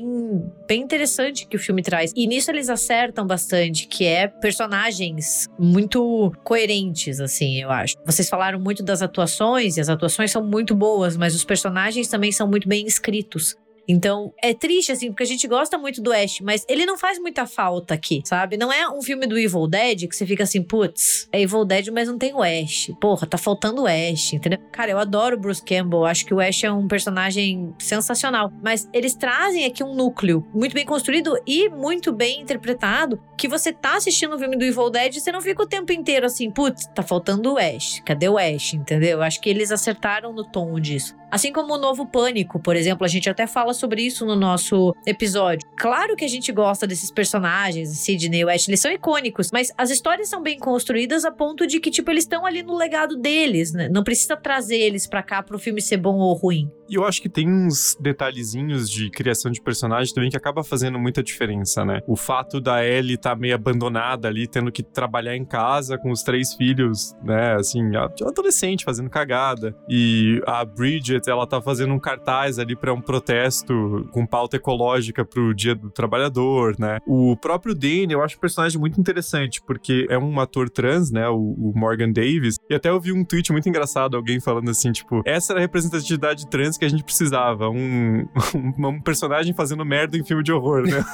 bem 0.68 0.82
interessante 0.82 1.48
que 1.48 1.56
o 1.56 1.60
filme 1.60 1.82
traz. 1.82 2.14
E 2.16 2.28
nisso 2.28 2.52
eles 2.52 2.70
acertam 2.70 3.26
bastante, 3.26 3.88
que 3.88 4.06
é 4.06 4.28
personagens 4.28 5.48
muito 5.60 6.32
coerentes, 6.44 7.20
assim, 7.20 7.62
eu 7.62 7.72
acho. 7.72 7.96
Vocês 8.06 8.30
falaram 8.30 8.60
muito 8.60 8.84
das 8.84 9.02
atuações, 9.02 9.78
e 9.78 9.82
as 9.82 9.90
atuações 9.90 10.32
são 10.32 10.46
muito 10.46 10.76
boas, 10.76 11.18
mas 11.18 11.36
os 11.36 11.44
personagens 11.44 12.08
também 12.08 12.32
são 12.32 12.48
muito 12.48 12.68
bem 12.68 12.86
escritos. 12.86 13.56
Então, 13.92 14.34
é 14.42 14.54
triste, 14.54 14.90
assim, 14.94 15.10
porque 15.10 15.24
a 15.24 15.28
gente 15.28 15.46
gosta 15.48 15.78
muito 15.78 16.02
do 16.02 16.14
Ash, 16.14 16.40
mas 16.40 16.66
ele 16.70 16.86
não 16.86 16.98
faz 16.98 17.20
muita 17.20 17.46
falta 17.46 17.94
aqui, 17.94 18.22
sabe? 18.24 18.56
Não 18.56 18.72
é 18.72 18.90
um 18.90 19.02
filme 19.02 19.28
do 19.28 19.38
Evil 19.38 19.68
Dead 19.68 20.08
que 20.08 20.16
você 20.16 20.26
fica 20.26 20.44
assim, 20.44 20.64
putz, 20.64 21.28
é 21.30 21.42
Evil 21.42 21.66
Dead, 21.66 21.90
mas 21.90 22.08
não 22.08 22.18
tem 22.18 22.34
o 22.34 22.42
Ash. 22.42 22.90
Porra, 23.02 23.28
tá 23.28 23.38
faltando 23.38 23.84
o 23.84 23.88
Ash, 23.88 24.32
entendeu? 24.32 24.60
Cara, 24.72 24.92
eu 24.92 24.98
adoro 24.98 25.36
o 25.36 25.40
Bruce 25.40 25.62
Campbell, 25.62 26.06
acho 26.06 26.26
que 26.26 26.34
o 26.34 26.40
Ash 26.40 26.64
é 26.64 26.72
um 26.72 26.88
personagem 26.88 27.74
sensacional. 27.78 28.50
Mas 28.64 28.88
eles 28.94 29.14
trazem 29.14 29.66
aqui 29.66 29.84
um 29.84 29.94
núcleo 29.94 30.48
muito 30.54 30.74
bem 30.74 30.86
construído 30.86 31.38
e 31.46 31.68
muito 31.68 32.14
bem 32.14 32.40
interpretado, 32.40 33.22
que 33.38 33.50
você 33.50 33.74
tá 33.74 33.98
assistindo 33.98 34.36
o 34.36 34.40
filme 34.40 34.56
do 34.56 34.64
Evil 34.64 34.90
Dead 34.90 35.18
e 35.18 35.20
você 35.20 35.34
não 35.34 35.42
fica 35.42 35.64
o 35.64 35.68
tempo 35.68 35.92
inteiro 35.92 36.26
assim, 36.26 36.50
putz, 36.50 36.86
tá 36.96 37.04
faltando 37.04 37.54
o 37.54 37.58
Ash. 37.58 38.02
Cadê 38.06 38.30
o 38.30 38.38
Ash, 38.38 38.74
entendeu? 38.74 39.22
Acho 39.22 39.42
que 39.42 39.50
eles 39.50 39.70
acertaram 39.70 40.32
no 40.32 40.50
tom 40.50 40.80
disso. 40.80 41.20
Assim 41.32 41.54
como 41.54 41.76
o 41.76 41.78
novo 41.78 42.06
Pânico, 42.06 42.60
por 42.60 42.76
exemplo, 42.76 43.06
a 43.06 43.08
gente 43.08 43.30
até 43.30 43.48
fala 43.48 43.74
sobre 43.82 44.04
isso 44.04 44.26
no 44.26 44.36
nosso 44.36 44.96
episódio. 45.06 45.68
Claro 45.78 46.16
que 46.16 46.24
a 46.24 46.28
gente 46.28 46.52
gosta 46.52 46.86
desses 46.86 47.12
personagens, 47.12 47.90
Sidney 47.90 48.42
e 48.42 48.50
Ash, 48.50 48.68
eles 48.68 48.80
são 48.80 48.92
icônicos, 48.92 49.50
mas 49.52 49.72
as 49.78 49.90
histórias 49.90 50.30
são 50.30 50.42
bem 50.42 50.60
construídas 50.60 51.26
a 51.26 51.32
ponto 51.32 51.66
de 51.66 51.80
que, 51.80 51.90
tipo, 51.90 52.12
eles 52.12 52.24
estão 52.24 52.46
ali 52.46 52.62
no 52.62 52.78
legado 52.78 53.18
deles, 53.18 53.74
né? 53.74 53.90
Não 53.90 54.04
precisa 54.04 54.38
trazer 54.38 54.78
eles 54.78 55.08
pra 55.08 55.24
cá 55.24 55.42
pro 55.42 55.60
filme 55.60 55.82
ser 55.82 55.98
bom 55.98 56.18
ou 56.18 56.34
ruim. 56.34 56.70
E 56.92 56.96
eu 56.96 57.06
acho 57.06 57.22
que 57.22 57.30
tem 57.30 57.50
uns 57.50 57.96
detalhezinhos 57.98 58.90
de 58.90 59.10
criação 59.10 59.50
de 59.50 59.62
personagem 59.62 60.14
também 60.14 60.30
que 60.30 60.36
acaba 60.36 60.62
fazendo 60.62 61.00
muita 61.00 61.24
diferença, 61.24 61.86
né? 61.86 62.02
O 62.06 62.18
fato 62.18 62.60
da 62.60 62.86
Ellie 62.86 63.16
estar 63.16 63.34
meio 63.34 63.56
abandonada 63.56 64.28
ali, 64.28 64.46
tendo 64.46 64.70
que 64.74 64.84
trabalhar 64.84 65.38
em 65.38 65.46
casa 65.46 65.98
com 65.98 66.12
os 66.12 66.22
três 66.22 66.54
filhos, 66.54 67.16
né? 67.24 67.56
Assim, 67.56 67.96
adolescente 67.96 68.84
fazendo 68.84 69.10
cagada. 69.10 69.74
E 69.88 70.42
a 70.46 70.66
Bridget, 70.66 71.30
ela 71.30 71.48
tá 71.48 71.62
fazendo 71.62 71.94
um 71.94 72.00
cartaz 72.00 72.60
ali 72.60 72.76
pra 72.76 72.94
um 72.94 73.00
protesto 73.00 74.10
com 74.12 74.26
pauta 74.26 74.58
ecológica 74.58 75.24
pro 75.24 75.54
Dia 75.54 75.74
do 75.74 75.90
Trabalhador, 75.90 76.76
né? 76.78 76.98
O 77.08 77.38
próprio 77.38 77.74
Danny, 77.74 78.12
eu 78.12 78.22
acho 78.22 78.36
um 78.36 78.42
personagem 78.42 78.78
muito 78.78 79.00
interessante, 79.00 79.62
porque 79.66 80.06
é 80.10 80.18
um 80.18 80.42
ator 80.42 80.70
trans, 80.70 81.10
né? 81.10 81.30
O, 81.30 81.38
o 81.38 81.72
Morgan 81.74 82.12
Davis. 82.12 82.56
E 82.70 82.76
até 82.76 82.90
eu 82.90 83.00
vi 83.00 83.14
um 83.14 83.24
tweet 83.24 83.50
muito 83.54 83.70
engraçado, 83.70 84.18
alguém 84.18 84.42
falando 84.42 84.70
assim, 84.70 84.92
tipo, 84.92 85.22
essa 85.26 85.54
era 85.54 85.62
a 85.62 85.62
representatividade 85.62 86.50
trans 86.50 86.81
que 86.82 86.86
a 86.86 86.90
gente 86.90 87.04
precisava. 87.04 87.70
Um, 87.70 88.28
um, 88.56 88.74
um 88.90 89.00
personagem 89.00 89.54
fazendo 89.54 89.86
merda 89.86 90.18
em 90.18 90.24
filme 90.24 90.42
de 90.42 90.52
horror, 90.52 90.82
né? 90.82 91.06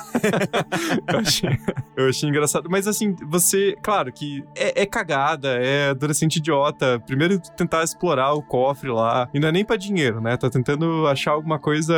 eu, 1.11 1.19
achei, 1.19 1.59
eu 1.97 2.07
achei 2.07 2.29
engraçado. 2.29 2.69
Mas 2.69 2.87
assim, 2.87 3.13
você, 3.27 3.75
claro 3.83 4.11
que 4.13 4.45
é, 4.55 4.83
é 4.83 4.85
cagada, 4.85 5.57
é 5.57 5.89
adolescente 5.89 6.37
idiota. 6.37 7.01
Primeiro 7.05 7.37
tentar 7.57 7.83
explorar 7.83 8.33
o 8.33 8.41
cofre 8.41 8.89
lá. 8.89 9.29
E 9.33 9.41
não 9.41 9.49
é 9.49 9.51
nem 9.51 9.65
pra 9.65 9.75
dinheiro, 9.75 10.21
né? 10.21 10.37
Tá 10.37 10.49
tentando 10.49 11.05
achar 11.05 11.31
alguma 11.31 11.59
coisa 11.59 11.93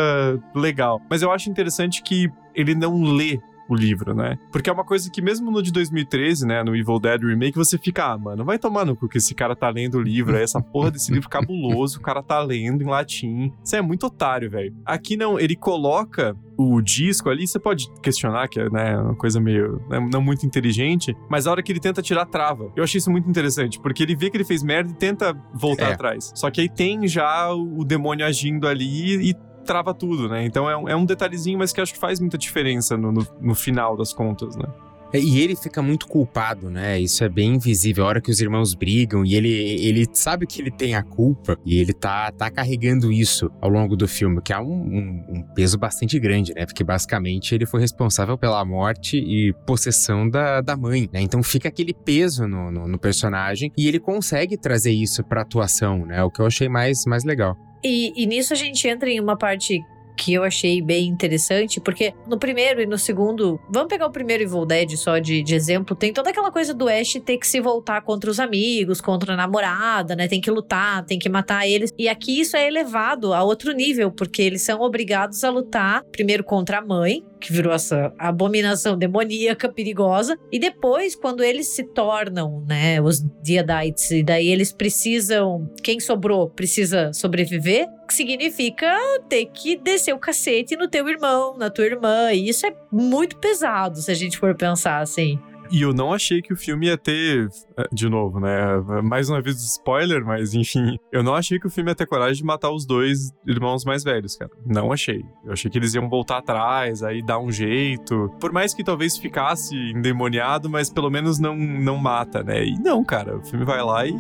legal. 0.55 0.99
Mas 1.07 1.22
eu 1.22 1.32
acho 1.32 1.47
interessante 1.47 2.01
que 2.01 2.32
ele 2.55 2.74
não 2.74 3.03
lê 3.03 3.39
o 3.70 3.76
livro, 3.76 4.13
né? 4.15 4.38
Porque 4.51 4.70
é 4.70 4.74
uma 4.74 4.84
coisa 4.84 5.09
que 5.11 5.22
mesmo 5.22 5.51
no 5.51 5.61
de 5.61 5.72
2013, 5.72 6.45
né, 6.45 6.63
no 6.63 6.76
Evil 6.76 6.99
Dead 6.99 7.22
Remake, 7.22 7.55
você 7.57 7.78
fica, 7.78 8.05
ah, 8.13 8.17
mano, 8.17 8.43
vai 8.43 8.57
tomar 8.57 8.86
no 8.86 8.95
cu 8.95 9.07
que 9.07 9.17
esse 9.20 9.36
cara 9.36 9.55
tá 9.55 9.70
lendo 9.70 9.95
o 9.99 10.01
livro, 10.01 10.36
é 10.36 10.43
essa 10.43 10.59
porra 10.61 10.91
desse 10.91 11.11
livro 11.11 11.30
cabuloso, 11.30 11.99
o 11.99 12.01
cara 12.01 12.24
tá 12.24 12.39
lendo 12.41 12.82
em 12.84 12.88
latim. 12.88 13.53
Você 13.63 13.78
é 13.78 13.82
muito 13.82 14.07
otário, 14.07 14.49
velho. 14.49 14.74
Aqui 14.86 15.15
não, 15.15 15.39
ele 15.39 15.55
coloca 15.55 16.36
o 16.57 16.82
disco 16.82 17.30
ali, 17.30 17.47
você 17.47 17.57
pode 17.57 17.89
questionar 18.01 18.49
que 18.49 18.59
é 18.59 18.70
né, 18.70 18.97
uma 18.97 19.15
coisa 19.15 19.39
meio 19.39 19.82
né, 19.89 19.99
não 20.11 20.22
muito 20.22 20.45
inteligente, 20.45 21.15
mas 21.30 21.47
a 21.47 21.51
hora 21.51 21.63
que 21.63 21.72
ele 21.72 21.80
tenta 21.80 22.01
tirar 22.01 22.26
trava. 22.26 22.70
Eu 22.76 22.84
achei 22.84 22.97
isso 22.97 23.09
muito 23.09 23.30
interessante, 23.30 23.80
porque 23.80 24.03
ele 24.03 24.13
vê 24.15 24.30
que 24.30 24.36
ele 24.36 24.43
fez 24.43 24.61
merda 24.61 24.91
e 24.91 24.93
tenta 24.95 25.34
voltar 25.53 25.89
É. 25.91 25.93
atrás. 25.93 26.34
Só 26.36 26.51
que 26.51 26.59
aí 26.59 26.67
tem 26.70 27.07
já 27.07 27.53
o 27.53 27.86
demônio 27.86 28.26
agindo 28.26 28.67
ali 28.67 29.30
e 29.30 29.34
trava 29.70 29.93
tudo, 29.93 30.28
né? 30.28 30.43
Então 30.43 30.67
é 30.67 30.76
um, 30.76 30.89
é 30.89 30.95
um 30.95 31.05
detalhezinho, 31.05 31.59
mas 31.59 31.72
que 31.72 31.80
acho 31.80 31.93
que 31.93 31.99
faz 31.99 32.20
muita 32.20 32.39
diferença 32.39 32.97
no, 32.97 33.11
no, 33.11 33.28
no 33.39 33.53
final 33.53 33.95
das 33.95 34.11
contas, 34.11 34.55
né? 34.55 34.65
E 35.11 35.41
ele 35.41 35.55
fica 35.55 35.82
muito 35.82 36.07
culpado, 36.07 36.70
né? 36.70 36.99
Isso 36.99 37.24
é 37.24 37.30
bem 37.30 37.57
visível. 37.57 38.03
A 38.05 38.07
hora 38.07 38.22
que 38.22 38.30
os 38.30 38.39
irmãos 38.39 38.76
brigam 38.76 39.26
e 39.26 39.34
ele, 39.34 39.49
ele 39.51 40.05
sabe 40.13 40.45
que 40.45 40.61
ele 40.61 40.70
tem 40.70 40.93
a 40.93 41.01
culpa 41.01 41.57
e 41.65 41.80
ele 41.80 41.93
tá, 41.93 42.32
tá 42.32 42.49
carregando 42.51 43.11
isso 43.11 43.49
ao 43.59 43.70
longo 43.72 43.95
do 43.95 44.07
filme, 44.07 44.39
que 44.39 44.53
é 44.53 44.59
um, 44.59 44.65
um- 44.72 45.26
um 45.30 45.41
peso 45.55 45.80
bastante 45.80 46.20
grande, 46.20 46.53
né? 46.55 46.63
Porque 46.65 46.84
basicamente 46.84 47.55
ele 47.55 47.65
foi 47.65 47.80
responsável 47.82 48.38
pela 48.38 48.63
morte 48.63 49.17
e 49.17 49.51
possessão 49.65 50.30
da, 50.30 50.61
da 50.61 50.78
mãe, 50.78 51.09
né? 51.11 51.22
Então 51.22 51.41
fica 51.41 51.67
aquele 51.70 51.93
peso 51.93 52.47
no, 52.47 52.72
no, 52.72 52.88
no 52.88 52.99
personagem 52.99 53.72
e 53.76 53.88
ele 53.88 53.99
consegue 53.99 54.57
trazer 54.57 54.91
isso 54.91 55.24
pra 55.24 55.41
atuação, 55.41 56.05
né? 56.05 56.24
O 56.24 56.30
que 56.30 56.39
eu 56.39 56.45
achei 56.45 56.70
mais, 56.70 57.03
mais 57.07 57.24
legal. 57.24 57.57
E, 57.84 58.13
e 58.15 58.25
nisso 58.25 58.53
a 58.53 58.55
gente 58.55 58.88
entra 58.88 59.09
em 59.09 59.19
uma 59.19 59.38
parte 59.38 59.82
que 60.19 60.34
eu 60.34 60.43
achei 60.43 60.82
bem 60.82 61.07
interessante, 61.07 61.80
porque 61.80 62.13
no 62.27 62.38
primeiro 62.38 62.82
e 62.82 62.86
no 62.86 62.97
segundo, 62.97 63.57
vamos 63.69 63.88
pegar 63.88 64.05
o 64.05 64.11
primeiro 64.11 64.43
Evil 64.43 64.65
Dead 64.65 64.97
só 64.97 65.17
de, 65.17 65.41
de 65.41 65.55
exemplo, 65.55 65.95
tem 65.95 66.11
toda 66.11 66.30
aquela 66.30 66.51
coisa 66.51 66.73
do 66.73 66.89
Ash 66.89 67.13
ter 67.25 67.38
que 67.38 67.47
se 67.47 67.61
voltar 67.61 68.01
contra 68.01 68.30
os 68.30 68.38
amigos, 68.38 68.99
contra 68.99 69.34
a 69.34 69.38
namorada, 69.38 70.17
né? 70.17 70.27
Tem 70.27 70.41
que 70.41 70.51
lutar, 70.51 71.05
tem 71.05 71.17
que 71.17 71.30
matar 71.30 71.65
eles. 71.65 71.93
E 71.97 72.09
aqui 72.09 72.41
isso 72.41 72.57
é 72.57 72.67
elevado 72.67 73.34
a 73.34 73.41
outro 73.43 73.71
nível, 73.71 74.11
porque 74.11 74.41
eles 74.41 74.61
são 74.61 74.82
obrigados 74.82 75.41
a 75.45 75.49
lutar 75.49 76.03
primeiro 76.11 76.43
contra 76.43 76.80
a 76.80 76.82
mãe, 76.82 77.23
que 77.40 77.54
virou 77.54 77.74
essa 77.74 78.14
abominação 78.18 78.98
demoníaca, 78.98 79.70
perigosa. 79.70 80.38
E 80.52 80.60
depois, 80.60 81.16
quando 81.16 81.44
eles 81.44 81.70
se 81.70 81.84
tornam, 81.84 82.64
né, 82.68 83.02
os 83.02 83.22
Deadites, 83.22 84.12
e 84.12 84.24
daí 84.24 84.48
eles 84.48 84.72
precisam. 84.72 85.70
Quem 85.82 86.00
sobrou 86.00 86.50
precisa 86.50 87.12
sobreviver, 87.14 87.88
que 88.08 88.14
significa 88.14 88.92
ter 89.30 89.46
que 89.46 89.78
descer 89.78 90.14
o 90.14 90.20
cacete 90.20 90.76
no 90.76 90.88
teu 90.88 91.08
irmão, 91.08 91.58
na 91.58 91.70
tua 91.70 91.86
irmã. 91.86 92.32
E 92.34 92.50
isso 92.50 92.66
é 92.66 92.74
muito 92.92 93.38
pesado, 93.38 94.02
se 94.02 94.12
a 94.12 94.16
gente 94.16 94.38
for 94.38 94.56
pensar 94.56 95.00
assim. 95.00 95.40
E 95.72 95.82
eu 95.84 95.93
não 95.93 96.11
achei 96.11 96.41
que 96.41 96.51
o 96.51 96.57
filme 96.57 96.88
ia 96.88 96.97
ter. 96.97 97.47
eh, 97.78 97.88
De 97.91 98.09
novo, 98.09 98.39
né? 98.39 98.57
Mais 99.03 99.30
uma 99.30 99.39
vez 99.41 99.57
spoiler, 99.63 100.26
mas 100.26 100.53
enfim. 100.53 100.97
Eu 101.11 101.22
não 101.24 101.36
achei 101.36 101.59
que 101.59 101.67
o 101.67 101.70
filme 101.70 101.91
ia 101.91 101.95
ter 101.95 102.07
coragem 102.07 102.38
de 102.38 102.43
matar 102.43 102.72
os 102.72 102.86
dois 102.86 103.32
irmãos 103.45 103.86
mais 103.86 104.03
velhos, 104.03 104.36
cara. 104.36 104.49
Não 104.65 104.91
achei. 104.91 105.24
Eu 105.45 105.53
achei 105.53 105.70
que 105.70 105.78
eles 105.78 105.93
iam 105.93 106.09
voltar 106.09 106.38
atrás, 106.39 107.03
aí 107.03 107.22
dar 107.22 107.39
um 107.39 107.51
jeito. 107.51 108.32
Por 108.39 108.51
mais 108.51 108.74
que 108.74 108.84
talvez 108.84 109.17
ficasse 109.17 109.76
endemoniado, 109.91 110.70
mas 110.70 110.89
pelo 110.89 111.09
menos 111.09 111.38
não, 111.39 111.55
não 111.55 111.97
mata, 111.97 112.41
né? 112.43 112.65
E 112.65 112.78
não, 112.80 113.03
cara. 113.03 113.38
O 113.38 113.45
filme 113.45 113.63
vai 113.65 113.84
lá 113.84 114.05
e. 114.07 114.13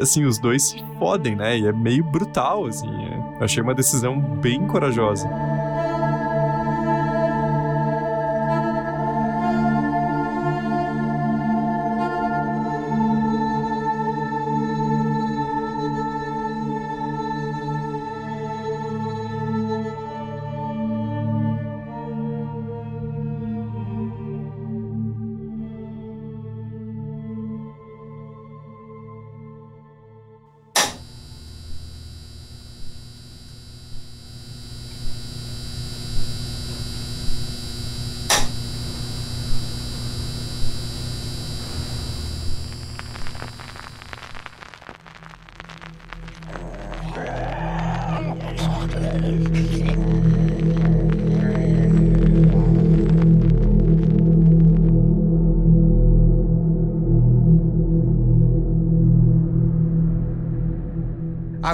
Assim, 0.00 0.24
os 0.24 0.38
dois 0.38 0.62
se 0.62 0.78
fodem, 0.98 1.34
né? 1.36 1.58
E 1.58 1.66
é 1.66 1.72
meio 1.72 2.04
brutal, 2.04 2.66
assim. 2.66 2.88
é. 3.04 3.44
Achei 3.44 3.62
uma 3.62 3.74
decisão 3.74 4.18
bem 4.20 4.66
corajosa. 4.66 5.28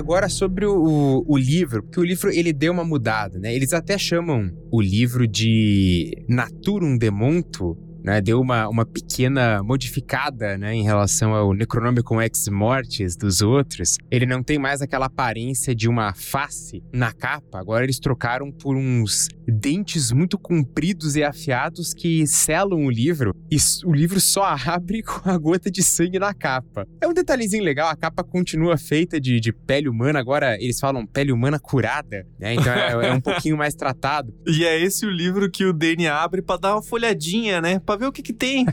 Agora 0.06 0.28
sobre 0.28 0.64
o, 0.64 1.24
o, 1.26 1.36
livro, 1.36 1.82
porque 1.82 1.98
o 1.98 2.04
livro 2.04 2.30
ele 2.30 2.52
deu 2.52 2.72
uma 2.72 2.84
mudada, 2.84 3.40
né? 3.40 3.52
Eles 3.52 3.72
até 3.72 3.98
chamam 3.98 4.52
o 4.70 4.80
livro 4.80 5.26
de 5.26 6.24
Naturum 6.28 6.96
Demonto, 6.96 7.76
né? 8.06 8.20
Deu 8.20 8.40
uma, 8.40 8.68
uma 8.68 8.86
pequena 8.86 9.60
modificada, 9.64 10.56
né? 10.56 10.72
Em 10.72 10.84
relação 10.84 11.34
ao 11.34 11.52
Necronomicon 11.52 12.22
Ex 12.22 12.48
Mortis 12.48 13.16
dos 13.16 13.42
outros. 13.42 13.98
Ele 14.08 14.24
não 14.24 14.44
tem 14.44 14.58
mais 14.58 14.80
aquela 14.80 15.06
aparência 15.06 15.74
de 15.74 15.88
uma 15.88 16.14
face 16.14 16.84
na 16.92 17.12
capa. 17.12 17.58
Agora 17.58 17.82
eles 17.82 17.98
trocaram 17.98 18.52
por 18.52 18.76
uns 18.76 19.28
dentes 19.46 20.12
muito 20.12 20.38
compridos 20.38 21.16
e 21.16 21.24
afiados 21.24 21.92
que 21.92 22.26
selam 22.26 22.86
o 22.86 22.90
livro. 22.90 23.34
E 23.50 23.56
o 23.84 23.92
livro 23.92 24.20
só 24.20 24.44
abre 24.66 25.02
com 25.02 25.28
a 25.28 25.36
gota 25.36 25.70
de 25.70 25.82
sangue 25.82 26.18
na 26.18 26.32
capa. 26.32 26.86
É 27.00 27.08
um 27.08 27.12
detalhezinho 27.12 27.64
legal, 27.64 27.88
a 27.88 27.96
capa 27.96 28.22
continua 28.22 28.76
feita 28.76 29.20
de, 29.20 29.40
de 29.40 29.52
pele 29.52 29.88
humana, 29.88 30.18
agora 30.20 30.56
eles 30.60 30.78
falam 30.78 31.06
pele 31.06 31.32
humana 31.32 31.58
curada, 31.58 32.26
né? 32.38 32.54
Então 32.54 32.72
é, 32.72 33.08
é 33.08 33.12
um 33.12 33.20
pouquinho 33.20 33.56
mais 33.56 33.74
tratado. 33.74 34.32
E 34.46 34.64
é 34.64 34.80
esse 34.80 35.04
o 35.04 35.10
livro 35.10 35.50
que 35.50 35.64
o 35.64 35.72
Danny 35.72 36.06
abre 36.06 36.40
pra 36.40 36.56
dar 36.56 36.74
uma 36.74 36.82
folhadinha, 36.82 37.60
né? 37.60 37.78
Pra 37.96 37.98
ver 37.98 38.06
o 38.08 38.12
que 38.12 38.22
que 38.22 38.32
tem. 38.32 38.66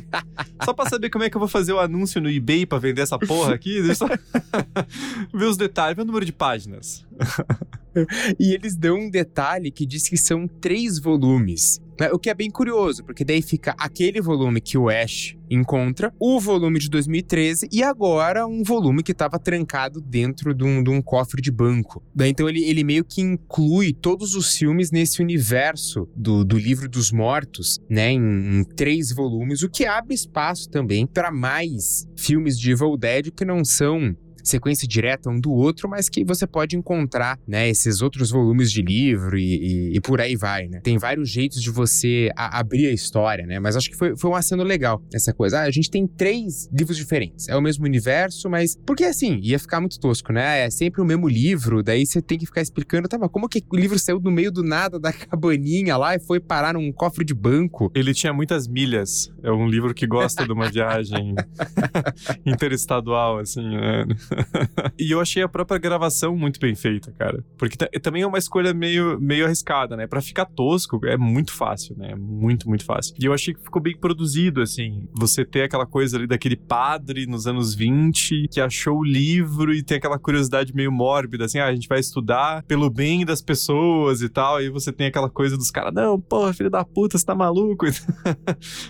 só 0.65 0.73
pra 0.73 0.89
saber 0.89 1.09
como 1.09 1.23
é 1.23 1.29
que 1.29 1.37
eu 1.37 1.39
vou 1.39 1.47
fazer 1.47 1.71
o 1.71 1.79
anúncio 1.79 2.21
no 2.21 2.29
eBay 2.29 2.65
pra 2.65 2.77
vender 2.77 3.01
essa 3.01 3.17
porra 3.17 3.53
aqui. 3.55 3.81
Deixa 3.81 4.03
eu 4.03 4.09
só 4.09 4.17
ver 5.33 5.45
os 5.45 5.55
detalhes, 5.55 5.95
ver 5.95 6.01
o 6.01 6.05
número 6.05 6.25
de 6.25 6.33
páginas. 6.33 7.05
E 8.39 8.55
eles 8.55 8.75
dão 8.75 9.01
um 9.01 9.07
detalhe 9.07 9.69
que 9.69 9.85
diz 9.85 10.09
que 10.09 10.17
são 10.17 10.47
três 10.47 10.97
volumes. 10.97 11.79
Né? 11.99 12.09
O 12.11 12.19
que 12.19 12.29
é 12.29 12.33
bem 12.33 12.49
curioso, 12.49 13.03
porque 13.03 13.23
daí 13.23 13.41
fica 13.41 13.75
aquele 13.77 14.21
volume 14.21 14.61
que 14.61 14.77
o 14.77 14.89
Ash 14.89 15.35
encontra, 15.49 16.13
o 16.19 16.39
volume 16.39 16.79
de 16.79 16.89
2013 16.89 17.67
e 17.71 17.83
agora 17.83 18.45
um 18.47 18.63
volume 18.63 19.03
que 19.03 19.11
estava 19.11 19.37
trancado 19.37 20.01
dentro 20.01 20.53
de 20.53 20.63
um, 20.63 20.83
de 20.83 20.89
um 20.89 21.01
cofre 21.01 21.41
de 21.41 21.51
banco. 21.51 22.03
Então 22.19 22.49
ele, 22.49 22.63
ele 22.63 22.83
meio 22.83 23.03
que 23.03 23.21
inclui 23.21 23.93
todos 23.93 24.35
os 24.35 24.55
filmes 24.55 24.91
nesse 24.91 25.21
universo 25.21 26.07
do, 26.15 26.43
do 26.43 26.57
livro 26.57 26.89
dos 26.89 27.11
mortos, 27.11 27.79
né, 27.89 28.11
em, 28.11 28.59
em 28.59 28.63
três 28.63 29.11
volumes, 29.11 29.61
o 29.61 29.69
que 29.69 29.85
abre 29.85 30.13
espaço 30.13 30.69
também 30.69 31.05
para 31.05 31.31
mais 31.31 32.07
filmes 32.15 32.59
de 32.59 32.71
Evil 32.71 32.97
Dead 32.97 33.31
que 33.31 33.45
não 33.45 33.63
são 33.63 34.15
sequência 34.43 34.87
direta 34.87 35.29
um 35.29 35.39
do 35.39 35.51
outro, 35.51 35.89
mas 35.89 36.09
que 36.09 36.23
você 36.23 36.45
pode 36.45 36.75
encontrar, 36.75 37.39
né, 37.47 37.69
esses 37.69 38.01
outros 38.01 38.29
volumes 38.29 38.71
de 38.71 38.81
livro 38.81 39.37
e, 39.37 39.91
e- 39.91 39.95
e 39.97 40.01
por 40.01 40.19
aí 40.21 40.35
vai, 40.35 40.67
né? 40.67 40.81
Tem 40.83 40.97
vários 40.97 41.29
jeitos 41.29 41.61
de 41.61 41.69
você 41.71 42.29
a- 42.35 42.59
abrir 42.59 42.87
a 42.87 42.91
história, 42.91 43.45
né? 43.45 43.59
Mas 43.59 43.75
acho 43.75 43.89
que 43.89 43.95
foi, 43.95 44.15
foi 44.17 44.29
um 44.29 44.35
aceno 44.35 44.63
legal 44.63 45.01
essa 45.13 45.33
coisa. 45.33 45.59
Ah, 45.59 45.63
a 45.63 45.71
gente 45.71 45.89
tem 45.89 46.05
três 46.05 46.69
livros 46.71 46.97
diferentes. 46.97 47.47
É 47.47 47.55
o 47.55 47.61
mesmo 47.61 47.85
universo, 47.85 48.49
mas... 48.49 48.75
Porque 48.85 49.03
assim, 49.03 49.39
ia 49.41 49.57
ficar 49.59 49.79
muito 49.79 49.99
tosco, 49.99 50.33
né? 50.33 50.65
É 50.65 50.69
sempre 50.69 51.01
o 51.01 51.05
mesmo 51.05 51.27
livro, 51.27 51.81
daí 51.83 52.05
você 52.05 52.21
tem 52.21 52.37
que 52.37 52.45
ficar 52.45 52.61
explicando, 52.61 53.07
tá, 53.07 53.17
mas 53.17 53.29
como 53.31 53.47
que 53.47 53.63
o 53.71 53.75
livro 53.77 53.97
saiu 53.97 54.19
do 54.19 54.31
meio 54.31 54.51
do 54.51 54.63
nada 54.63 54.99
da 54.99 55.11
cabaninha 55.13 55.95
lá 55.97 56.15
e 56.15 56.19
foi 56.19 56.39
parar 56.39 56.73
num 56.73 56.91
cofre 56.91 57.23
de 57.23 57.33
banco? 57.33 57.91
Ele 57.95 58.13
tinha 58.13 58.33
muitas 58.33 58.67
milhas. 58.67 59.31
É 59.41 59.51
um 59.51 59.67
livro 59.67 59.93
que 59.93 60.05
gosta 60.07 60.45
de 60.45 60.51
uma 60.51 60.69
viagem 60.69 61.35
interestadual, 62.45 63.39
assim, 63.39 63.61
né? 63.63 64.05
e 64.99 65.11
eu 65.11 65.19
achei 65.19 65.43
a 65.43 65.47
própria 65.49 65.77
gravação 65.77 66.35
muito 66.35 66.59
bem 66.59 66.75
feita, 66.75 67.11
cara. 67.17 67.43
Porque 67.57 67.77
ta- 67.77 67.89
também 68.01 68.21
é 68.21 68.27
uma 68.27 68.37
escolha 68.37 68.73
meio, 68.73 69.19
meio 69.19 69.45
arriscada, 69.45 69.95
né? 69.95 70.07
Pra 70.07 70.21
ficar 70.21 70.45
tosco 70.45 70.99
é 71.05 71.17
muito 71.17 71.51
fácil, 71.53 71.95
né? 71.97 72.15
Muito, 72.15 72.67
muito 72.67 72.85
fácil. 72.85 73.15
E 73.19 73.25
eu 73.25 73.33
achei 73.33 73.53
que 73.53 73.61
ficou 73.61 73.81
bem 73.81 73.97
produzido, 73.97 74.61
assim. 74.61 75.07
Você 75.13 75.45
ter 75.45 75.63
aquela 75.63 75.85
coisa 75.85 76.17
ali 76.17 76.27
daquele 76.27 76.55
padre 76.55 77.25
nos 77.25 77.47
anos 77.47 77.73
20 77.75 78.47
que 78.49 78.59
achou 78.59 78.99
o 78.99 79.03
livro 79.03 79.73
e 79.73 79.83
tem 79.83 79.97
aquela 79.97 80.17
curiosidade 80.19 80.73
meio 80.73 80.91
mórbida, 80.91 81.45
assim, 81.45 81.59
ah, 81.59 81.67
a 81.67 81.73
gente 81.73 81.87
vai 81.87 81.99
estudar 81.99 82.63
pelo 82.63 82.89
bem 82.89 83.25
das 83.25 83.41
pessoas 83.41 84.21
e 84.21 84.29
tal. 84.29 84.61
E 84.61 84.69
você 84.69 84.91
tem 84.91 85.07
aquela 85.07 85.29
coisa 85.29 85.57
dos 85.57 85.71
caras, 85.71 85.93
não, 85.93 86.19
porra, 86.19 86.53
filho 86.53 86.69
da 86.69 86.83
puta, 86.83 87.17
você 87.17 87.25
tá 87.25 87.35
maluco? 87.35 87.85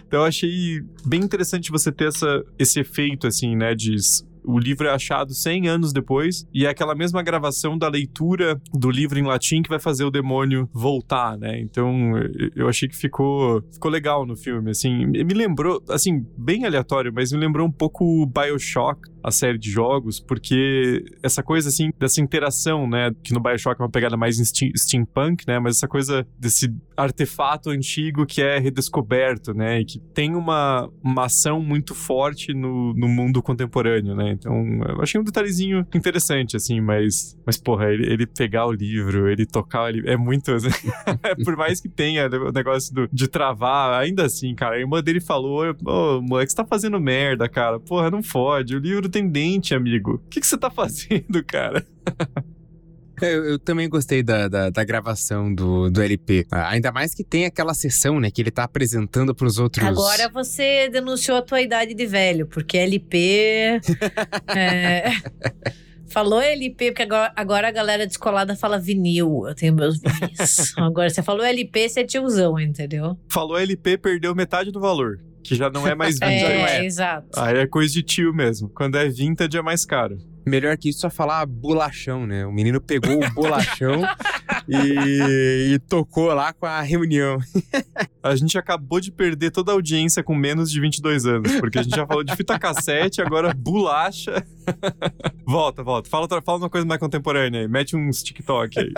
Então 0.08 0.22
eu 0.22 0.26
achei 0.26 0.82
bem 1.06 1.22
interessante 1.22 1.72
você 1.72 1.92
ter 1.92 2.08
essa, 2.08 2.44
esse 2.58 2.80
efeito, 2.80 3.28
assim, 3.28 3.56
né, 3.56 3.74
de 3.74 3.96
o 4.46 4.58
livro 4.60 4.88
é 4.88 4.92
achado 4.92 5.34
100 5.34 5.68
anos 5.68 5.94
depois 5.94 6.46
e 6.54 6.66
é 6.66 6.70
aquela 6.70 6.96
mesma 6.96 7.22
gravação 7.24 7.78
da 7.78 7.88
leitura 7.88 8.60
do 8.74 8.90
livro 8.90 9.18
em 9.20 9.24
latim 9.24 9.62
que 9.62 9.70
vai 9.70 9.80
fazer 9.80 10.04
o 10.04 10.12
demônio 10.12 10.70
voltar, 10.74 11.38
né? 11.38 11.60
Então 11.60 12.18
eu- 12.56 12.68
achei 12.68 12.88
que 12.90 12.96
ficou, 12.96 13.62
ficou 13.72 13.90
legal 13.92 14.26
no 14.26 14.36
filme, 14.36 14.72
assim. 14.72 15.06
Me 15.06 15.34
lembrou, 15.34 15.82
assim, 15.90 16.26
bem 16.38 16.66
aleatório, 16.66 17.12
mas 17.14 17.32
me 17.32 17.38
lembrou 17.40 17.68
um 17.68 17.72
pouco 17.72 18.04
o 18.04 18.26
Bioshock, 18.26 19.00
a 19.24 19.32
série 19.32 19.58
de 19.58 19.72
jogos, 19.72 20.20
porque 20.20 21.04
essa 21.24 21.42
coisa, 21.42 21.70
assim, 21.70 21.92
dessa 21.98 22.22
interação, 22.22 22.88
né? 22.90 23.12
Que 23.24 23.34
no 23.34 23.40
Bioshock 23.40 23.80
é 23.82 23.84
uma 23.84 23.90
pegada 23.92 24.18
mais 24.18 24.38
steam- 24.38 24.72
steampunk, 24.76 25.46
né? 25.48 25.60
Mas 25.60 25.78
essa 25.78 25.88
coisa 25.88 26.28
desse 26.38 26.70
artefato 26.98 27.70
antigo 27.70 28.26
que 28.26 28.42
é 28.42 28.60
redescoberto, 28.60 29.54
né? 29.54 29.80
E 29.82 29.86
que 29.86 30.00
tem 30.14 30.36
uma, 30.36 30.90
uma 31.04 31.26
ação 31.26 31.62
muito 31.62 31.96
forte 31.96 32.54
no, 32.54 32.94
no 32.94 33.08
mundo 33.08 33.42
contemporâneo, 33.42 34.16
né? 34.16 34.32
Então, 34.32 34.54
eu 34.90 35.02
achei 35.02 35.20
um 35.20 35.24
detalhezinho 35.24 35.86
interessante, 35.96 36.56
assim, 36.56 36.80
mas, 36.82 37.38
mas 37.46 37.58
porra, 37.58 37.86
ele, 37.92 38.12
ele 38.12 38.28
pegar 38.28 38.66
o 38.68 38.72
livro, 38.72 39.30
ele 39.30 39.46
tocar, 39.46 39.90
ele, 39.90 40.08
é 40.10 40.18
muito. 40.18 40.52
assim, 40.52 40.70
Por 41.44 41.56
mais 41.56 41.80
que 41.82 41.90
tenha 41.90 42.28
o 42.28 42.52
negócio 42.52 42.94
do- 42.94 43.10
de 43.12 43.28
travar, 43.28 44.00
ainda 44.02 44.26
assim, 44.26 44.54
cara, 44.56 44.76
a 44.76 44.80
irmã 44.80 45.02
dele 45.02 45.20
falou: 45.22 45.76
Ô, 45.86 46.22
moleque, 46.22 46.52
você 46.52 46.58
tá 46.58 46.66
fazendo 46.66 47.00
merda, 47.00 47.48
cara. 47.50 47.80
Porra, 47.80 48.10
não 48.12 48.22
fode. 48.24 48.76
O 48.76 48.80
livro 48.80 49.10
tem 49.14 49.28
dente, 49.30 49.74
amigo. 49.76 50.16
O 50.16 50.30
que, 50.30 50.42
que 50.42 50.48
você 50.48 50.58
tá 50.58 50.70
fazendo, 50.70 51.44
cara? 51.46 51.86
Eu, 53.22 53.46
eu 53.46 53.60
também 53.60 53.88
gostei 53.88 54.22
da, 54.22 54.50
da, 54.50 54.70
da 54.70 54.84
gravação 54.84 55.54
do, 55.54 55.90
do 55.90 56.02
LP. 56.02 56.46
Ah, 56.52 56.72
Ainda 56.72 56.92
mais 56.92 57.14
que 57.14 57.24
tem 57.24 57.46
aquela 57.46 57.74
sessão, 57.74 58.20
né, 58.20 58.30
que 58.30 58.42
ele 58.42 58.52
tá 58.52 58.64
apresentando 58.64 59.34
pros 59.34 59.60
outros. 59.60 59.86
Agora 59.88 60.28
você 60.28 60.90
denunciou 60.90 61.38
a 61.38 61.42
tua 61.42 61.62
idade 61.62 61.94
de 61.94 62.06
velho, 62.06 62.48
porque 62.48 62.76
LP. 62.76 63.80
é, 64.54 65.12
Falou 66.14 66.40
LP, 66.40 66.92
porque 66.92 67.02
agora, 67.02 67.34
agora 67.36 67.68
a 67.68 67.72
galera 67.72 68.06
descolada 68.06 68.56
fala 68.56 68.78
vinil. 68.78 69.46
Eu 69.48 69.56
tenho 69.56 69.74
meus 69.74 69.98
vinis. 70.00 70.72
agora 70.78 71.10
você 71.10 71.24
falou 71.24 71.44
LP, 71.44 71.90
você 71.90 72.02
é 72.02 72.04
tiozão, 72.04 72.60
entendeu? 72.60 73.18
Falou 73.32 73.58
LP, 73.58 73.98
perdeu 73.98 74.36
metade 74.36 74.72
do 74.72 74.80
valor. 74.80 75.20
Que 75.44 75.56
já 75.56 75.70
não 75.70 75.86
é 75.88 75.94
mais 75.94 76.18
já 76.18 76.26
vintage. 76.28 76.44
não 76.58 76.68
É, 76.68 76.78
é. 76.78 76.86
exato. 76.86 77.28
Aí 77.38 77.58
é 77.58 77.68
coisa 77.68 77.94
de 77.94 78.02
tio 78.04 78.34
mesmo. 78.34 78.70
Quando 78.70 78.98
é 78.98 79.08
vintage 79.10 79.58
é 79.58 79.62
mais 79.62 79.86
caro. 79.86 80.18
Melhor 80.46 80.78
que 80.78 80.90
isso, 80.90 81.00
só 81.00 81.10
falar 81.10 81.46
bolachão, 81.46 82.28
né? 82.28 82.46
O 82.46 82.52
menino 82.52 82.82
pegou 82.82 83.24
o 83.24 83.30
bolachão 83.34 84.02
e, 84.68 85.74
e 85.74 85.80
tocou 85.80 86.34
lá 86.34 86.52
com 86.52 86.66
a 86.66 86.82
reunião. 86.82 87.38
A 88.22 88.36
gente 88.36 88.58
acabou 88.58 89.00
de 89.00 89.12
perder 89.12 89.52
toda 89.52 89.72
a 89.72 89.76
audiência 89.76 90.24
com 90.24 90.34
menos 90.36 90.72
de 90.72 90.80
22 90.80 91.26
anos, 91.26 91.56
porque 91.60 91.78
a 91.78 91.84
gente 91.84 91.94
já 91.94 92.08
falou 92.08 92.24
de 92.24 92.34
fita 92.38 92.58
cassete, 92.58 93.22
agora 93.22 93.54
bolacha. 93.54 94.46
volta, 95.46 95.84
volta. 95.84 96.10
Fala, 96.10 96.26
fala 96.42 96.58
uma 96.58 96.70
coisa 96.70 96.88
mais 96.88 97.02
contemporânea 97.02 97.62
aí. 97.62 97.68
Mete 97.68 97.98
uns 97.98 98.24
TikTok 98.24 98.80
aí. 98.80 98.94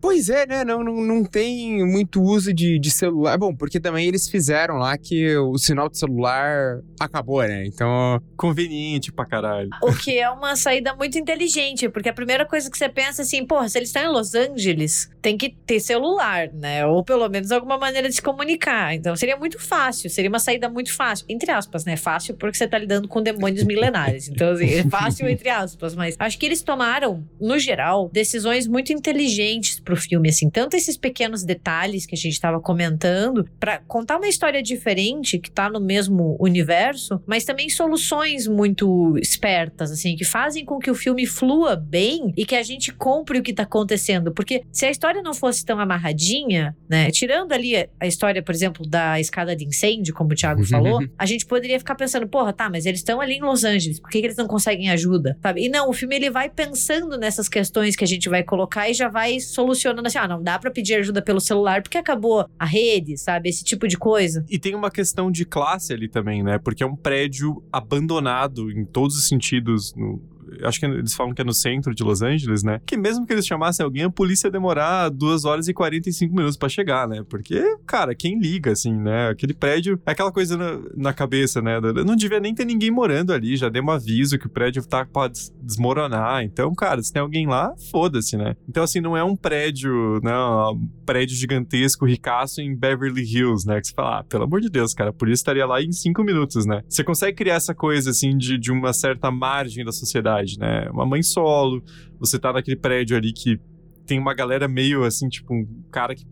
Pois 0.00 0.28
é, 0.28 0.46
né? 0.46 0.64
Não, 0.64 0.82
não, 0.82 0.94
não 1.02 1.24
tem 1.24 1.84
muito 1.84 2.22
uso 2.22 2.52
de, 2.52 2.78
de 2.78 2.90
celular. 2.90 3.36
Bom, 3.36 3.54
porque 3.54 3.80
também 3.80 4.06
eles 4.06 4.28
fizeram 4.28 4.76
lá 4.76 4.96
que 4.96 5.36
o 5.36 5.58
sinal 5.58 5.88
de 5.88 5.98
celular 5.98 6.80
acabou, 7.00 7.42
né? 7.42 7.66
Então, 7.66 8.20
Conveniente 8.36 9.10
pra 9.10 9.26
caralho. 9.26 9.68
O 9.82 9.92
que 9.92 10.16
é 10.18 10.30
uma 10.30 10.54
saída 10.54 10.94
muito 10.94 11.18
inteligente, 11.18 11.88
porque 11.88 12.08
a 12.08 12.12
primeira 12.12 12.46
coisa 12.46 12.70
que 12.70 12.78
você 12.78 12.88
pensa 12.88 13.22
assim, 13.22 13.44
porra, 13.44 13.68
se 13.68 13.76
eles 13.78 13.88
estão 13.88 14.02
em 14.02 14.08
Los 14.08 14.34
Angeles, 14.34 15.10
tem 15.20 15.36
que 15.36 15.50
ter 15.50 15.80
celular, 15.80 16.48
né? 16.52 16.86
Ou 16.86 17.02
pelo 17.02 17.28
menos 17.28 17.50
alguma 17.50 17.76
maneira 17.76 18.08
de 18.08 18.14
se 18.14 18.22
comunicar. 18.22 18.94
Então 18.94 19.16
seria 19.16 19.36
muito 19.36 19.58
fácil, 19.58 20.08
seria 20.08 20.28
uma 20.28 20.38
saída 20.38 20.68
muito 20.68 20.92
fácil. 20.94 21.26
Entre 21.28 21.50
aspas, 21.50 21.84
né? 21.84 21.96
Fácil 21.96 22.34
porque 22.34 22.56
você 22.56 22.68
tá 22.68 22.78
lidando 22.78 23.08
com 23.08 23.20
demônios 23.20 23.64
milenares. 23.64 24.28
Então, 24.28 24.52
assim, 24.52 24.66
é 24.66 24.84
fácil 24.84 25.28
entre 25.28 25.48
aspas. 25.48 25.96
Mas 25.96 26.14
acho 26.18 26.38
que 26.38 26.46
eles 26.46 26.62
tomaram, 26.62 27.26
no 27.40 27.58
geral, 27.58 28.08
decisões 28.12 28.68
muito 28.68 28.92
inteligentes 28.92 29.80
pro 29.88 29.96
filme, 29.96 30.28
assim. 30.28 30.50
Tanto 30.50 30.76
esses 30.76 30.98
pequenos 30.98 31.42
detalhes 31.44 32.04
que 32.04 32.14
a 32.14 32.18
gente 32.18 32.38
tava 32.38 32.60
comentando, 32.60 33.48
pra 33.58 33.78
contar 33.78 34.18
uma 34.18 34.28
história 34.28 34.62
diferente, 34.62 35.38
que 35.38 35.50
tá 35.50 35.70
no 35.70 35.80
mesmo 35.80 36.36
universo, 36.38 37.22
mas 37.26 37.42
também 37.46 37.70
soluções 37.70 38.46
muito 38.46 39.16
espertas, 39.16 39.90
assim, 39.90 40.14
que 40.14 40.26
fazem 40.26 40.62
com 40.66 40.78
que 40.78 40.90
o 40.90 40.94
filme 40.94 41.24
flua 41.24 41.74
bem 41.74 42.34
e 42.36 42.44
que 42.44 42.54
a 42.54 42.62
gente 42.62 42.92
compre 42.92 43.38
o 43.38 43.42
que 43.42 43.54
tá 43.54 43.62
acontecendo. 43.62 44.30
Porque 44.30 44.62
se 44.70 44.84
a 44.84 44.90
história 44.90 45.22
não 45.22 45.32
fosse 45.32 45.64
tão 45.64 45.80
amarradinha, 45.80 46.76
né, 46.86 47.10
tirando 47.10 47.52
ali 47.52 47.74
a- 47.74 47.88
a 47.98 48.06
história, 48.06 48.42
por 48.42 48.54
exemplo, 48.54 48.86
da 48.86 49.18
escada 49.18 49.56
de 49.56 49.64
incêndio, 49.64 50.12
como 50.12 50.32
o 50.32 50.34
Thiago 50.34 50.60
falou, 50.66 50.98
a 51.18 51.24
gente 51.24 51.46
poderia 51.46 51.78
ficar 51.78 51.94
pensando, 51.94 52.28
porra, 52.28 52.52
tá, 52.52 52.68
mas 52.68 52.84
eles 52.84 53.00
estão 53.00 53.22
ali 53.22 53.36
em 53.36 53.40
Los 53.42 53.64
Angeles, 53.64 53.98
por 54.00 54.10
que, 54.10 54.20
que 54.20 54.26
eles 54.26 54.36
não 54.36 54.46
conseguem 54.46 54.90
ajuda? 54.90 55.38
Sabe? 55.42 55.64
E 55.64 55.68
não, 55.70 55.88
o 55.88 55.94
filme 55.94 56.14
ele 56.14 56.28
vai 56.28 56.50
pensando 56.50 57.16
nessas 57.16 57.48
questões 57.48 57.96
que 57.96 58.04
a 58.04 58.06
gente 58.06 58.28
vai 58.28 58.42
colocar 58.42 58.90
e 58.90 58.92
já 58.92 59.08
vai 59.08 59.40
solucionando 59.40 59.77
assim, 59.86 60.18
ah, 60.18 60.28
não 60.28 60.42
dá 60.42 60.58
pra 60.58 60.70
pedir 60.70 60.94
ajuda 60.94 61.22
pelo 61.22 61.40
celular 61.40 61.82
porque 61.82 61.98
acabou 61.98 62.48
a 62.58 62.64
rede, 62.64 63.16
sabe? 63.16 63.48
Esse 63.48 63.64
tipo 63.64 63.86
de 63.86 63.96
coisa. 63.96 64.44
E 64.48 64.58
tem 64.58 64.74
uma 64.74 64.90
questão 64.90 65.30
de 65.30 65.44
classe 65.44 65.92
ali 65.92 66.08
também, 66.08 66.42
né? 66.42 66.58
Porque 66.58 66.82
é 66.82 66.86
um 66.86 66.96
prédio 66.96 67.62
abandonado 67.72 68.70
em 68.70 68.84
todos 68.84 69.16
os 69.16 69.28
sentidos. 69.28 69.94
No, 69.94 70.20
acho 70.62 70.80
que 70.80 70.86
eles 70.86 71.14
falam 71.14 71.34
que 71.34 71.42
é 71.42 71.44
no 71.44 71.52
centro 71.52 71.94
de 71.94 72.02
Los 72.02 72.22
Angeles, 72.22 72.62
né? 72.62 72.80
Que 72.86 72.96
mesmo 72.96 73.26
que 73.26 73.32
eles 73.32 73.46
chamassem 73.46 73.84
alguém, 73.84 74.04
a 74.04 74.10
polícia 74.10 74.48
ia 74.48 74.52
demorar 74.52 75.08
2 75.08 75.44
horas 75.44 75.68
e 75.68 75.74
45 75.74 76.34
minutos 76.34 76.56
pra 76.56 76.68
chegar, 76.68 77.06
né? 77.08 77.22
Porque, 77.28 77.62
cara, 77.86 78.14
quem 78.14 78.38
liga, 78.38 78.72
assim, 78.72 78.92
né? 78.94 79.28
Aquele 79.28 79.54
prédio 79.54 80.00
é 80.06 80.10
aquela 80.10 80.32
coisa 80.32 80.56
na, 80.56 80.78
na 80.96 81.12
cabeça, 81.12 81.60
né? 81.60 81.80
Não 82.04 82.16
devia 82.16 82.40
nem 82.40 82.54
ter 82.54 82.64
ninguém 82.64 82.90
morando 82.90 83.32
ali. 83.32 83.56
Já 83.56 83.68
deu 83.68 83.82
um 83.82 83.90
aviso 83.90 84.38
que 84.38 84.46
o 84.46 84.50
prédio 84.50 84.84
tá 84.86 85.06
des- 85.30 85.52
desmoronar. 85.62 86.42
Então, 86.44 86.72
cara, 86.74 87.02
se 87.02 87.12
tem 87.12 87.22
alguém 87.22 87.46
lá, 87.46 87.72
foda-se, 87.90 88.36
né? 88.36 88.54
Então, 88.68 88.82
assim, 88.82 89.00
não 89.00 89.16
é 89.16 89.22
um 89.24 89.36
prédio, 89.36 90.20
né? 90.22 90.32
Um 90.72 90.88
prédio 91.06 91.36
gigantesco, 91.36 92.04
ricaço 92.06 92.60
em 92.60 92.74
Beverly 92.76 93.22
Hills, 93.22 93.66
né? 93.66 93.80
Que 93.80 93.88
você 93.88 93.94
fala, 93.94 94.20
ah, 94.20 94.24
pelo 94.24 94.44
amor 94.44 94.60
de 94.60 94.68
Deus, 94.68 94.94
cara, 94.94 95.10
a 95.10 95.12
polícia 95.12 95.40
estaria 95.42 95.66
lá 95.66 95.80
em 95.82 95.92
cinco 95.92 96.22
minutos, 96.22 96.66
né? 96.66 96.82
Você 96.88 97.02
consegue 97.04 97.36
criar 97.36 97.54
essa 97.54 97.74
coisa, 97.74 98.10
assim, 98.10 98.36
de, 98.36 98.58
de 98.58 98.70
uma 98.70 98.92
certa 98.92 99.30
margem 99.30 99.84
da 99.84 99.92
sociedade, 99.92 100.37
né? 100.58 100.88
Uma 100.90 101.06
mãe 101.06 101.22
solo, 101.22 101.82
você 102.18 102.38
tá 102.38 102.52
naquele 102.52 102.76
prédio 102.76 103.16
ali 103.16 103.32
que 103.32 103.58
tem 104.06 104.18
uma 104.18 104.34
galera 104.34 104.66
meio, 104.66 105.04
assim, 105.04 105.28
tipo, 105.28 105.54
um 105.54 105.66
cara 105.90 106.14
que 106.14 106.24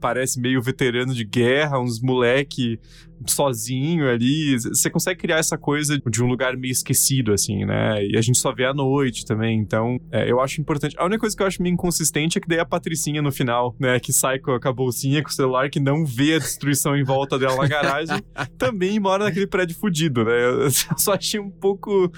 parece 0.00 0.40
meio 0.40 0.60
veterano 0.60 1.14
de 1.14 1.24
guerra, 1.24 1.80
uns 1.80 2.00
moleque 2.00 2.78
sozinho 3.26 4.08
ali. 4.08 4.58
Você 4.58 4.90
consegue 4.90 5.20
criar 5.20 5.38
essa 5.38 5.56
coisa 5.56 5.98
de 5.98 6.22
um 6.22 6.26
lugar 6.26 6.56
meio 6.56 6.72
esquecido, 6.72 7.32
assim, 7.32 7.64
né? 7.64 8.04
E 8.04 8.16
a 8.16 8.20
gente 8.20 8.38
só 8.38 8.52
vê 8.52 8.64
à 8.64 8.74
noite 8.74 9.24
também. 9.24 9.58
Então, 9.58 9.98
é, 10.10 10.30
eu 10.30 10.40
acho 10.40 10.60
importante. 10.60 10.96
A 10.98 11.04
única 11.04 11.20
coisa 11.20 11.36
que 11.36 11.42
eu 11.42 11.46
acho 11.46 11.62
meio 11.62 11.74
inconsistente 11.74 12.38
é 12.38 12.40
que 12.40 12.48
daí 12.48 12.58
a 12.58 12.66
Patricinha 12.66 13.22
no 13.22 13.30
final, 13.30 13.74
né? 13.78 13.98
Que 14.00 14.12
sai 14.12 14.38
com 14.38 14.52
a, 14.52 14.60
com 14.60 14.68
a 14.68 14.72
bolsinha, 14.72 15.22
com 15.22 15.28
o 15.28 15.32
celular, 15.32 15.70
que 15.70 15.80
não 15.80 16.04
vê 16.04 16.34
a 16.34 16.38
destruição 16.38 16.96
em 16.96 17.04
volta 17.04 17.38
dela 17.38 17.56
na 17.56 17.68
garagem, 17.68 18.20
também 18.58 18.98
mora 18.98 19.24
naquele 19.24 19.46
prédio 19.46 19.76
fudido, 19.76 20.24
né? 20.24 20.44
Eu 20.44 20.70
só 20.98 21.14
achei 21.14 21.40
um 21.40 21.50
pouco. 21.50 22.10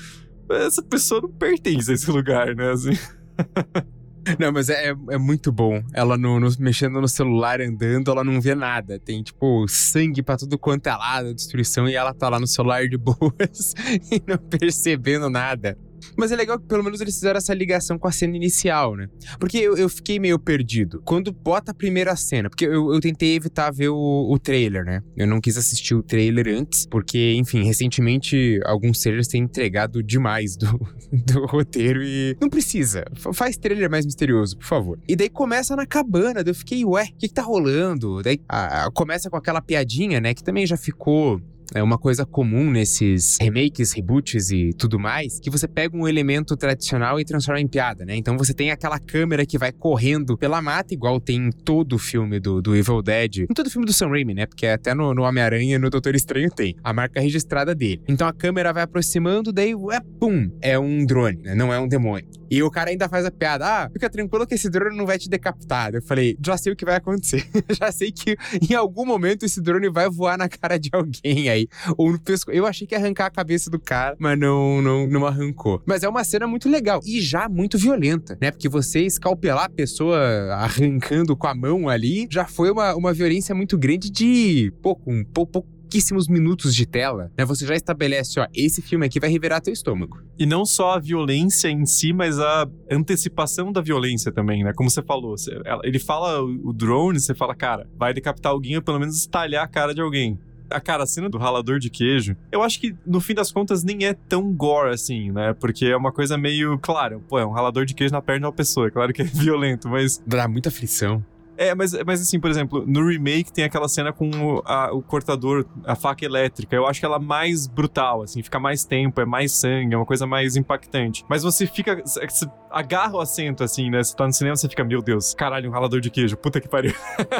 Essa 0.50 0.82
pessoa 0.82 1.20
não 1.20 1.30
pertence 1.32 1.90
a 1.90 1.94
esse 1.94 2.10
lugar, 2.10 2.54
né? 2.54 2.70
Assim. 2.72 2.90
Não, 4.40 4.50
mas 4.50 4.70
é, 4.70 4.88
é- 4.90 4.96
é 5.10 5.18
muito 5.18 5.52
bom. 5.52 5.82
Ela 5.92 6.16
no, 6.16 6.40
no- 6.40 6.48
mexendo 6.58 6.98
no 6.98 7.06
celular, 7.06 7.60
andando, 7.60 8.10
ela 8.10 8.24
não 8.24 8.40
vê 8.40 8.54
nada. 8.54 8.98
Tem, 8.98 9.22
tipo, 9.22 9.66
sangue 9.68 10.22
pra 10.22 10.38
tudo 10.38 10.56
quanto 10.58 10.86
é 10.86 10.96
lado, 10.96 11.34
destruição, 11.34 11.86
e 11.86 11.94
ela 11.94 12.14
tá 12.14 12.30
lá 12.30 12.40
no 12.40 12.46
celular 12.46 12.88
de 12.88 12.96
boas 12.96 13.74
e 14.10 14.22
não 14.26 14.38
percebendo 14.38 15.28
nada. 15.28 15.76
Mas 16.16 16.32
é 16.32 16.36
legal 16.36 16.58
que 16.58 16.66
pelo 16.66 16.82
menos 16.82 17.00
eles 17.00 17.14
fizeram 17.14 17.38
essa 17.38 17.54
ligação 17.54 17.98
com 17.98 18.08
a 18.08 18.12
cena 18.12 18.36
inicial, 18.36 18.96
né? 18.96 19.08
Porque 19.38 19.58
eu, 19.58 19.76
eu 19.76 19.88
fiquei 19.88 20.18
meio 20.18 20.38
perdido. 20.38 21.00
Quando 21.04 21.32
bota 21.32 21.72
a 21.72 21.74
primeira 21.74 22.14
cena, 22.16 22.48
porque 22.48 22.64
eu, 22.64 22.92
eu 22.92 23.00
tentei 23.00 23.34
evitar 23.34 23.70
ver 23.70 23.88
o, 23.88 24.28
o 24.30 24.38
trailer, 24.38 24.84
né? 24.84 25.02
Eu 25.16 25.26
não 25.26 25.40
quis 25.40 25.56
assistir 25.56 25.94
o 25.94 26.02
trailer 26.02 26.48
antes, 26.48 26.86
porque, 26.86 27.34
enfim, 27.34 27.64
recentemente 27.64 28.60
alguns 28.64 29.00
trailers 29.00 29.28
têm 29.28 29.42
entregado 29.42 30.02
demais 30.02 30.56
do, 30.56 30.78
do 31.12 31.46
roteiro 31.46 32.02
e 32.02 32.36
não 32.40 32.48
precisa. 32.48 33.04
Faz 33.32 33.56
trailer 33.56 33.90
mais 33.90 34.04
misterioso, 34.04 34.56
por 34.58 34.66
favor. 34.66 34.98
E 35.08 35.16
daí 35.16 35.28
começa 35.28 35.74
na 35.76 35.86
cabana, 35.86 36.42
daí 36.42 36.50
eu 36.50 36.54
fiquei, 36.54 36.84
ué, 36.84 37.04
o 37.04 37.18
que, 37.18 37.28
que 37.28 37.34
tá 37.34 37.42
rolando? 37.42 38.22
Daí 38.22 38.40
ah, 38.48 38.88
começa 38.92 39.30
com 39.30 39.36
aquela 39.36 39.60
piadinha, 39.60 40.20
né? 40.20 40.34
Que 40.34 40.42
também 40.42 40.66
já 40.66 40.76
ficou. 40.76 41.40
É 41.74 41.82
uma 41.82 41.98
coisa 41.98 42.26
comum 42.26 42.70
nesses 42.70 43.38
remakes, 43.40 43.92
reboots 43.92 44.50
e 44.50 44.70
tudo 44.72 44.98
mais, 44.98 45.38
que 45.40 45.50
você 45.50 45.66
pega 45.66 45.96
um 45.96 46.06
elemento 46.06 46.56
tradicional 46.56 47.18
e 47.18 47.24
transforma 47.24 47.60
em 47.60 47.66
piada, 47.66 48.04
né? 48.04 48.16
Então 48.16 48.36
você 48.36 48.52
tem 48.52 48.70
aquela 48.70 48.98
câmera 48.98 49.46
que 49.46 49.56
vai 49.56 49.72
correndo 49.72 50.36
pela 50.36 50.60
mata, 50.60 50.92
igual 50.92 51.20
tem 51.20 51.36
em 51.36 51.50
todo 51.50 51.94
o 51.94 51.98
filme 51.98 52.38
do, 52.38 52.60
do 52.60 52.76
Evil 52.76 53.02
Dead. 53.02 53.38
Em 53.50 53.54
todo 53.54 53.66
o 53.66 53.70
filme 53.70 53.86
do 53.86 53.92
Sam 53.92 54.08
Raimi, 54.08 54.34
né? 54.34 54.46
Porque 54.46 54.66
até 54.66 54.94
no, 54.94 55.14
no 55.14 55.22
Homem-Aranha 55.22 55.76
e 55.76 55.78
no 55.78 55.90
Doutor 55.90 56.14
Estranho 56.14 56.50
tem 56.50 56.76
a 56.82 56.92
marca 56.92 57.20
registrada 57.20 57.74
dele. 57.74 58.02
Então 58.08 58.26
a 58.26 58.32
câmera 58.32 58.72
vai 58.72 58.82
aproximando, 58.82 59.52
daí, 59.52 59.74
ué, 59.74 60.00
pum, 60.20 60.50
é 60.60 60.78
um 60.78 61.04
drone, 61.04 61.38
né? 61.42 61.54
Não 61.54 61.72
é 61.72 61.78
um 61.78 61.88
demônio. 61.88 62.26
E 62.50 62.62
o 62.62 62.70
cara 62.70 62.90
ainda 62.90 63.08
faz 63.08 63.24
a 63.24 63.30
piada, 63.30 63.66
ah, 63.66 63.90
fica 63.90 64.08
tranquilo 64.10 64.46
que 64.46 64.54
esse 64.54 64.68
drone 64.70 64.96
não 64.96 65.06
vai 65.06 65.18
te 65.18 65.28
decapitar. 65.28 65.94
Eu 65.94 66.02
falei, 66.02 66.36
já 66.44 66.56
sei 66.56 66.72
o 66.72 66.76
que 66.76 66.84
vai 66.84 66.96
acontecer. 66.96 67.46
já 67.70 67.90
sei 67.92 68.12
que 68.12 68.36
em 68.70 68.74
algum 68.74 69.04
momento 69.06 69.44
esse 69.44 69.60
drone 69.60 69.88
vai 69.90 70.08
voar 70.08 70.36
na 70.38 70.48
cara 70.48 70.78
de 70.78 70.90
alguém 70.92 71.48
aí. 71.48 71.66
Ou 71.96 72.12
no 72.12 72.20
pescoço. 72.20 72.56
Eu 72.56 72.66
achei 72.66 72.86
que 72.86 72.94
ia 72.94 72.98
arrancar 72.98 73.26
a 73.26 73.30
cabeça 73.30 73.70
do 73.70 73.78
cara, 73.78 74.16
mas 74.18 74.38
não, 74.38 74.80
não, 74.82 75.06
não 75.06 75.26
arrancou. 75.26 75.82
Mas 75.86 76.02
é 76.02 76.08
uma 76.08 76.24
cena 76.24 76.46
muito 76.46 76.68
legal 76.68 77.00
e 77.04 77.20
já 77.20 77.48
muito 77.48 77.78
violenta, 77.78 78.36
né? 78.40 78.50
Porque 78.50 78.68
você 78.68 79.00
escalpelar 79.00 79.64
a 79.64 79.68
pessoa 79.68 80.18
arrancando 80.54 81.36
com 81.36 81.46
a 81.46 81.54
mão 81.54 81.88
ali 81.88 82.26
já 82.30 82.44
foi 82.46 82.70
uma, 82.70 82.94
uma 82.94 83.12
violência 83.12 83.54
muito 83.54 83.76
grande 83.78 84.10
de 84.10 84.72
pouco, 84.82 85.10
um 85.10 85.24
pou- 85.24 85.66
pouquíssimos 85.94 86.26
minutos 86.28 86.74
de 86.74 86.86
tela, 86.86 87.30
né? 87.38 87.44
Você 87.44 87.64
já 87.64 87.74
estabelece, 87.74 88.40
ó, 88.40 88.46
esse 88.52 88.82
filme 88.82 89.06
aqui 89.06 89.20
vai 89.20 89.30
revirar 89.30 89.60
teu 89.60 89.72
estômago. 89.72 90.18
E 90.36 90.44
não 90.44 90.64
só 90.66 90.92
a 90.94 90.98
violência 90.98 91.68
em 91.68 91.86
si, 91.86 92.12
mas 92.12 92.38
a 92.40 92.68
antecipação 92.90 93.70
da 93.72 93.80
violência 93.80 94.32
também, 94.32 94.64
né? 94.64 94.72
Como 94.74 94.90
você 94.90 95.02
falou, 95.02 95.36
você- 95.36 95.56
ele 95.84 95.98
fala 96.00 96.42
o 96.42 96.64
o 96.64 96.72
drone, 96.72 97.20
você 97.20 97.34
fala, 97.34 97.54
cara, 97.54 97.86
vai 97.96 98.12
decapitar 98.14 98.50
alguém 98.52 98.76
ou 98.76 98.82
pelo 98.82 98.98
menos 98.98 99.16
estalhar 99.18 99.62
a 99.64 99.68
cara 99.68 99.94
de 99.94 100.00
alguém. 100.00 100.38
A 100.70 100.80
cara, 100.80 101.02
a 101.02 101.06
cena 101.06 101.28
do 101.28 101.36
ralador 101.36 101.78
de 101.78 101.90
queijo, 101.90 102.34
eu 102.50 102.62
acho 102.62 102.80
que 102.80 102.94
no 103.06 103.20
fim 103.20 103.34
das 103.34 103.52
contas 103.52 103.84
nem 103.84 104.06
é 104.06 104.14
tão 104.14 104.50
gore 104.52 104.92
assim, 104.94 105.30
né? 105.30 105.52
Porque 105.60 105.84
é 105.86 105.96
uma 105.96 106.10
coisa 106.10 106.38
meio. 106.38 106.78
Claro, 106.78 107.22
pô, 107.28 107.38
é 107.38 107.44
um 107.46 107.50
ralador 107.52 107.84
de 107.84 107.94
queijo 107.94 108.12
na 108.12 108.22
perna 108.22 108.40
de 108.40 108.46
uma 108.46 108.52
pessoa, 108.52 108.88
é 108.88 108.90
claro 108.90 109.12
que 109.12 109.20
é 109.22 109.24
violento, 109.28 109.88
mas 109.88 110.20
Dá 110.26 110.48
muita 110.48 110.70
aflição. 110.70 111.24
É, 111.56 111.74
mas, 111.74 111.92
mas 112.04 112.20
assim, 112.20 112.40
por 112.40 112.50
exemplo, 112.50 112.84
no 112.86 113.06
remake 113.06 113.52
tem 113.52 113.64
aquela 113.64 113.88
cena 113.88 114.12
com 114.12 114.28
o, 114.30 114.62
a- 114.64 114.92
o 114.92 115.00
cortador, 115.02 115.64
a 115.84 115.94
faca 115.94 116.24
elétrica. 116.24 116.74
Eu 116.74 116.86
acho 116.86 116.98
que 117.00 117.06
ela 117.06 117.16
é 117.16 117.20
mais 117.20 117.66
brutal, 117.66 118.22
assim, 118.22 118.42
fica 118.42 118.58
mais 118.58 118.84
tempo, 118.84 119.20
é 119.20 119.24
mais 119.24 119.52
sangue, 119.52 119.94
é 119.94 119.96
uma 119.96 120.06
coisa 120.06 120.26
mais 120.26 120.56
impactante. 120.56 121.24
Mas 121.28 121.42
você 121.42 121.66
fica. 121.66 122.02
Você 122.04 122.46
agarra 122.70 123.14
o 123.14 123.20
assento, 123.20 123.62
assim, 123.62 123.88
né? 123.88 124.02
Você 124.02 124.16
tá 124.16 124.26
no 124.26 124.32
cinema, 124.32 124.56
você 124.56 124.68
fica, 124.68 124.82
meu 124.82 125.00
Deus, 125.00 125.32
caralho, 125.32 125.68
um 125.70 125.72
ralador 125.72 126.00
de 126.00 126.10
queijo, 126.10 126.36
puta 126.36 126.60
que 126.60 126.68
pariu. 126.68 126.92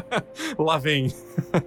Lá 0.58 0.78
vem. 0.78 1.12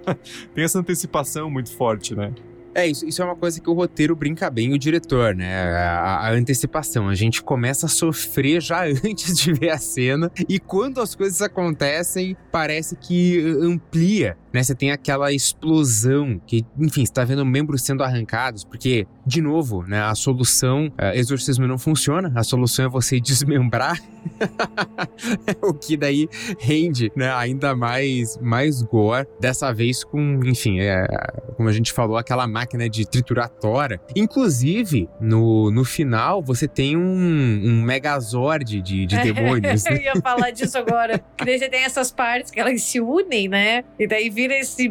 tem 0.54 0.64
essa 0.64 0.78
antecipação 0.78 1.50
muito 1.50 1.70
forte, 1.76 2.14
né? 2.14 2.32
É, 2.78 2.86
isso, 2.86 3.04
isso 3.04 3.20
é 3.20 3.24
uma 3.24 3.34
coisa 3.34 3.60
que 3.60 3.68
o 3.68 3.72
roteiro 3.72 4.14
brinca 4.14 4.48
bem, 4.48 4.72
o 4.72 4.78
diretor, 4.78 5.34
né? 5.34 5.64
A, 5.72 6.28
a 6.28 6.32
antecipação. 6.32 7.08
A 7.08 7.14
gente 7.16 7.42
começa 7.42 7.86
a 7.86 7.88
sofrer 7.88 8.60
já 8.60 8.84
antes 9.04 9.36
de 9.36 9.52
ver 9.52 9.70
a 9.70 9.78
cena, 9.78 10.30
e 10.48 10.60
quando 10.60 11.00
as 11.00 11.12
coisas 11.16 11.42
acontecem, 11.42 12.36
parece 12.52 12.94
que 12.94 13.40
amplia, 13.60 14.36
né? 14.52 14.62
Você 14.62 14.76
tem 14.76 14.92
aquela 14.92 15.32
explosão, 15.32 16.40
que, 16.46 16.64
enfim, 16.78 17.04
você 17.04 17.12
tá 17.12 17.24
vendo 17.24 17.44
membros 17.44 17.82
sendo 17.82 18.04
arrancados, 18.04 18.62
porque, 18.62 19.08
de 19.28 19.42
novo, 19.42 19.84
né? 19.86 20.00
A 20.00 20.14
solução, 20.14 20.90
é, 20.96 21.18
exorcismo 21.18 21.66
não 21.66 21.76
funciona, 21.76 22.32
a 22.34 22.42
solução 22.42 22.86
é 22.86 22.88
você 22.88 23.20
desmembrar, 23.20 24.00
o 25.62 25.74
que 25.74 25.96
daí 25.96 26.28
rende, 26.58 27.12
né? 27.14 27.30
Ainda 27.34 27.76
mais, 27.76 28.38
mais 28.38 28.80
gore, 28.80 29.26
dessa 29.38 29.70
vez 29.72 30.02
com, 30.02 30.40
enfim, 30.44 30.80
é, 30.80 31.06
como 31.56 31.68
a 31.68 31.72
gente 31.72 31.92
falou, 31.92 32.16
aquela 32.16 32.46
máquina 32.46 32.88
de 32.88 33.06
triturar 33.06 33.50
tora. 33.50 34.00
Inclusive, 34.16 35.08
no, 35.20 35.70
no 35.70 35.84
final, 35.84 36.42
você 36.42 36.66
tem 36.66 36.96
um, 36.96 37.02
um 37.02 37.82
megazord 37.82 38.80
de, 38.80 39.04
de 39.04 39.16
demônios. 39.20 39.84
Eu 39.84 39.92
né? 39.92 40.02
ia 40.04 40.16
falar 40.22 40.50
disso 40.52 40.78
agora. 40.78 41.18
Que 41.36 41.44
daí 41.44 41.58
você 41.58 41.68
tem 41.68 41.84
essas 41.84 42.10
partes 42.10 42.50
que 42.50 42.58
elas 42.58 42.80
se 42.82 42.98
unem, 42.98 43.48
né? 43.48 43.84
E 43.98 44.06
daí 44.06 44.30
vira 44.30 44.56
esse 44.56 44.88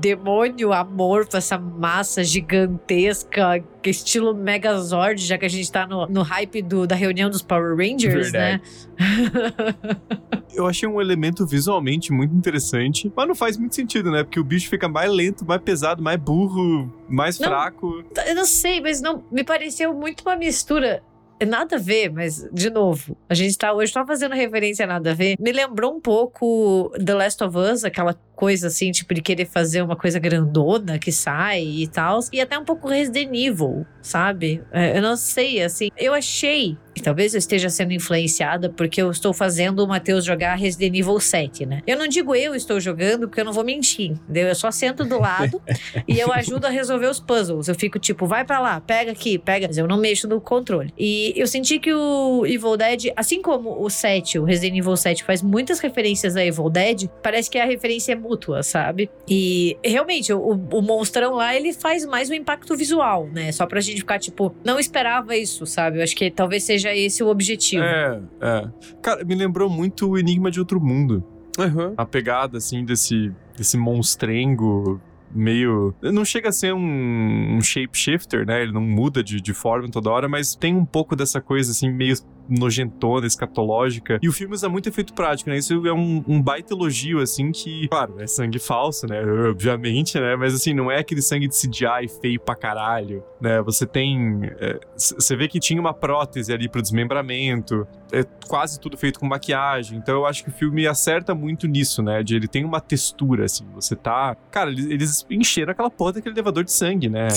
demônio 0.00 0.72
amorfo, 0.72 1.36
essa 1.36 1.58
massa 1.58 2.24
gigantesca, 2.24 3.41
que 3.82 3.88
é 3.88 3.90
estilo 3.90 4.34
Megazord, 4.34 5.24
já 5.24 5.36
que 5.38 5.44
a 5.44 5.48
gente 5.48 5.70
tá 5.70 5.86
no, 5.86 6.06
no 6.06 6.22
hype 6.22 6.62
do, 6.62 6.86
da 6.86 6.94
reunião 6.94 7.28
dos 7.30 7.42
Power 7.42 7.76
Rangers, 7.76 8.30
Verdade. 8.30 8.62
né? 8.62 8.62
Eu 10.54 10.66
achei 10.66 10.88
um 10.88 11.00
elemento 11.00 11.46
visualmente 11.46 12.12
muito 12.12 12.34
interessante, 12.34 13.10
mas 13.16 13.26
não 13.26 13.34
faz 13.34 13.56
muito 13.56 13.74
sentido, 13.74 14.10
né? 14.10 14.22
Porque 14.22 14.38
o 14.38 14.44
bicho 14.44 14.68
fica 14.68 14.86
mais 14.88 15.10
lento, 15.10 15.46
mais 15.46 15.62
pesado, 15.62 16.02
mais 16.02 16.20
burro, 16.20 16.92
mais 17.08 17.38
Não. 17.38 17.48
fraco. 17.48 18.04
Eu 18.26 18.34
não 18.34 18.44
sei, 18.44 18.80
mas 18.80 19.00
não 19.00 19.24
me 19.32 19.42
pareceu 19.44 19.94
muito 19.94 20.20
uma 20.22 20.36
mistura. 20.36 21.02
É 21.40 21.44
Nada 21.44 21.74
a 21.74 21.78
ver, 21.78 22.08
mas, 22.08 22.48
de 22.52 22.70
novo, 22.70 23.16
a 23.28 23.34
gente 23.34 23.58
tá 23.58 23.72
hoje 23.72 23.92
só 23.92 24.06
fazendo 24.06 24.32
referência 24.32 24.84
a 24.84 24.86
nada 24.86 25.10
a 25.10 25.14
ver. 25.14 25.36
Me 25.40 25.50
lembrou 25.50 25.92
um 25.92 26.00
pouco 26.00 26.92
The 27.04 27.14
Last 27.14 27.42
of 27.42 27.58
Us, 27.58 27.82
aquela 27.84 28.14
coisa 28.34 28.66
assim, 28.68 28.90
tipo, 28.90 29.14
de 29.14 29.22
querer 29.22 29.46
fazer 29.46 29.82
uma 29.82 29.96
coisa 29.96 30.18
grandona 30.18 30.98
que 30.98 31.12
sai 31.12 31.62
e 31.62 31.86
tal. 31.86 32.20
E 32.32 32.40
até 32.40 32.58
um 32.58 32.64
pouco 32.64 32.88
Resident 32.88 33.30
Evil, 33.32 33.86
sabe? 34.00 34.62
É, 34.72 34.96
eu 34.96 35.02
não 35.02 35.16
sei, 35.16 35.62
assim. 35.62 35.90
Eu 35.96 36.14
achei, 36.14 36.76
e 36.94 37.00
talvez 37.00 37.34
eu 37.34 37.38
esteja 37.38 37.70
sendo 37.70 37.92
influenciada 37.92 38.68
porque 38.68 39.00
eu 39.00 39.10
estou 39.10 39.32
fazendo 39.32 39.80
o 39.80 39.88
Matheus 39.88 40.24
jogar 40.24 40.54
Resident 40.54 40.94
Evil 40.96 41.18
7, 41.18 41.66
né? 41.66 41.82
Eu 41.86 41.96
não 41.96 42.06
digo 42.06 42.34
eu 42.34 42.54
estou 42.54 42.80
jogando 42.80 43.28
porque 43.28 43.40
eu 43.40 43.44
não 43.44 43.52
vou 43.52 43.64
mentir, 43.64 44.10
entendeu? 44.10 44.48
Eu 44.48 44.54
só 44.54 44.70
sento 44.70 45.04
do 45.04 45.18
lado 45.18 45.60
e 46.06 46.18
eu 46.18 46.32
ajudo 46.32 46.66
a 46.66 46.70
resolver 46.70 47.06
os 47.06 47.20
puzzles. 47.20 47.68
Eu 47.68 47.74
fico 47.74 47.98
tipo, 47.98 48.26
vai 48.26 48.44
pra 48.44 48.60
lá, 48.60 48.80
pega 48.80 49.12
aqui, 49.12 49.38
pega. 49.38 49.66
Mas 49.66 49.78
eu 49.78 49.86
não 49.86 49.98
mexo 49.98 50.28
no 50.28 50.40
controle. 50.40 50.92
E 50.98 51.32
eu 51.36 51.46
senti 51.46 51.78
que 51.78 51.92
o 51.92 52.44
Evil 52.46 52.76
Dead, 52.76 53.12
assim 53.16 53.40
como 53.40 53.82
o 53.82 53.88
7, 53.88 54.38
o 54.38 54.44
Resident 54.44 54.78
Evil 54.78 54.96
7, 54.96 55.24
faz 55.24 55.42
muitas 55.42 55.80
referências 55.80 56.36
a 56.36 56.44
Evil 56.44 56.68
Dead, 56.68 57.08
parece 57.22 57.50
que 57.50 57.58
a 57.58 57.64
referência 57.64 58.12
é 58.12 58.16
mútua, 58.32 58.62
sabe? 58.62 59.10
E 59.28 59.76
realmente, 59.84 60.32
o, 60.32 60.50
o 60.50 60.82
monstrão 60.82 61.34
lá, 61.34 61.54
ele 61.54 61.72
faz 61.72 62.04
mais 62.06 62.30
um 62.30 62.34
impacto 62.34 62.76
visual, 62.76 63.28
né? 63.28 63.52
Só 63.52 63.66
pra 63.66 63.80
gente 63.80 63.98
ficar 63.98 64.18
tipo, 64.18 64.54
não 64.64 64.78
esperava 64.78 65.36
isso, 65.36 65.66
sabe? 65.66 65.98
Eu 65.98 66.02
acho 66.02 66.16
que 66.16 66.30
talvez 66.30 66.64
seja 66.64 66.94
esse 66.94 67.22
o 67.22 67.28
objetivo. 67.28 67.84
É, 67.84 68.20
é. 68.40 68.68
Cara, 69.02 69.24
me 69.24 69.34
lembrou 69.34 69.68
muito 69.68 70.10
o 70.10 70.18
Enigma 70.18 70.50
de 70.50 70.58
Outro 70.58 70.80
Mundo. 70.80 71.22
Aham. 71.58 71.92
A 71.96 72.06
pegada, 72.06 72.58
assim, 72.58 72.84
desse, 72.84 73.30
desse 73.56 73.76
monstrengo 73.76 75.00
meio. 75.34 75.94
Não 76.02 76.24
chega 76.24 76.48
a 76.48 76.52
ser 76.52 76.74
um, 76.74 77.56
um 77.56 77.60
shapeshifter, 77.60 78.46
né? 78.46 78.62
Ele 78.62 78.72
não 78.72 78.82
muda 78.82 79.22
de, 79.22 79.40
de 79.40 79.54
forma 79.54 79.88
toda 79.90 80.10
hora, 80.10 80.28
mas 80.28 80.54
tem 80.54 80.74
um 80.74 80.84
pouco 80.84 81.16
dessa 81.16 81.40
coisa, 81.40 81.70
assim, 81.70 81.90
meio 81.90 82.14
nojentona, 82.48 83.26
escatológica. 83.26 84.18
E 84.22 84.28
o 84.28 84.32
filme 84.32 84.54
usa 84.54 84.68
muito 84.68 84.88
efeito 84.88 85.14
prático, 85.14 85.48
né? 85.50 85.56
Isso 85.56 85.86
é 85.86 85.92
um, 85.92 86.22
um 86.26 86.42
baita 86.42 86.74
elogio, 86.74 87.20
assim, 87.20 87.50
que, 87.52 87.88
claro, 87.88 88.16
é 88.20 88.26
sangue 88.26 88.58
falso, 88.58 89.06
né? 89.06 89.22
Obviamente, 89.48 90.18
né? 90.18 90.36
Mas, 90.36 90.54
assim, 90.54 90.74
não 90.74 90.90
é 90.90 90.98
aquele 90.98 91.22
sangue 91.22 91.48
de 91.48 91.54
CGI 91.54 92.08
feio 92.20 92.40
pra 92.40 92.54
caralho, 92.54 93.22
né? 93.40 93.62
Você 93.62 93.86
tem. 93.86 94.40
é, 94.60 94.78
Você 94.96 95.36
vê 95.36 95.48
que 95.48 95.58
tinha 95.58 95.80
uma 95.80 95.94
prótese 95.94 96.52
ali 96.52 96.68
pro 96.68 96.82
desmembramento, 96.82 97.86
é 98.12 98.24
quase 98.46 98.78
tudo 98.78 98.96
feito 98.96 99.18
com 99.18 99.26
maquiagem. 99.26 99.98
Então 99.98 100.14
eu 100.14 100.26
acho 100.26 100.44
que 100.44 100.50
o 100.50 100.52
filme 100.52 100.86
acerta 100.86 101.34
muito 101.34 101.66
nisso, 101.66 102.02
né? 102.02 102.22
De 102.22 102.36
ele 102.36 102.46
tem 102.46 102.64
uma 102.64 102.80
textura, 102.80 103.46
assim. 103.46 103.64
Você 103.74 103.96
tá. 103.96 104.36
Cara, 104.50 104.70
eles, 104.70 105.26
encheram 105.30 105.72
aquela 105.72 105.90
porra 105.90 106.14
daquele 106.14 106.34
elevador 106.34 106.62
de 106.62 106.72
sangue, 106.72 107.08
né? 107.08 107.28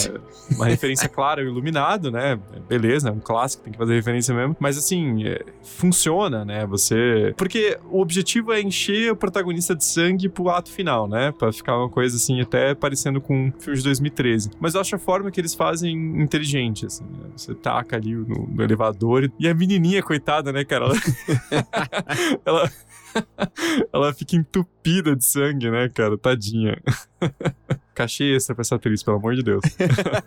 Uma 0.51 0.65
referência 0.67 1.07
clara 1.07 1.41
ao 1.41 1.47
iluminado, 1.47 2.11
né? 2.11 2.37
Beleza, 2.67 3.09
é 3.09 3.11
um 3.11 3.19
clássico, 3.19 3.63
tem 3.63 3.71
que 3.71 3.79
fazer 3.79 3.95
referência 3.95 4.35
mesmo. 4.35 4.55
Mas 4.59 4.77
assim, 4.77 5.25
é, 5.25 5.43
funciona, 5.63 6.43
né? 6.43 6.65
Você. 6.65 7.33
Porque 7.37 7.79
o 7.89 8.01
objetivo 8.01 8.51
é 8.51 8.61
encher 8.61 9.11
o 9.11 9.15
protagonista 9.15 9.73
de 9.73 9.85
sangue 9.85 10.27
pro 10.27 10.49
ato 10.49 10.69
final, 10.69 11.07
né? 11.07 11.31
Pra 11.31 11.53
ficar 11.53 11.77
uma 11.77 11.89
coisa 11.89 12.17
assim, 12.17 12.41
até 12.41 12.75
parecendo 12.75 13.21
com 13.21 13.47
o 13.49 13.61
filme 13.61 13.77
de 13.77 13.83
2013. 13.83 14.51
Mas 14.59 14.75
eu 14.75 14.81
acho 14.81 14.95
a 14.95 14.99
forma 14.99 15.31
que 15.31 15.39
eles 15.39 15.53
fazem 15.53 16.21
inteligente, 16.21 16.85
assim. 16.85 17.05
né? 17.05 17.29
Você 17.35 17.55
taca 17.55 17.95
ali 17.95 18.13
no, 18.13 18.47
no 18.47 18.63
elevador 18.63 19.31
e 19.39 19.47
a 19.47 19.53
menininha, 19.53 20.03
coitada, 20.03 20.51
né, 20.51 20.64
cara? 20.65 20.85
Ela. 20.85 20.95
ela... 22.45 22.71
ela 23.93 24.13
fica 24.13 24.35
entupida 24.35 25.15
de 25.15 25.23
sangue, 25.23 25.69
né, 25.69 25.89
cara? 25.89 26.17
Tadinha. 26.17 26.77
Cachê 27.93 28.35
extra 28.35 28.53
pra 28.53 28.61
essa 28.61 28.75
atriz, 28.75 29.01
pelo 29.01 29.17
amor 29.17 29.35
de 29.35 29.43
Deus. 29.43 29.61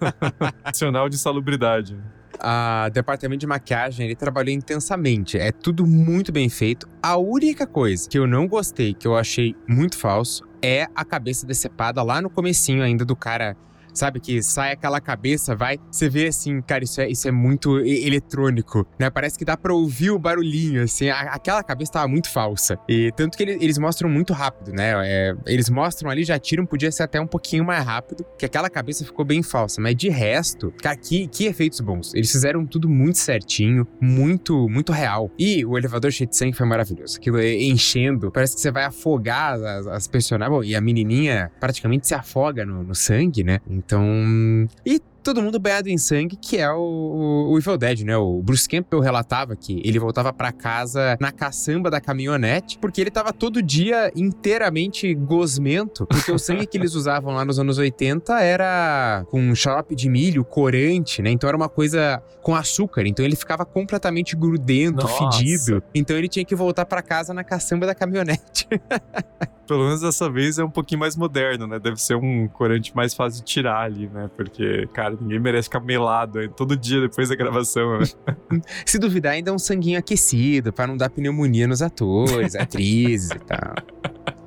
Nacional 0.64 1.08
de 1.08 1.18
salubridade. 1.18 1.96
A 2.40 2.88
departamento 2.90 3.40
de 3.40 3.46
maquiagem, 3.46 4.06
ele 4.06 4.14
trabalhou 4.14 4.54
intensamente. 4.54 5.36
É 5.36 5.52
tudo 5.52 5.86
muito 5.86 6.32
bem 6.32 6.48
feito. 6.48 6.88
A 7.02 7.16
única 7.16 7.66
coisa 7.66 8.08
que 8.08 8.18
eu 8.18 8.26
não 8.26 8.46
gostei, 8.46 8.94
que 8.94 9.06
eu 9.06 9.16
achei 9.16 9.54
muito 9.68 9.98
falso, 9.98 10.44
é 10.62 10.86
a 10.94 11.04
cabeça 11.04 11.46
decepada 11.46 12.02
lá 12.02 12.22
no 12.22 12.30
comecinho 12.30 12.82
ainda 12.82 13.04
do 13.04 13.16
cara. 13.16 13.56
Sabe, 13.98 14.20
que 14.20 14.40
sai 14.42 14.72
aquela 14.72 15.00
cabeça, 15.00 15.56
vai. 15.56 15.76
Você 15.90 16.08
vê 16.08 16.28
assim, 16.28 16.60
cara, 16.62 16.84
isso 16.84 17.00
é, 17.00 17.10
isso 17.10 17.26
é 17.26 17.32
muito 17.32 17.78
eletrônico, 17.80 18.86
né? 18.98 19.10
Parece 19.10 19.36
que 19.38 19.44
dá 19.44 19.56
pra 19.56 19.74
ouvir 19.74 20.10
o 20.10 20.18
barulhinho, 20.18 20.82
assim. 20.82 21.08
A- 21.08 21.32
aquela 21.32 21.62
cabeça 21.62 21.92
tava 21.92 22.06
muito 22.08 22.30
falsa. 22.30 22.78
E 22.88 23.10
tanto 23.16 23.36
que 23.36 23.42
ele- 23.42 23.58
eles 23.60 23.76
mostram 23.78 24.08
muito 24.08 24.32
rápido, 24.32 24.72
né? 24.72 24.92
É, 25.04 25.34
eles 25.46 25.68
mostram 25.68 26.10
ali, 26.10 26.22
já 26.24 26.38
tiram, 26.38 26.64
podia 26.64 26.90
ser 26.92 27.02
até 27.02 27.20
um 27.20 27.26
pouquinho 27.26 27.64
mais 27.64 27.84
rápido, 27.84 28.24
que 28.38 28.44
aquela 28.46 28.70
cabeça 28.70 29.04
ficou 29.04 29.24
bem 29.24 29.42
falsa. 29.42 29.80
Mas 29.80 29.96
de 29.96 30.08
resto, 30.08 30.72
cara, 30.82 30.96
que, 30.96 31.26
que 31.26 31.46
efeitos 31.46 31.80
bons. 31.80 32.14
Eles 32.14 32.30
fizeram 32.30 32.64
tudo 32.66 32.88
muito 32.88 33.18
certinho, 33.18 33.86
muito, 34.00 34.68
muito 34.68 34.92
real. 34.92 35.30
E 35.38 35.64
o 35.64 35.76
elevador 35.76 36.12
cheio 36.12 36.28
de 36.30 36.36
sangue 36.36 36.56
foi 36.56 36.66
maravilhoso. 36.66 37.16
Aquilo 37.18 37.38
é- 37.38 37.54
enchendo, 37.62 38.30
parece 38.30 38.54
que 38.54 38.60
você 38.60 38.70
vai 38.70 38.84
afogar 38.84 39.54
as, 39.54 39.86
as 39.86 40.06
personagens. 40.06 40.56
Bom, 40.56 40.62
e 40.64 40.74
a 40.76 40.80
menininha 40.80 41.50
praticamente 41.60 42.06
se 42.06 42.14
afoga 42.14 42.64
no, 42.64 42.82
no 42.82 42.94
sangue, 42.94 43.42
né? 43.42 43.60
Então. 43.88 44.68
E 44.84 45.00
todo 45.22 45.42
mundo 45.42 45.58
banhado 45.58 45.88
em 45.88 45.98
sangue, 45.98 46.36
que 46.36 46.58
é 46.58 46.70
o, 46.70 47.48
o, 47.50 47.58
Evil 47.58 47.76
Dead, 47.76 48.00
né? 48.00 48.16
O 48.16 48.40
Bruce 48.42 48.68
Campbell 48.68 49.00
relatava 49.00 49.56
que 49.56 49.80
ele 49.84 49.98
voltava 49.98 50.32
pra 50.32 50.52
casa 50.52 51.16
na 51.20 51.32
caçamba 51.32 51.90
da 51.90 52.00
caminhonete, 52.00 52.78
porque 52.78 53.00
ele 53.00 53.10
tava 53.10 53.32
todo 53.32 53.62
dia 53.62 54.12
inteiramente 54.14 55.14
gosmento, 55.14 56.06
porque 56.06 56.30
o 56.30 56.38
sangue 56.38 56.66
que 56.66 56.76
eles 56.76 56.92
usavam 56.96 57.34
lá 57.34 57.44
nos 57.44 57.58
anos 57.58 57.78
80 57.78 58.40
era 58.40 59.24
com 59.30 59.54
xarope 59.54 59.94
de 59.94 60.08
milho, 60.08 60.44
corante, 60.44 61.20
né? 61.20 61.30
Então 61.30 61.48
era 61.48 61.56
uma 61.56 61.68
coisa 61.68 62.22
com 62.42 62.54
açúcar, 62.54 63.06
então 63.06 63.24
ele 63.24 63.36
ficava 63.36 63.64
completamente 63.64 64.36
grudento, 64.36 65.06
Nossa. 65.06 65.38
fedido. 65.38 65.82
Então 65.94 66.16
ele 66.16 66.28
tinha 66.28 66.44
que 66.44 66.54
voltar 66.54 66.86
pra 66.86 67.02
casa 67.02 67.34
na 67.34 67.44
caçamba 67.44 67.86
da 67.86 67.94
caminhonete. 67.94 68.66
Pelo 69.68 69.84
menos 69.84 70.00
dessa 70.00 70.30
vez 70.30 70.58
é 70.58 70.64
um 70.64 70.70
pouquinho 70.70 70.98
mais 70.98 71.14
moderno, 71.14 71.66
né? 71.66 71.78
Deve 71.78 71.98
ser 72.00 72.14
um 72.16 72.48
corante 72.48 72.96
mais 72.96 73.12
fácil 73.12 73.40
de 73.40 73.46
tirar 73.46 73.82
ali, 73.82 74.08
né? 74.08 74.30
Porque, 74.34 74.88
cara, 74.94 75.14
ninguém 75.20 75.38
merece 75.38 75.64
ficar 75.64 75.80
melado 75.80 76.38
aí 76.38 76.48
todo 76.48 76.74
dia 76.74 77.02
depois 77.02 77.28
da 77.28 77.34
gravação, 77.36 77.98
né? 77.98 78.06
Se 78.86 78.98
duvidar, 78.98 79.34
ainda 79.34 79.50
é 79.50 79.52
um 79.54 79.58
sanguinho 79.58 79.98
aquecido, 79.98 80.72
pra 80.72 80.86
não 80.86 80.96
dar 80.96 81.10
pneumonia 81.10 81.68
nos 81.68 81.82
atores, 81.82 82.54
atrizes 82.56 83.30
e 83.30 83.38
tal. 83.40 83.74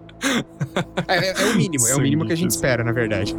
É, 1.07 1.17
é- 1.17 1.41
é 1.41 1.45
o 1.51 1.55
mínimo, 1.57 1.87
é 1.87 1.95
o 1.95 1.99
mínimo 1.99 2.25
que 2.27 2.31
a 2.33 2.35
gente 2.37 2.51
espera, 2.51 2.83
na 2.83 2.91
verdade. 2.91 3.35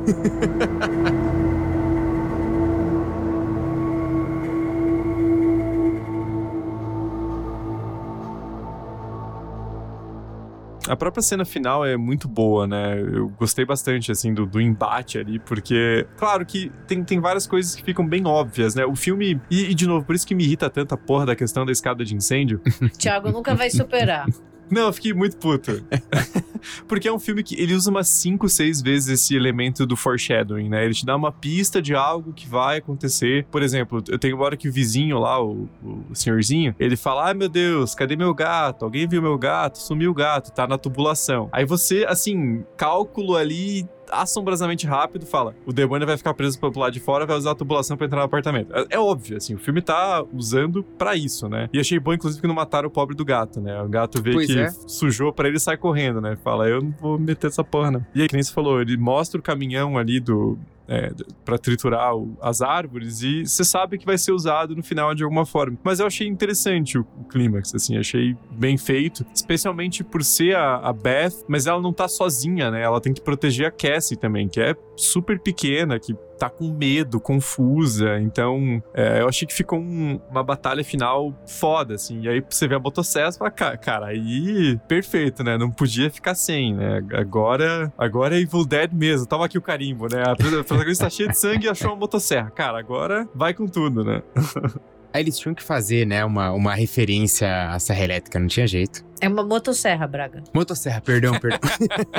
A 10.88 10.96
própria 10.96 11.22
cena 11.22 11.44
final 11.44 11.84
é 11.84 11.96
muito 11.96 12.28
boa, 12.28 12.66
né? 12.66 13.00
Eu 13.00 13.28
gostei 13.28 13.64
bastante, 13.64 14.10
assim, 14.10 14.34
do, 14.34 14.44
do 14.46 14.60
embate 14.60 15.18
ali, 15.18 15.38
porque, 15.38 16.06
claro 16.16 16.44
que 16.44 16.70
tem, 16.86 17.02
tem 17.04 17.20
várias 17.20 17.46
coisas 17.46 17.74
que 17.74 17.82
ficam 17.82 18.06
bem 18.06 18.26
óbvias, 18.26 18.74
né? 18.74 18.84
O 18.84 18.96
filme. 18.96 19.40
E, 19.50 19.70
e, 19.70 19.74
de 19.74 19.86
novo, 19.86 20.04
por 20.04 20.14
isso 20.14 20.26
que 20.26 20.34
me 20.34 20.44
irrita 20.44 20.68
tanto 20.68 20.94
a 20.94 20.96
porra 20.96 21.26
da 21.26 21.36
questão 21.36 21.64
da 21.64 21.72
escada 21.72 22.04
de 22.04 22.14
incêndio. 22.14 22.60
Thiago 22.98 23.30
nunca 23.30 23.54
vai 23.54 23.70
superar. 23.70 24.26
Não, 24.72 24.86
eu 24.86 24.92
fiquei 24.94 25.12
muito 25.12 25.36
puto. 25.36 25.84
Porque 26.88 27.06
é 27.06 27.12
um 27.12 27.18
filme 27.18 27.42
que 27.42 27.60
ele 27.60 27.74
usa 27.74 27.90
umas 27.90 28.08
5, 28.08 28.48
6 28.48 28.80
vezes 28.80 29.20
esse 29.20 29.36
elemento 29.36 29.84
do 29.84 29.96
foreshadowing, 29.96 30.70
né? 30.70 30.82
Ele 30.82 30.94
te 30.94 31.04
dá 31.04 31.14
uma 31.14 31.30
pista 31.30 31.82
de 31.82 31.94
algo 31.94 32.32
que 32.32 32.48
vai 32.48 32.78
acontecer. 32.78 33.44
Por 33.50 33.62
exemplo, 33.62 34.02
eu 34.08 34.18
tenho 34.18 34.34
uma 34.34 34.46
hora 34.46 34.56
que 34.56 34.70
o 34.70 34.72
vizinho 34.72 35.18
lá, 35.18 35.42
o, 35.44 35.68
o 36.10 36.14
senhorzinho, 36.14 36.74
ele 36.80 36.96
fala: 36.96 37.26
Ai 37.26 37.34
meu 37.34 37.50
Deus, 37.50 37.94
cadê 37.94 38.16
meu 38.16 38.32
gato? 38.32 38.86
Alguém 38.86 39.06
viu 39.06 39.20
meu 39.20 39.36
gato? 39.36 39.76
Sumiu 39.76 40.12
o 40.12 40.14
gato, 40.14 40.50
tá 40.50 40.66
na 40.66 40.78
tubulação. 40.78 41.50
Aí 41.52 41.66
você, 41.66 42.06
assim, 42.08 42.64
cálculo 42.74 43.36
ali 43.36 43.86
assombrosamente 44.12 44.86
rápido, 44.86 45.26
fala: 45.26 45.54
o 45.66 45.72
demônio 45.72 46.06
vai 46.06 46.16
ficar 46.16 46.34
preso 46.34 46.58
pro 46.58 46.78
lado 46.78 46.92
de 46.92 47.00
fora, 47.00 47.26
vai 47.26 47.36
usar 47.36 47.52
a 47.52 47.54
tubulação 47.54 47.96
pra 47.96 48.06
entrar 48.06 48.18
no 48.18 48.24
apartamento. 48.24 48.72
É, 48.74 48.86
é 48.90 48.98
óbvio, 48.98 49.36
assim, 49.36 49.54
o 49.54 49.58
filme 49.58 49.80
tá 49.80 50.24
usando 50.32 50.82
para 50.82 51.16
isso, 51.16 51.48
né? 51.48 51.68
E 51.72 51.80
achei 51.80 51.98
bom, 51.98 52.12
inclusive, 52.12 52.40
que 52.40 52.46
não 52.46 52.54
mataram 52.54 52.88
o 52.88 52.90
pobre 52.90 53.16
do 53.16 53.24
gato, 53.24 53.60
né? 53.60 53.80
O 53.82 53.88
gato 53.88 54.22
vê 54.22 54.32
pois 54.32 54.46
que 54.46 54.58
é. 54.58 54.70
sujou 54.70 55.32
para 55.32 55.48
ele 55.48 55.58
sai 55.58 55.76
correndo, 55.76 56.20
né? 56.20 56.36
Fala, 56.36 56.68
eu 56.68 56.82
não 56.82 56.94
vou 57.00 57.18
meter 57.18 57.46
essa 57.46 57.64
porra, 57.64 57.90
não. 57.90 58.06
E 58.14 58.22
aí, 58.22 58.28
que 58.28 58.34
nem 58.34 58.42
você 58.42 58.52
falou, 58.52 58.80
ele 58.80 58.96
mostra 58.96 59.40
o 59.40 59.42
caminhão 59.42 59.96
ali 59.96 60.20
do, 60.20 60.58
é, 60.88 61.12
para 61.44 61.58
triturar 61.58 62.14
o, 62.16 62.36
as 62.40 62.60
árvores 62.60 63.22
e 63.22 63.46
você 63.46 63.64
sabe 63.64 63.98
que 63.98 64.06
vai 64.06 64.18
ser 64.18 64.32
usado 64.32 64.74
no 64.74 64.82
final 64.82 65.14
de 65.14 65.22
alguma 65.22 65.46
forma. 65.46 65.78
Mas 65.82 66.00
eu 66.00 66.06
achei 66.06 66.26
interessante 66.26 66.98
o, 66.98 67.06
o 67.20 67.24
clímax, 67.24 67.74
assim, 67.74 67.96
achei 67.96 68.36
bem 68.50 68.76
feito, 68.76 69.24
especialmente 69.34 70.02
por 70.04 70.22
ser 70.22 70.56
a, 70.56 70.76
a, 70.76 70.92
Beth, 70.92 71.44
mas 71.48 71.66
ela 71.66 71.80
não 71.80 71.92
tá 71.92 72.08
sozinha, 72.08 72.70
né? 72.70 72.82
Ela 72.82 73.00
tem 73.00 73.12
que 73.12 73.20
proteger 73.20 73.66
a 73.66 73.70
Cassie 73.70 74.16
também, 74.16 74.48
que 74.48 74.60
é 74.60 74.74
super 74.96 75.38
pequena, 75.38 75.98
que 75.98 76.14
tá 76.42 76.50
com 76.50 76.72
medo, 76.72 77.20
confusa. 77.20 78.18
Então, 78.18 78.82
é, 78.92 79.20
eu 79.20 79.28
achei 79.28 79.46
que 79.46 79.54
ficou 79.54 79.78
um, 79.78 80.20
uma 80.28 80.42
batalha 80.42 80.82
final 80.82 81.32
foda, 81.46 81.94
assim. 81.94 82.22
E 82.22 82.28
aí 82.28 82.44
você 82.48 82.66
vê 82.66 82.74
a 82.74 82.80
motosserra 82.80 83.28
e 83.28 83.38
fala, 83.38 83.50
cara, 83.52 83.76
cara, 83.76 84.06
aí 84.06 84.76
perfeito, 84.88 85.44
né? 85.44 85.56
Não 85.56 85.70
podia 85.70 86.10
ficar 86.10 86.34
sem, 86.34 86.74
né? 86.74 87.00
Agora, 87.12 87.92
agora 87.96 88.36
é 88.36 88.40
Evil 88.40 88.64
Dead 88.64 88.92
mesmo. 88.92 89.24
Toma 89.24 89.46
aqui 89.46 89.56
o 89.56 89.62
carimbo, 89.62 90.08
né? 90.12 90.24
A 90.26 90.34
protagonista 90.34 91.04
tá 91.04 91.10
cheia 91.10 91.28
de 91.28 91.38
sangue 91.38 91.66
e 91.66 91.68
achou 91.68 91.90
uma 91.90 91.96
motosserra. 91.96 92.50
Cara, 92.50 92.76
agora 92.76 93.28
vai 93.32 93.54
com 93.54 93.68
tudo, 93.68 94.04
né? 94.04 94.20
Aí 95.12 95.22
eles 95.22 95.38
tinham 95.38 95.54
que 95.54 95.62
fazer, 95.62 96.06
né, 96.06 96.24
uma, 96.24 96.52
uma 96.52 96.74
referência 96.74 97.70
à 97.70 97.78
serra 97.78 98.04
elétrica, 98.04 98.38
não 98.38 98.46
tinha 98.46 98.66
jeito. 98.66 99.04
É 99.20 99.28
uma 99.28 99.44
motosserra, 99.44 100.06
Braga. 100.06 100.42
Motosserra, 100.52 101.00
perdão, 101.00 101.38
perdão. 101.38 101.60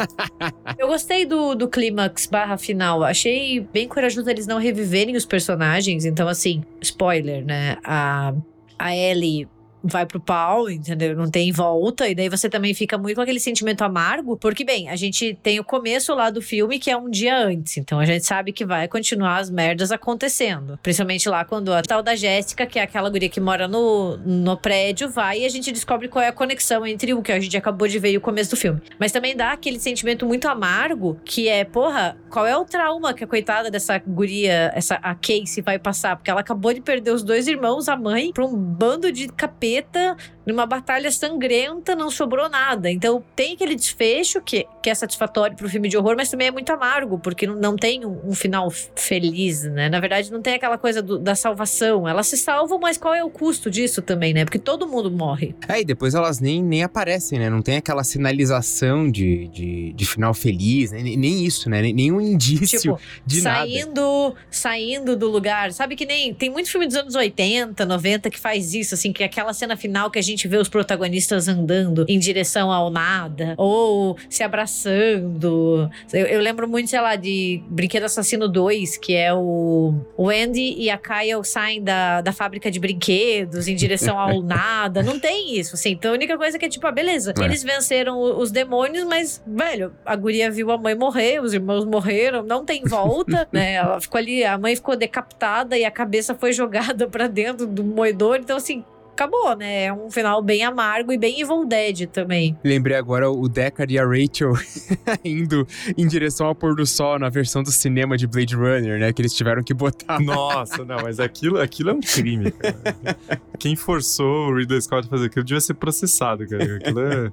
Eu 0.79 0.87
gostei 0.87 1.25
do, 1.25 1.53
do 1.53 1.67
clímax 1.67 2.27
barra 2.27 2.57
final. 2.57 3.03
Achei 3.03 3.59
bem 3.73 3.89
corajoso 3.89 4.29
eles 4.29 4.47
não 4.47 4.57
reviverem 4.57 5.17
os 5.17 5.25
personagens. 5.25 6.05
Então, 6.05 6.29
assim, 6.29 6.63
spoiler, 6.81 7.43
né? 7.43 7.77
A, 7.83 8.33
a 8.79 8.95
Ellie 8.95 9.49
vai 9.83 10.05
pro 10.05 10.19
pau, 10.19 10.69
entendeu? 10.69 11.15
Não 11.15 11.29
tem 11.29 11.51
volta. 11.51 12.07
E 12.07 12.15
daí 12.15 12.29
você 12.29 12.49
também 12.49 12.73
fica 12.73 12.97
muito 12.97 13.15
com 13.15 13.21
aquele 13.21 13.39
sentimento 13.39 13.83
amargo. 13.83 14.37
Porque, 14.37 14.63
bem, 14.63 14.87
a 14.89 14.95
gente 14.95 15.37
tem 15.43 15.59
o 15.59 15.63
começo 15.63 16.13
lá 16.15 16.29
do 16.29 16.41
filme, 16.41 16.79
que 16.79 16.89
é 16.89 16.95
um 16.95 17.09
dia 17.09 17.37
antes. 17.37 17.77
Então 17.77 17.99
a 17.99 18.05
gente 18.05 18.25
sabe 18.25 18.53
que 18.53 18.65
vai 18.65 18.87
continuar 18.87 19.37
as 19.37 19.49
merdas 19.49 19.91
acontecendo. 19.91 20.79
Principalmente 20.81 21.27
lá 21.27 21.43
quando 21.43 21.73
a 21.73 21.81
tal 21.81 22.01
da 22.01 22.15
Jéssica, 22.15 22.65
que 22.65 22.79
é 22.79 22.83
aquela 22.83 23.09
guria 23.09 23.27
que 23.27 23.41
mora 23.41 23.67
no, 23.67 24.17
no 24.17 24.55
prédio, 24.55 25.09
vai 25.09 25.41
e 25.41 25.45
a 25.45 25.49
gente 25.49 25.71
descobre 25.71 26.07
qual 26.07 26.23
é 26.23 26.29
a 26.29 26.31
conexão 26.31 26.87
entre 26.87 27.13
o 27.13 27.21
que 27.21 27.31
a 27.31 27.39
gente 27.39 27.57
acabou 27.57 27.87
de 27.87 27.99
ver 27.99 28.11
e 28.11 28.17
o 28.17 28.21
começo 28.21 28.51
do 28.51 28.55
filme. 28.55 28.81
Mas 28.97 29.11
também 29.11 29.35
dá 29.35 29.51
aquele 29.51 29.79
sentimento 29.79 30.25
muito 30.25 30.47
amargo, 30.47 31.19
que 31.25 31.49
é, 31.49 31.65
porra, 31.65 32.17
qual 32.29 32.47
é 32.47 32.55
o 32.55 32.63
trauma 32.63 33.13
que 33.13 33.23
a 33.23 33.27
coitada 33.27 33.69
dessa 33.69 33.97
guria, 33.97 34.71
essa 34.73 34.95
a 34.95 35.13
Casey, 35.13 35.61
vai 35.63 35.77
passar? 35.77 36.15
Porque 36.15 36.29
ela 36.29 36.41
acabou 36.41 36.73
de 36.73 36.81
perder 36.81 37.11
os 37.11 37.23
dois 37.23 37.47
irmãos, 37.47 37.89
a 37.89 37.97
mãe, 37.97 38.31
pra 38.31 38.45
um 38.45 38.55
bando 38.55 39.11
de 39.11 39.27
capeta 39.27 39.72
planeta 39.81 40.17
numa 40.45 40.65
batalha 40.65 41.11
sangrenta, 41.11 41.95
não 41.95 42.09
sobrou 42.09 42.49
nada. 42.49 42.89
Então 42.89 43.23
tem 43.35 43.53
aquele 43.53 43.75
desfecho 43.75 44.41
que, 44.41 44.65
que 44.81 44.89
é 44.89 44.95
satisfatório 44.95 45.55
pro 45.55 45.69
filme 45.69 45.87
de 45.89 45.97
horror, 45.97 46.15
mas 46.17 46.29
também 46.29 46.47
é 46.47 46.51
muito 46.51 46.71
amargo, 46.71 47.17
porque 47.17 47.47
não, 47.47 47.55
não 47.55 47.75
tem 47.75 48.05
um, 48.05 48.19
um 48.29 48.33
final 48.33 48.69
feliz, 48.69 49.63
né? 49.63 49.89
Na 49.89 49.99
verdade, 49.99 50.31
não 50.31 50.41
tem 50.41 50.55
aquela 50.55 50.77
coisa 50.77 51.01
do, 51.01 51.17
da 51.17 51.35
salvação. 51.35 52.07
Elas 52.07 52.27
se 52.27 52.37
salvam, 52.37 52.79
mas 52.79 52.97
qual 52.97 53.13
é 53.13 53.23
o 53.23 53.29
custo 53.29 53.69
disso 53.69 54.01
também, 54.01 54.33
né? 54.33 54.45
Porque 54.45 54.59
todo 54.59 54.87
mundo 54.87 55.09
morre. 55.09 55.55
É, 55.67 55.81
e 55.81 55.85
depois 55.85 56.15
elas 56.15 56.39
nem, 56.39 56.61
nem 56.61 56.83
aparecem, 56.83 57.39
né? 57.39 57.49
Não 57.49 57.61
tem 57.61 57.77
aquela 57.77 58.03
sinalização 58.03 59.09
de, 59.09 59.47
de, 59.47 59.93
de 59.93 60.05
final 60.05 60.33
feliz, 60.33 60.91
né? 60.91 61.01
nem, 61.01 61.17
nem 61.17 61.45
isso, 61.45 61.69
né? 61.69 61.81
Nem, 61.81 61.93
nenhum 61.93 62.19
indício 62.19 62.79
tipo, 62.79 62.99
de 63.25 63.41
saindo, 63.41 64.01
nada. 64.01 64.35
Saindo 64.49 65.15
do 65.15 65.29
lugar. 65.29 65.71
Sabe 65.71 65.95
que 65.95 66.05
nem. 66.05 66.33
Tem 66.33 66.49
muito 66.49 66.69
filme 66.69 66.87
dos 66.87 66.95
anos 66.95 67.15
80, 67.15 67.85
90 67.85 68.29
que 68.29 68.39
faz 68.39 68.73
isso, 68.73 68.93
assim, 68.93 69.11
que 69.11 69.23
é 69.23 69.25
aquela 69.25 69.53
cena 69.53 69.77
final 69.77 70.09
que 70.09 70.19
a 70.19 70.21
gente 70.21 70.32
vê 70.47 70.57
os 70.57 70.69
protagonistas 70.69 71.47
andando 71.47 72.05
em 72.07 72.17
direção 72.19 72.71
ao 72.71 72.89
nada, 72.89 73.53
ou 73.57 74.17
se 74.29 74.43
abraçando. 74.43 75.89
Eu, 76.11 76.25
eu 76.25 76.41
lembro 76.41 76.67
muito, 76.67 76.89
sei 76.89 76.99
lá, 77.01 77.15
de 77.15 77.61
Brinquedo 77.67 78.03
Assassino 78.03 78.47
2, 78.47 78.97
que 78.97 79.13
é 79.15 79.33
o, 79.33 79.93
o 80.17 80.29
Andy 80.29 80.75
e 80.77 80.89
a 80.89 80.97
Kyle 80.97 81.43
saem 81.43 81.81
da, 81.83 82.21
da 82.21 82.31
fábrica 82.31 82.69
de 82.69 82.79
brinquedos 82.79 83.67
em 83.67 83.75
direção 83.75 84.19
ao 84.19 84.41
nada. 84.43 85.01
Não 85.03 85.19
tem 85.19 85.57
isso, 85.57 85.75
assim. 85.75 85.91
Então 85.91 86.11
a 86.11 86.13
única 86.15 86.37
coisa 86.37 86.57
que 86.59 86.65
é 86.65 86.69
tipo, 86.69 86.85
ah, 86.87 86.91
beleza, 86.91 87.33
É. 87.39 87.43
eles 87.43 87.63
venceram 87.63 88.19
os 88.39 88.51
demônios, 88.51 89.05
mas, 89.05 89.41
velho, 89.45 89.93
a 90.05 90.15
guria 90.15 90.49
viu 90.51 90.71
a 90.71 90.77
mãe 90.77 90.95
morrer, 90.95 91.41
os 91.41 91.53
irmãos 91.53 91.85
morreram, 91.85 92.43
não 92.43 92.63
tem 92.65 92.83
volta, 92.83 93.47
né? 93.51 93.73
Ela 93.73 93.99
ficou 94.01 94.17
ali, 94.19 94.43
a 94.43 94.57
mãe 94.57 94.75
ficou 94.75 94.95
decapitada 94.95 95.77
e 95.77 95.85
a 95.85 95.91
cabeça 95.91 96.35
foi 96.35 96.53
jogada 96.53 97.07
pra 97.07 97.27
dentro 97.27 97.65
do 97.67 97.83
moedor. 97.83 98.37
Então, 98.39 98.57
assim, 98.57 98.83
acabou, 99.13 99.55
né? 99.55 99.85
É 99.85 99.93
um 99.93 100.09
final 100.11 100.41
bem 100.41 100.63
amargo 100.63 101.11
e 101.11 101.17
bem 101.17 101.39
Evil 101.39 101.65
Dead 101.65 102.07
também. 102.07 102.57
Lembrei 102.63 102.97
agora 102.97 103.29
o 103.29 103.47
Deckard 103.47 103.93
e 103.93 103.97
a 103.97 104.05
Rachel 104.05 104.53
indo 105.23 105.65
em 105.97 106.07
direção 106.07 106.47
ao 106.47 106.55
pôr 106.55 106.75
do 106.75 106.85
sol 106.85 107.17
na 107.17 107.29
versão 107.29 107.63
do 107.63 107.71
cinema 107.71 108.17
de 108.17 108.27
Blade 108.27 108.55
Runner, 108.55 108.99
né? 108.99 109.13
Que 109.13 109.21
eles 109.21 109.33
tiveram 109.33 109.63
que 109.63 109.73
botar. 109.73 110.19
Nossa, 110.19 110.83
não, 110.83 111.01
mas 111.01 111.19
aquilo, 111.19 111.61
aquilo 111.61 111.91
é 111.91 111.93
um 111.93 112.01
crime, 112.01 112.51
cara. 112.51 113.17
Quem 113.59 113.75
forçou 113.75 114.49
o 114.49 114.57
Ridley 114.57 114.81
Scott 114.81 115.07
a 115.07 115.09
fazer 115.09 115.27
aquilo 115.27 115.45
devia 115.45 115.61
ser 115.61 115.75
processado, 115.75 116.47
cara. 116.47 116.75
Aquilo 116.77 116.99
é... 116.99 117.31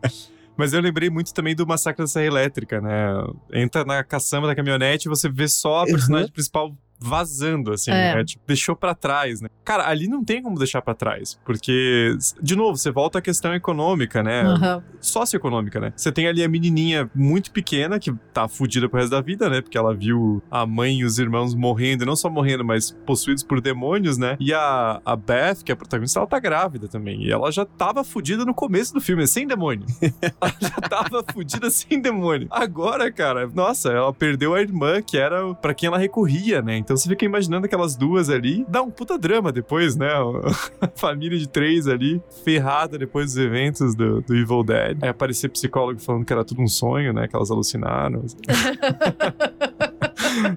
Mas 0.56 0.74
eu 0.74 0.80
lembrei 0.82 1.08
muito 1.08 1.32
também 1.32 1.54
do 1.54 1.66
Massacre 1.66 2.02
da 2.02 2.06
Serra 2.06 2.26
Elétrica, 2.26 2.82
né? 2.82 3.14
Entra 3.50 3.82
na 3.82 4.04
caçamba 4.04 4.46
da 4.46 4.54
caminhonete 4.54 5.08
e 5.08 5.08
você 5.08 5.26
vê 5.26 5.48
só 5.48 5.82
a 5.82 5.86
personagem 5.86 6.30
principal 6.30 6.76
vazando, 7.00 7.72
assim, 7.72 7.90
É. 7.90 8.14
né? 8.16 8.24
Tipo, 8.24 8.42
deixou 8.46 8.76
pra 8.76 8.94
trás, 8.94 9.40
né? 9.40 9.48
Cara, 9.64 9.88
ali 9.88 10.06
não 10.08 10.24
tem 10.24 10.42
como 10.42 10.58
deixar 10.58 10.82
pra 10.82 10.94
trás, 10.94 11.38
porque, 11.44 12.16
de 12.42 12.54
novo, 12.56 12.76
você 12.76 12.90
volta 12.90 13.18
à 13.18 13.22
questão 13.22 13.54
econômica, 13.54 14.22
né? 14.22 14.42
Aham. 14.42 14.82
socioeconômica, 15.00 15.80
né? 15.80 15.92
Você 15.96 16.12
tem 16.12 16.26
ali 16.28 16.42
a 16.44 16.48
menininha 16.48 17.10
muito 17.14 17.50
pequena 17.50 17.98
que 17.98 18.12
tá 18.32 18.46
fudida 18.48 18.88
pro 18.88 18.98
resto 19.00 19.12
da 19.12 19.20
vida, 19.20 19.48
né? 19.48 19.60
Porque 19.60 19.78
ela 19.78 19.94
viu 19.94 20.42
a 20.50 20.66
mãe 20.66 20.98
e 21.00 21.04
os 21.04 21.18
irmãos 21.18 21.54
morrendo, 21.54 22.02
e 22.04 22.06
não 22.06 22.16
só 22.16 22.28
morrendo, 22.30 22.64
mas 22.64 22.90
possuídos 23.06 23.42
por 23.42 23.60
demônios, 23.60 24.18
né? 24.18 24.36
E 24.40 24.52
a, 24.52 25.00
a 25.04 25.16
Beth, 25.16 25.62
que 25.64 25.72
é 25.72 25.74
a 25.74 25.76
protagonista, 25.76 26.18
ela 26.20 26.26
tá 26.26 26.38
grávida 26.38 26.86
também. 26.88 27.24
E 27.24 27.30
ela 27.32 27.50
já 27.50 27.64
tava 27.64 28.04
fudida 28.04 28.44
no 28.44 28.52
começo 28.54 28.92
do 28.92 29.00
filme, 29.00 29.26
sem 29.26 29.46
demônio. 29.46 29.86
ela 30.22 30.52
já 30.60 30.70
tava 30.88 31.24
fudida 31.32 31.70
sem 31.70 32.00
demônio. 32.00 32.46
Agora, 32.50 33.10
cara, 33.10 33.48
nossa, 33.54 33.90
ela 33.90 34.12
perdeu 34.12 34.54
a 34.54 34.60
irmã, 34.60 35.00
que 35.02 35.16
era 35.16 35.54
pra 35.54 35.72
quem 35.74 35.86
ela 35.86 35.98
recorria, 35.98 36.60
né? 36.62 36.76
Então 36.90 36.96
você 36.96 37.08
fica 37.08 37.24
imaginando 37.24 37.66
aquelas 37.66 37.94
duas 37.94 38.28
ali. 38.28 38.66
Dá 38.68 38.82
um 38.82 38.90
puta 38.90 39.16
drama 39.16 39.52
depois, 39.52 39.94
né? 39.94 40.08
A 40.82 40.88
família 40.96 41.38
de 41.38 41.48
três 41.48 41.86
ali, 41.86 42.20
ferrada 42.44 42.98
depois 42.98 43.26
dos 43.26 43.36
eventos 43.36 43.94
do, 43.94 44.20
do 44.22 44.34
Evil 44.34 44.64
Dead. 44.64 44.98
Aí 45.00 45.08
aparecer 45.08 45.48
psicólogo 45.50 46.00
falando 46.00 46.24
que 46.24 46.32
era 46.32 46.44
tudo 46.44 46.60
um 46.60 46.66
sonho, 46.66 47.12
né? 47.12 47.28
Que 47.28 47.36
elas 47.36 47.48
alucinaram. 47.48 48.24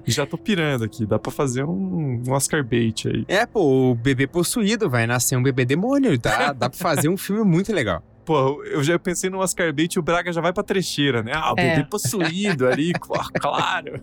Já 0.06 0.26
tô 0.26 0.36
pirando 0.36 0.82
aqui, 0.82 1.06
dá 1.06 1.20
pra 1.20 1.30
fazer 1.30 1.62
um, 1.62 2.20
um 2.26 2.32
Oscar 2.32 2.64
bait 2.64 3.06
aí. 3.06 3.24
É, 3.28 3.46
pô, 3.46 3.92
o 3.92 3.94
bebê 3.94 4.26
possuído 4.26 4.90
vai 4.90 5.06
nascer 5.06 5.36
um 5.36 5.42
bebê 5.42 5.64
demônio. 5.64 6.18
Dá, 6.18 6.52
dá 6.52 6.68
pra 6.68 6.78
fazer 6.78 7.08
um 7.08 7.16
filme 7.16 7.44
muito 7.44 7.72
legal. 7.72 8.02
Pô, 8.24 8.64
eu 8.64 8.82
já 8.82 8.98
pensei 8.98 9.28
no 9.28 9.38
Oscar 9.38 9.70
bait 9.72 9.92
e 9.94 9.98
o 9.98 10.02
Braga 10.02 10.32
já 10.32 10.40
vai 10.40 10.50
pra 10.50 10.62
trecheira, 10.62 11.22
né? 11.22 11.32
Ah, 11.34 11.52
o 11.52 11.60
É. 11.60 11.76
bebê 11.76 11.88
possuído 11.88 12.66
ali, 12.66 12.86
cl- 12.92 13.30
claro. 13.38 14.00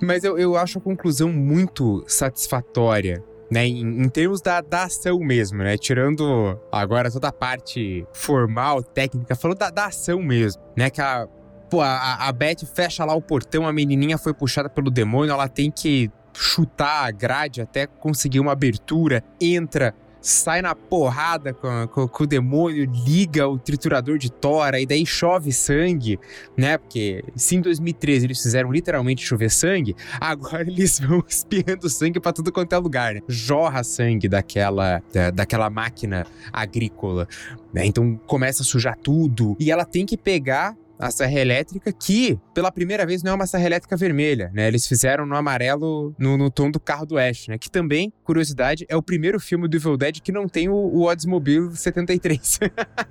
Mas 0.00 0.24
eu, 0.24 0.38
eu 0.38 0.56
acho 0.56 0.78
a 0.78 0.80
conclusão 0.80 1.30
muito 1.32 2.04
satisfatória. 2.06 3.22
Né, 3.50 3.66
em, 3.66 4.04
em 4.04 4.08
termos 4.08 4.40
da, 4.40 4.60
da 4.60 4.84
ação 4.84 5.18
mesmo, 5.18 5.58
né? 5.58 5.76
Tirando 5.76 6.56
agora 6.70 7.10
toda 7.10 7.26
a 7.26 7.32
parte 7.32 8.06
formal, 8.12 8.80
técnica, 8.80 9.34
falando 9.34 9.58
da, 9.58 9.70
da 9.70 9.86
ação 9.86 10.22
mesmo, 10.22 10.62
né? 10.76 10.88
Que 10.88 11.00
a, 11.00 11.26
pô, 11.68 11.80
a, 11.80 12.28
a 12.28 12.30
Beth 12.30 12.64
fecha 12.72 13.04
lá 13.04 13.12
o 13.12 13.20
portão, 13.20 13.66
a 13.66 13.72
menininha 13.72 14.16
foi 14.16 14.32
puxada 14.32 14.70
pelo 14.70 14.88
demônio, 14.88 15.32
ela 15.32 15.48
tem 15.48 15.68
que 15.68 16.08
chutar 16.32 17.06
a 17.06 17.10
grade 17.10 17.60
até 17.60 17.88
conseguir 17.88 18.38
uma 18.38 18.52
abertura, 18.52 19.24
entra, 19.40 19.94
sai 20.20 20.62
na 20.62 20.74
porrada 20.74 21.52
com, 21.52 21.88
com, 21.88 22.08
com 22.08 22.24
o 22.24 22.26
demônio, 22.26 22.90
liga 23.06 23.48
o 23.48 23.58
triturador 23.58 24.18
de 24.18 24.30
tora 24.30 24.80
e 24.80 24.86
daí 24.86 25.04
chove 25.06 25.52
sangue, 25.52 26.18
né? 26.56 26.78
Porque 26.78 27.24
se 27.34 27.56
em 27.56 27.60
2013 27.60 28.26
eles 28.26 28.42
fizeram 28.42 28.70
literalmente 28.70 29.24
chover 29.24 29.50
sangue, 29.50 29.96
agora 30.20 30.62
eles 30.62 31.00
vão 31.00 31.24
espirrando 31.26 31.88
sangue 31.88 32.20
pra 32.20 32.32
tudo 32.32 32.52
quanto 32.52 32.72
é 32.74 32.78
lugar, 32.78 33.14
né? 33.14 33.20
Jorra 33.28 33.82
sangue 33.82 34.28
daquela, 34.28 35.02
da, 35.12 35.30
daquela 35.30 35.70
máquina 35.70 36.26
agrícola, 36.52 37.26
né? 37.72 37.86
Então 37.86 38.16
começa 38.26 38.62
a 38.62 38.64
sujar 38.64 38.96
tudo 38.96 39.56
e 39.58 39.70
ela 39.70 39.84
tem 39.84 40.04
que 40.04 40.16
pegar 40.16 40.76
a 41.00 41.10
serra 41.10 41.40
elétrica, 41.40 41.90
que 41.92 42.38
pela 42.54 42.70
primeira 42.70 43.06
vez 43.06 43.22
não 43.22 43.32
é 43.32 43.34
uma 43.34 43.46
serra 43.46 43.64
elétrica 43.64 43.96
vermelha, 43.96 44.50
né? 44.52 44.68
Eles 44.68 44.86
fizeram 44.86 45.24
no 45.24 45.34
amarelo, 45.34 46.14
no, 46.18 46.36
no 46.36 46.50
tom 46.50 46.70
do 46.70 46.78
carro 46.78 47.06
do 47.06 47.18
Ash, 47.18 47.48
né? 47.48 47.56
Que 47.56 47.70
também, 47.70 48.12
curiosidade, 48.22 48.84
é 48.88 48.96
o 48.96 49.02
primeiro 49.02 49.40
filme 49.40 49.66
do 49.66 49.76
Evil 49.76 49.96
Dead 49.96 50.20
que 50.20 50.30
não 50.30 50.46
tem 50.46 50.68
o, 50.68 50.74
o 50.74 51.00
Oldsmobile 51.02 51.74
73. 51.74 52.60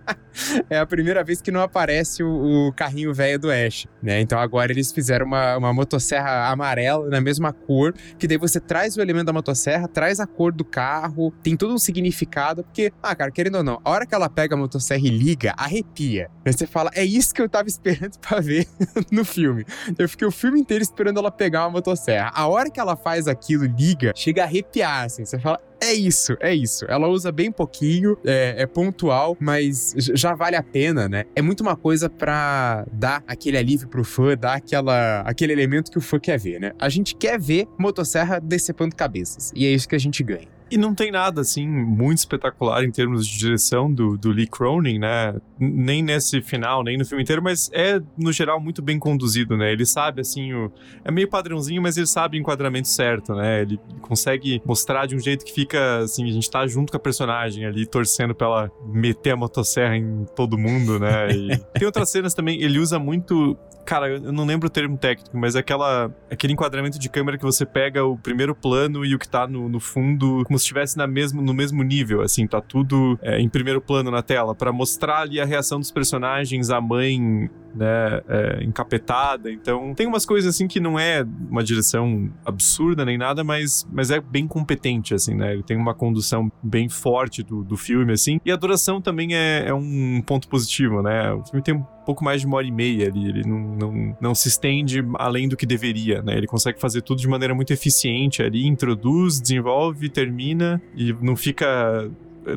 é 0.70 0.78
a 0.78 0.86
primeira 0.86 1.24
vez 1.24 1.42
que 1.42 1.52
não 1.52 1.62
aparece 1.62 2.22
o, 2.22 2.68
o 2.68 2.74
carrinho 2.74 3.14
velho 3.14 3.40
do 3.40 3.52
Ash, 3.52 3.88
né? 4.02 4.22
Então 4.22 4.40
agora 4.40 4.72
eles 4.72 4.92
fizeram 4.92 5.26
uma, 5.26 5.58
uma 5.58 5.74
motosserra 5.74 6.48
amarela 6.48 7.10
na 7.10 7.20
mesma 7.20 7.52
cor, 7.52 7.94
que 8.18 8.28
daí 8.28 8.38
você 8.38 8.60
traz 8.60 8.96
o 8.96 9.02
elemento 9.02 9.26
da 9.26 9.34
motosserra, 9.34 9.88
traz 9.88 10.20
a 10.20 10.28
cor 10.28 10.54
do 10.54 10.64
carro, 10.64 11.34
tem 11.42 11.58
todo 11.58 11.74
um 11.74 11.80
significado, 11.80 12.64
porque, 12.64 12.94
ah, 13.02 13.16
cara, 13.16 13.32
querendo 13.32 13.56
ou 13.56 13.64
não, 13.64 13.82
a 13.84 13.90
hora 13.90 14.06
que 14.06 14.14
ela 14.14 14.30
pega 14.30 14.54
a 14.54 14.58
motosserra 14.58 15.02
e 15.02 15.10
liga, 15.10 15.54
arrepia. 15.58 16.30
Você 16.46 16.68
fala, 16.68 16.92
é 16.94 17.04
isso 17.04 17.34
que 17.34 17.42
eu 17.42 17.50
tava 17.50 17.68
esperando 17.68 17.79
pra 18.22 18.40
ver 18.40 18.68
no 19.12 19.24
filme. 19.26 19.66
Eu 19.98 20.08
fiquei 20.08 20.28
o 20.28 20.32
filme 20.32 20.60
inteiro 20.60 20.84
esperando 20.84 21.18
ela 21.20 21.32
pegar 21.32 21.64
uma 21.64 21.72
motosserra. 21.72 22.32
A 22.34 22.48
hora 22.48 22.70
que 22.70 22.80
ela 22.80 22.96
faz 22.96 23.28
aquilo, 23.28 23.66
liga, 23.66 24.14
chega 24.16 24.44
a 24.44 24.46
arrepiar, 24.46 25.06
assim. 25.06 25.26
Você 25.26 25.40
fala, 25.40 25.60
é 25.82 25.94
isso, 25.94 26.36
é 26.40 26.54
isso. 26.54 26.86
Ela 26.90 27.08
usa 27.08 27.32
bem 27.32 27.52
pouquinho, 27.52 28.18
é, 28.26 28.56
é, 28.58 28.66
pontual, 28.66 29.38
mas 29.40 29.94
já 29.98 30.36
vale 30.36 30.56
a 30.56 30.64
pena, 30.64 31.08
né? 31.08 31.26
É 31.36 31.42
muito 31.42 31.62
uma 31.62 31.76
coisa 31.76 32.10
pra 32.10 32.86
dar 32.92 33.24
aquele 33.26 33.58
alívio 33.58 33.88
pro 33.88 34.04
fã, 34.04 34.36
dar 34.36 34.56
aquela, 34.56 35.22
aquele 35.22 35.54
elemento 35.54 35.90
que 35.90 35.98
o 35.98 36.02
fã 36.02 36.20
quer 36.20 36.38
ver, 36.38 36.60
né? 36.60 36.74
A 36.78 36.90
gente 36.90 37.16
quer 37.16 37.40
ver 37.40 37.68
motosserra 37.78 38.40
decepando 38.40 38.96
cabeças. 38.96 39.52
E 39.56 39.66
é 39.66 39.70
isso 39.70 39.88
que 39.88 39.96
a 39.96 40.00
gente 40.00 40.22
ganha. 40.24 40.59
E 40.72 40.78
não 40.78 40.94
tem 40.94 41.12
nada, 41.12 41.42
assim, 41.42 41.68
muito 41.68 42.20
espetacular 42.20 42.84
em 42.84 42.92
termos 42.92 43.28
de 43.28 43.38
direção 43.38 43.92
do, 43.92 44.18
do 44.18 44.30
Lee 44.32 44.48
Cronin, 44.48 45.00
né? 45.00 45.36
Nem 45.60 46.04
nesse 46.04 46.42
final, 46.42 46.84
nem 46.84 46.98
no 46.98 47.06
filme 47.06 47.24
inteiro, 47.24 47.42
mas 47.42 47.70
é, 47.74 48.02
no 48.18 48.32
geral, 48.32 48.60
muito 48.60 48.82
bem 48.82 49.00
conduzido, 49.00 49.58
né? 49.58 49.72
Ele 49.72 49.86
sabe, 49.86 50.22
assim, 50.22 50.54
o... 50.54 50.72
é 51.04 51.12
meio 51.12 51.28
padrãozinho, 51.28 51.82
mas 51.82 51.98
ele 51.98 52.08
sabe 52.08 52.38
o 52.38 52.40
enquadramento 52.40 52.88
certo, 52.88 53.34
né? 53.34 53.62
Ele 53.62 53.80
consegue 54.02 54.62
mostrar 54.66 55.06
de 55.06 55.16
um 55.16 55.20
jeito 55.20 55.44
que 55.44 55.54
fica, 55.54 56.00
assim, 56.00 56.28
a 56.30 56.32
gente 56.32 56.50
tá 56.50 56.66
junto 56.68 56.92
com 56.92 56.98
a 56.98 57.00
personagem 57.00 57.66
ali, 57.66 57.86
torcendo 57.86 58.36
pra 58.36 58.48
ela 58.48 58.72
meter 58.86 59.32
a 59.32 59.36
motosserra 59.36 59.98
em 59.98 60.26
todo 60.36 60.58
mundo, 60.58 61.00
né? 61.00 61.32
E 61.32 61.58
tem 61.74 61.86
outras 61.86 62.10
cenas 62.10 62.34
também, 62.34 62.62
ele 62.62 62.80
usa 62.80 63.00
muito 63.00 63.58
cara, 63.90 64.08
eu 64.08 64.32
não 64.32 64.46
lembro 64.46 64.68
o 64.68 64.70
termo 64.70 64.96
técnico, 64.96 65.36
mas 65.36 65.56
aquela, 65.56 66.14
aquele 66.30 66.54
enquadramento 66.54 67.00
de 67.00 67.10
câmera 67.10 67.40
que 67.40 67.44
você 67.44 67.66
pega 67.66 68.06
o 68.06 68.16
primeiro 68.16 68.54
plano 68.54 69.04
e 69.04 69.16
o 69.16 69.18
que 69.18 69.28
tá 69.28 69.48
no, 69.48 69.68
no 69.68 69.80
fundo, 69.80 70.44
como 70.46 70.60
se 70.60 70.66
estivesse 70.66 70.96
na 70.96 71.08
mesmo, 71.08 71.42
no 71.42 71.56
mesmo 71.56 71.82
nível, 71.82 72.22
assim, 72.22 72.46
tá 72.46 72.62
tudo 72.62 73.18
é, 73.20 73.40
em 73.40 73.50
primeiro 73.50 73.82
plano 73.82 74.12
na 74.12 74.22
tela, 74.22 74.54
para 74.54 74.72
mostrar 74.72 75.22
ali 75.22 75.42
a 75.42 75.46
reação 75.46 75.80
dos 75.80 75.90
personagens, 75.90 76.70
a 76.70 76.80
mãe 76.80 77.50
né, 77.74 78.22
é, 78.28 78.64
encapetada. 78.64 79.52
Então, 79.52 79.96
tem 79.96 80.06
umas 80.06 80.24
coisas 80.24 80.54
assim 80.54 80.68
que 80.68 80.80
não 80.80 81.00
é 81.00 81.26
uma 81.50 81.64
direção 81.64 82.30
absurda 82.46 83.04
nem 83.04 83.18
nada, 83.18 83.44
mas, 83.44 83.88
mas 83.92 84.12
é 84.12 84.22
bem 84.22 84.48
competente, 84.48 85.16
assim, 85.16 85.34
né? 85.34 85.54
Ele 85.54 85.64
tem 85.64 85.78
uma 85.78 85.96
condução 85.96 86.52
bem 86.62 86.90
forte 86.90 87.42
do, 87.42 87.64
do 87.64 87.76
filme, 87.76 88.14
assim. 88.14 88.40
E 88.46 88.52
a 88.52 88.56
duração 88.56 89.02
também 89.02 89.36
é, 89.36 89.66
é 89.68 89.74
um 89.74 90.22
ponto 90.24 90.48
positivo, 90.48 91.02
né? 91.02 91.32
O 91.34 91.44
filme 91.44 91.64
tem 91.64 91.84
pouco 92.10 92.24
mais 92.24 92.42
de 92.42 92.48
uma 92.48 92.58
hora 92.58 92.66
e 92.66 92.72
meia 92.72 93.08
ali, 93.08 93.30
ele 93.30 93.44
não, 93.48 93.60
não, 93.60 94.18
não 94.20 94.34
se 94.34 94.48
estende 94.48 95.06
além 95.14 95.48
do 95.48 95.56
que 95.56 95.64
deveria, 95.64 96.24
né? 96.24 96.36
Ele 96.36 96.48
consegue 96.48 96.82
fazer 96.82 97.04
tudo 97.04 97.22
de 97.22 97.28
maneira 97.28 97.54
muito 97.54 97.72
eficiente 97.72 98.42
ali, 98.42 98.66
introduz, 98.66 99.40
desenvolve, 99.40 100.10
termina 100.10 100.82
e 100.98 101.14
não 101.22 101.36
fica 101.36 102.10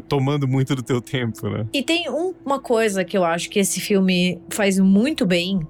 tomando 0.08 0.48
muito 0.48 0.74
do 0.74 0.82
teu 0.82 1.02
tempo, 1.02 1.50
né? 1.50 1.66
E 1.70 1.82
tem 1.82 2.08
um, 2.08 2.32
uma 2.46 2.58
coisa 2.58 3.04
que 3.04 3.14
eu 3.14 3.24
acho 3.24 3.50
que 3.50 3.58
esse 3.58 3.78
filme 3.78 4.40
faz 4.48 4.78
muito 4.78 5.26
bem, 5.26 5.60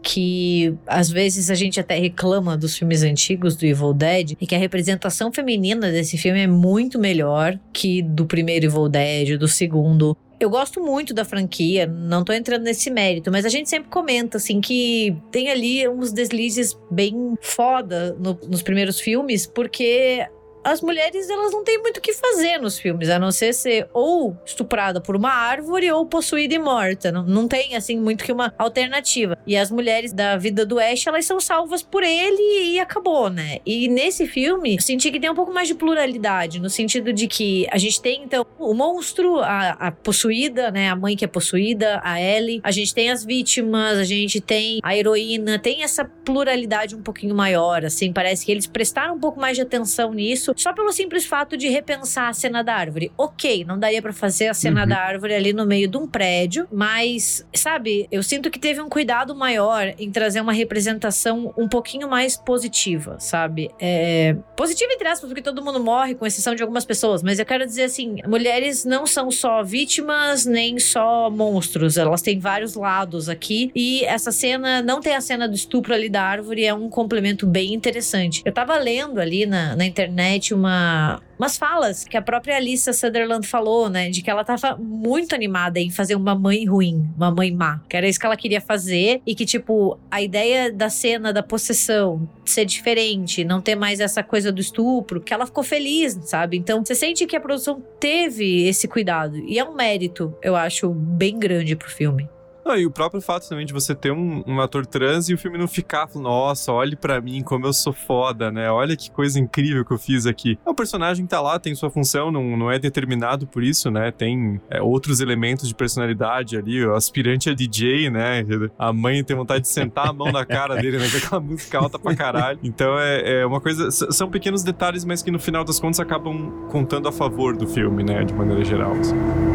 que 0.00 0.72
às 0.86 1.10
vezes 1.10 1.50
a 1.50 1.56
gente 1.56 1.80
até 1.80 1.98
reclama 1.98 2.56
dos 2.56 2.76
filmes 2.76 3.02
antigos 3.02 3.56
do 3.56 3.66
Evil 3.66 3.92
Dead 3.92 4.36
e 4.40 4.46
que 4.46 4.54
a 4.54 4.58
representação 4.58 5.32
feminina 5.32 5.90
desse 5.90 6.16
filme 6.16 6.38
é 6.38 6.46
muito 6.46 6.96
melhor 6.96 7.58
que 7.72 8.02
do 8.02 8.24
primeiro 8.24 8.66
Evil 8.66 8.88
Dead, 8.88 9.36
do 9.36 9.48
segundo. 9.48 10.16
Eu 10.42 10.50
gosto 10.50 10.82
muito 10.82 11.14
da 11.14 11.24
franquia, 11.24 11.86
não 11.86 12.24
tô 12.24 12.32
entrando 12.32 12.64
nesse 12.64 12.90
mérito, 12.90 13.30
mas 13.30 13.44
a 13.44 13.48
gente 13.48 13.70
sempre 13.70 13.88
comenta, 13.88 14.38
assim, 14.38 14.60
que 14.60 15.16
tem 15.30 15.48
ali 15.48 15.88
uns 15.88 16.10
deslizes 16.10 16.76
bem 16.90 17.38
foda 17.40 18.16
no, 18.18 18.36
nos 18.48 18.60
primeiros 18.60 18.98
filmes, 18.98 19.46
porque 19.46 20.26
as 20.64 20.80
mulheres 20.80 21.28
elas 21.28 21.52
não 21.52 21.64
têm 21.64 21.78
muito 21.78 21.98
o 21.98 22.00
que 22.00 22.12
fazer 22.12 22.58
nos 22.58 22.78
filmes, 22.78 23.08
a 23.08 23.18
não 23.18 23.32
ser 23.32 23.52
ser 23.52 23.88
ou 23.92 24.36
estuprada 24.44 25.00
por 25.00 25.16
uma 25.16 25.30
árvore 25.30 25.90
ou 25.90 26.06
possuída 26.06 26.54
e 26.54 26.58
morta. 26.58 27.10
Não, 27.10 27.24
não 27.24 27.48
tem, 27.48 27.74
assim, 27.76 27.98
muito 27.98 28.24
que 28.24 28.32
uma 28.32 28.54
alternativa. 28.58 29.36
E 29.46 29.56
as 29.56 29.70
mulheres 29.70 30.12
da 30.12 30.36
vida 30.36 30.64
do 30.64 30.78
Ash, 30.78 31.06
elas 31.06 31.24
são 31.24 31.40
salvas 31.40 31.82
por 31.82 32.02
ele 32.02 32.72
e 32.72 32.80
acabou, 32.80 33.28
né? 33.28 33.58
E 33.66 33.88
nesse 33.88 34.26
filme, 34.26 34.76
eu 34.76 34.80
senti 34.80 35.10
que 35.10 35.18
tem 35.18 35.30
um 35.30 35.34
pouco 35.34 35.52
mais 35.52 35.68
de 35.68 35.74
pluralidade, 35.74 36.60
no 36.60 36.70
sentido 36.70 37.12
de 37.12 37.26
que 37.26 37.66
a 37.70 37.78
gente 37.78 38.00
tem, 38.00 38.22
então, 38.22 38.46
o 38.58 38.74
monstro, 38.74 39.40
a, 39.40 39.70
a 39.70 39.90
possuída, 39.90 40.70
né? 40.70 40.88
A 40.88 40.96
mãe 40.96 41.16
que 41.16 41.24
é 41.24 41.28
possuída, 41.28 42.00
a 42.04 42.20
Ellie. 42.20 42.60
A 42.62 42.70
gente 42.70 42.94
tem 42.94 43.10
as 43.10 43.24
vítimas, 43.24 43.98
a 43.98 44.04
gente 44.04 44.40
tem 44.40 44.80
a 44.82 44.96
heroína. 44.96 45.58
Tem 45.58 45.82
essa 45.82 46.04
pluralidade 46.04 46.94
um 46.94 47.02
pouquinho 47.02 47.34
maior, 47.34 47.84
assim. 47.84 48.12
Parece 48.12 48.46
que 48.46 48.52
eles 48.52 48.66
prestaram 48.66 49.16
um 49.16 49.20
pouco 49.20 49.40
mais 49.40 49.56
de 49.56 49.62
atenção 49.62 50.12
nisso 50.12 50.51
só 50.56 50.72
pelo 50.72 50.92
simples 50.92 51.24
fato 51.24 51.56
de 51.56 51.68
repensar 51.68 52.28
a 52.28 52.32
cena 52.32 52.62
da 52.62 52.74
árvore. 52.74 53.12
Ok, 53.16 53.64
não 53.64 53.78
daria 53.78 54.02
para 54.02 54.12
fazer 54.12 54.48
a 54.48 54.54
cena 54.54 54.82
uhum. 54.82 54.88
da 54.88 54.98
árvore 54.98 55.34
ali 55.34 55.52
no 55.52 55.66
meio 55.66 55.88
de 55.88 55.96
um 55.96 56.06
prédio, 56.06 56.66
mas, 56.72 57.46
sabe, 57.54 58.06
eu 58.10 58.22
sinto 58.22 58.50
que 58.50 58.58
teve 58.58 58.80
um 58.80 58.88
cuidado 58.88 59.34
maior 59.34 59.94
em 59.98 60.10
trazer 60.10 60.40
uma 60.40 60.52
representação 60.52 61.52
um 61.56 61.68
pouquinho 61.68 62.08
mais 62.08 62.36
positiva, 62.36 63.16
sabe? 63.18 63.70
É... 63.80 64.36
Positiva 64.56 64.92
entre 64.92 65.08
aspas, 65.08 65.28
porque 65.28 65.42
todo 65.42 65.64
mundo 65.64 65.82
morre, 65.82 66.14
com 66.14 66.26
exceção 66.26 66.54
de 66.54 66.62
algumas 66.62 66.84
pessoas, 66.84 67.22
mas 67.22 67.38
eu 67.38 67.46
quero 67.46 67.64
dizer 67.64 67.84
assim: 67.84 68.16
mulheres 68.26 68.84
não 68.84 69.06
são 69.06 69.30
só 69.30 69.62
vítimas, 69.62 70.44
nem 70.44 70.78
só 70.78 71.30
monstros, 71.30 71.96
elas 71.96 72.22
têm 72.22 72.38
vários 72.38 72.74
lados 72.74 73.28
aqui, 73.28 73.70
e 73.74 74.04
essa 74.04 74.30
cena, 74.32 74.82
não 74.82 75.00
tem 75.00 75.14
a 75.14 75.20
cena 75.20 75.48
do 75.48 75.54
estupro 75.54 75.94
ali 75.94 76.08
da 76.08 76.22
árvore, 76.22 76.64
é 76.64 76.74
um 76.74 76.88
complemento 76.88 77.46
bem 77.46 77.74
interessante. 77.74 78.42
Eu 78.44 78.52
tava 78.52 78.76
lendo 78.78 79.20
ali 79.20 79.46
na, 79.46 79.76
na 79.76 79.84
internet 79.84 80.41
uma, 80.50 81.20
umas 81.38 81.56
falas 81.56 82.04
que 82.04 82.16
a 82.16 82.22
própria 82.22 82.56
Alissa 82.56 82.92
Sutherland 82.92 83.46
falou, 83.46 83.88
né? 83.88 84.10
De 84.10 84.22
que 84.22 84.30
ela 84.30 84.44
tava 84.44 84.76
muito 84.76 85.34
animada 85.34 85.78
em 85.78 85.90
fazer 85.90 86.14
uma 86.14 86.34
mãe 86.34 86.64
ruim, 86.64 87.08
uma 87.16 87.30
mãe 87.30 87.50
má. 87.52 87.80
Que 87.88 87.96
era 87.96 88.08
isso 88.08 88.18
que 88.18 88.26
ela 88.26 88.36
queria 88.36 88.60
fazer. 88.60 89.20
E 89.26 89.34
que, 89.34 89.44
tipo, 89.44 89.98
a 90.10 90.22
ideia 90.22 90.72
da 90.72 90.88
cena 90.88 91.32
da 91.32 91.42
possessão 91.42 92.28
ser 92.44 92.64
diferente, 92.64 93.44
não 93.44 93.60
ter 93.60 93.74
mais 93.74 94.00
essa 94.00 94.22
coisa 94.22 94.50
do 94.50 94.60
estupro, 94.60 95.20
que 95.20 95.32
ela 95.32 95.46
ficou 95.46 95.62
feliz, 95.62 96.18
sabe? 96.22 96.56
Então, 96.56 96.84
você 96.84 96.94
sente 96.94 97.26
que 97.26 97.36
a 97.36 97.40
produção 97.40 97.82
teve 98.00 98.66
esse 98.66 98.88
cuidado. 98.88 99.36
E 99.38 99.58
é 99.58 99.64
um 99.64 99.74
mérito, 99.74 100.34
eu 100.42 100.56
acho, 100.56 100.90
bem 100.90 101.38
grande 101.38 101.76
pro 101.76 101.90
filme. 101.90 102.28
Ah, 102.64 102.78
e 102.78 102.86
o 102.86 102.90
próprio 102.90 103.20
fato 103.20 103.48
também 103.48 103.66
de 103.66 103.72
você 103.72 103.94
ter 103.94 104.12
um, 104.12 104.42
um 104.46 104.60
ator 104.60 104.86
trans 104.86 105.28
e 105.28 105.34
o 105.34 105.38
filme 105.38 105.58
não 105.58 105.66
ficar, 105.66 106.08
nossa, 106.14 106.72
olhe 106.72 106.94
para 106.94 107.20
mim 107.20 107.42
como 107.42 107.66
eu 107.66 107.72
sou 107.72 107.92
foda, 107.92 108.50
né? 108.50 108.70
Olha 108.70 108.96
que 108.96 109.10
coisa 109.10 109.38
incrível 109.38 109.84
que 109.84 109.92
eu 109.92 109.98
fiz 109.98 110.26
aqui. 110.26 110.58
É 110.64 110.70
um 110.70 110.74
personagem 110.74 111.26
tá 111.26 111.40
lá, 111.40 111.58
tem 111.58 111.74
sua 111.74 111.90
função, 111.90 112.30
não, 112.30 112.56
não 112.56 112.70
é 112.70 112.78
determinado 112.78 113.46
por 113.46 113.62
isso, 113.62 113.90
né? 113.90 114.10
Tem 114.10 114.60
é, 114.70 114.80
outros 114.80 115.20
elementos 115.20 115.68
de 115.68 115.74
personalidade 115.74 116.56
ali. 116.56 116.84
O 116.84 116.94
aspirante 116.94 117.50
é 117.50 117.54
DJ, 117.54 118.10
né? 118.10 118.44
A 118.78 118.92
mãe 118.92 119.22
tem 119.24 119.36
vontade 119.36 119.62
de 119.62 119.68
sentar 119.68 120.08
a 120.08 120.12
mão 120.12 120.30
na 120.30 120.44
cara 120.46 120.76
dele, 120.76 120.98
né? 120.98 121.08
Com 121.10 121.16
aquela 121.16 121.40
música 121.40 121.78
alta 121.78 121.98
pra 121.98 122.14
caralho. 122.14 122.58
Então 122.62 122.98
é, 122.98 123.40
é 123.40 123.46
uma 123.46 123.60
coisa. 123.60 123.90
São 123.90 124.30
pequenos 124.30 124.62
detalhes, 124.62 125.04
mas 125.04 125.22
que 125.22 125.30
no 125.30 125.38
final 125.38 125.64
das 125.64 125.80
contas 125.80 126.00
acabam 126.00 126.68
contando 126.70 127.08
a 127.08 127.12
favor 127.12 127.56
do 127.56 127.66
filme, 127.66 128.02
né? 128.02 128.24
De 128.24 128.32
maneira 128.32 128.64
geral. 128.64 128.92
Assim. 128.92 129.51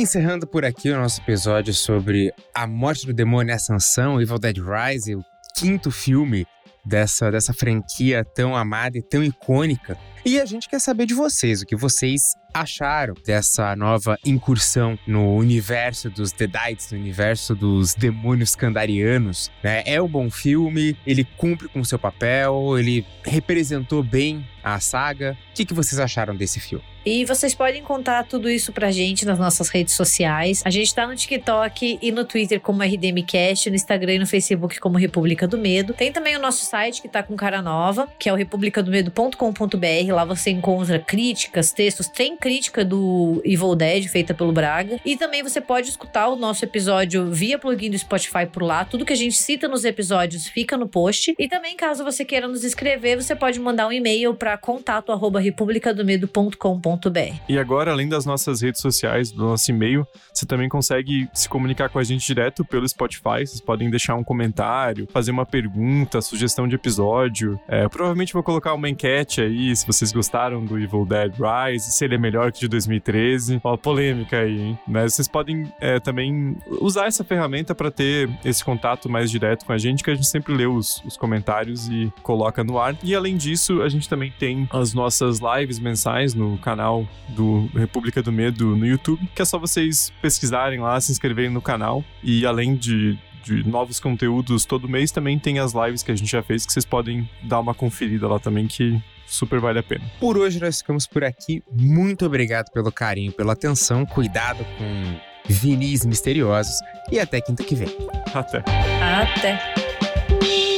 Encerrando 0.00 0.46
por 0.46 0.64
aqui 0.64 0.90
o 0.90 0.96
nosso 0.96 1.20
episódio 1.20 1.74
sobre 1.74 2.32
A 2.54 2.66
Morte 2.66 3.06
do 3.06 3.12
Demônio 3.12 3.52
e 3.52 3.54
Ascensão, 3.54 4.20
Evil 4.20 4.38
Dead 4.38 4.56
Rise, 4.56 5.14
o 5.14 5.24
quinto 5.54 5.90
filme 5.90 6.46
dessa, 6.84 7.30
dessa 7.30 7.52
franquia 7.52 8.24
tão 8.24 8.56
amada 8.56 8.96
e 8.96 9.02
tão 9.02 9.22
icônica. 9.22 9.98
E 10.24 10.40
a 10.40 10.44
gente 10.44 10.68
quer 10.68 10.78
saber 10.78 11.06
de 11.06 11.14
vocês, 11.14 11.62
o 11.62 11.66
que 11.66 11.76
vocês 11.76 12.34
acharam 12.52 13.14
dessa 13.24 13.74
nova 13.76 14.18
incursão 14.24 14.98
no 15.06 15.34
universo 15.36 16.10
dos 16.10 16.32
Deadites, 16.32 16.92
no 16.92 16.98
universo 16.98 17.54
dos 17.54 17.94
demônios 17.94 18.54
candarianos. 18.54 19.50
Né? 19.62 19.82
É 19.86 20.00
um 20.02 20.08
bom 20.08 20.30
filme, 20.30 20.96
ele 21.06 21.24
cumpre 21.36 21.68
com 21.68 21.82
seu 21.84 21.98
papel, 21.98 22.78
ele 22.78 23.06
representou 23.24 24.02
bem 24.02 24.44
a 24.62 24.78
saga. 24.80 25.36
O 25.50 25.54
que, 25.54 25.64
que 25.64 25.74
vocês 25.74 25.98
acharam 25.98 26.34
desse 26.34 26.60
filme? 26.60 26.84
E 27.04 27.24
vocês 27.24 27.54
podem 27.54 27.82
contar 27.82 28.24
tudo 28.24 28.50
isso 28.50 28.72
pra 28.72 28.90
gente 28.90 29.24
nas 29.24 29.38
nossas 29.38 29.70
redes 29.70 29.94
sociais. 29.94 30.62
A 30.66 30.70
gente 30.70 30.94
tá 30.94 31.06
no 31.06 31.16
TikTok 31.16 31.98
e 32.00 32.12
no 32.12 32.26
Twitter 32.26 32.60
como 32.60 32.82
RDMcast, 32.82 33.70
no 33.70 33.76
Instagram 33.76 34.14
e 34.14 34.18
no 34.18 34.26
Facebook 34.26 34.78
como 34.78 34.98
República 34.98 35.48
do 35.48 35.56
Medo. 35.56 35.94
Tem 35.94 36.12
também 36.12 36.36
o 36.36 36.38
nosso 36.38 36.66
site 36.66 37.00
que 37.00 37.08
tá 37.08 37.22
com 37.22 37.34
cara 37.36 37.62
nova, 37.62 38.06
que 38.18 38.28
é 38.28 38.32
o 38.32 38.36
republicadomedo.com.br. 38.36 40.09
Lá 40.12 40.24
você 40.24 40.50
encontra 40.50 40.98
críticas, 40.98 41.72
textos, 41.72 42.08
tem 42.08 42.36
crítica 42.36 42.84
do 42.84 43.40
Evil 43.44 43.74
Dead 43.74 44.08
feita 44.08 44.34
pelo 44.34 44.52
Braga. 44.52 45.00
E 45.04 45.16
também 45.16 45.42
você 45.42 45.60
pode 45.60 45.88
escutar 45.88 46.28
o 46.28 46.36
nosso 46.36 46.64
episódio 46.64 47.30
via 47.30 47.58
plugin 47.58 47.90
do 47.90 47.98
Spotify 47.98 48.46
por 48.50 48.62
lá. 48.62 48.84
Tudo 48.84 49.04
que 49.04 49.12
a 49.12 49.16
gente 49.16 49.36
cita 49.36 49.68
nos 49.68 49.84
episódios 49.84 50.46
fica 50.46 50.76
no 50.76 50.88
post. 50.88 51.34
E 51.38 51.48
também, 51.48 51.76
caso 51.76 52.04
você 52.04 52.24
queira 52.24 52.48
nos 52.48 52.64
escrever, 52.64 53.16
você 53.16 53.36
pode 53.36 53.60
mandar 53.60 53.86
um 53.86 53.92
e-mail 53.92 54.34
para 54.34 54.56
contato@republicadomedo.com.br 54.56 57.34
E 57.48 57.58
agora, 57.58 57.92
além 57.92 58.08
das 58.08 58.24
nossas 58.24 58.62
redes 58.62 58.80
sociais, 58.80 59.30
do 59.30 59.44
nosso 59.44 59.70
e-mail, 59.70 60.06
você 60.32 60.46
também 60.46 60.68
consegue 60.68 61.28
se 61.32 61.48
comunicar 61.48 61.88
com 61.88 61.98
a 61.98 62.04
gente 62.04 62.26
direto 62.26 62.64
pelo 62.64 62.88
Spotify. 62.88 63.46
Vocês 63.46 63.60
podem 63.60 63.90
deixar 63.90 64.16
um 64.16 64.24
comentário, 64.24 65.06
fazer 65.12 65.30
uma 65.30 65.46
pergunta, 65.46 66.20
sugestão 66.20 66.68
de 66.68 66.74
episódio. 66.74 67.58
É, 67.68 67.88
provavelmente 67.88 68.32
vou 68.32 68.42
colocar 68.42 68.74
uma 68.74 68.88
enquete 68.88 69.40
aí, 69.40 69.74
se 69.74 69.86
vocês 70.00 70.12
gostaram 70.12 70.64
do 70.64 70.78
Evil 70.78 71.04
Dead 71.04 71.34
Rise, 71.34 71.92
se 71.92 72.04
ele 72.06 72.14
é 72.14 72.18
melhor 72.18 72.50
que 72.50 72.60
de 72.60 72.68
2013. 72.68 73.60
Ó, 73.62 73.76
polêmica 73.76 74.38
aí, 74.38 74.58
hein? 74.58 74.78
Mas 74.88 75.12
vocês 75.12 75.28
podem 75.28 75.70
é, 75.78 76.00
também 76.00 76.56
usar 76.80 77.06
essa 77.06 77.22
ferramenta 77.22 77.74
para 77.74 77.90
ter 77.90 78.30
esse 78.42 78.64
contato 78.64 79.10
mais 79.10 79.30
direto 79.30 79.66
com 79.66 79.74
a 79.74 79.78
gente, 79.78 80.02
que 80.02 80.10
a 80.10 80.14
gente 80.14 80.26
sempre 80.26 80.54
lê 80.54 80.66
os, 80.66 81.02
os 81.04 81.18
comentários 81.18 81.86
e 81.88 82.10
coloca 82.22 82.64
no 82.64 82.78
ar. 82.78 82.96
E 83.02 83.14
além 83.14 83.36
disso, 83.36 83.82
a 83.82 83.90
gente 83.90 84.08
também 84.08 84.32
tem 84.38 84.66
as 84.72 84.94
nossas 84.94 85.38
lives 85.38 85.78
mensais 85.78 86.32
no 86.32 86.56
canal 86.56 87.06
do 87.28 87.68
República 87.74 88.22
do 88.22 88.32
Medo 88.32 88.74
no 88.74 88.86
YouTube, 88.86 89.28
que 89.34 89.42
é 89.42 89.44
só 89.44 89.58
vocês 89.58 90.10
pesquisarem 90.22 90.80
lá, 90.80 90.98
se 90.98 91.12
inscreverem 91.12 91.50
no 91.50 91.60
canal. 91.60 92.02
E 92.22 92.46
além 92.46 92.74
de, 92.74 93.18
de 93.44 93.68
novos 93.68 94.00
conteúdos 94.00 94.64
todo 94.64 94.88
mês, 94.88 95.10
também 95.10 95.38
tem 95.38 95.58
as 95.58 95.74
lives 95.74 96.02
que 96.02 96.10
a 96.10 96.16
gente 96.16 96.30
já 96.30 96.42
fez, 96.42 96.64
que 96.64 96.72
vocês 96.72 96.86
podem 96.86 97.28
dar 97.42 97.60
uma 97.60 97.74
conferida 97.74 98.26
lá 98.26 98.38
também, 98.38 98.66
que 98.66 98.98
super 99.30 99.60
vale 99.60 99.78
a 99.78 99.82
pena. 99.82 100.04
Por 100.18 100.36
hoje 100.36 100.60
nós 100.60 100.78
ficamos 100.78 101.06
por 101.06 101.24
aqui. 101.24 101.62
Muito 101.72 102.26
obrigado 102.26 102.70
pelo 102.72 102.90
carinho, 102.90 103.32
pela 103.32 103.52
atenção. 103.52 104.04
Cuidado 104.04 104.64
com 104.76 105.20
vinis 105.46 106.04
misteriosos. 106.04 106.74
E 107.10 107.18
até 107.18 107.40
quinta 107.40 107.62
que 107.64 107.74
vem. 107.74 107.88
Até. 108.34 108.58
Até. 109.02 110.69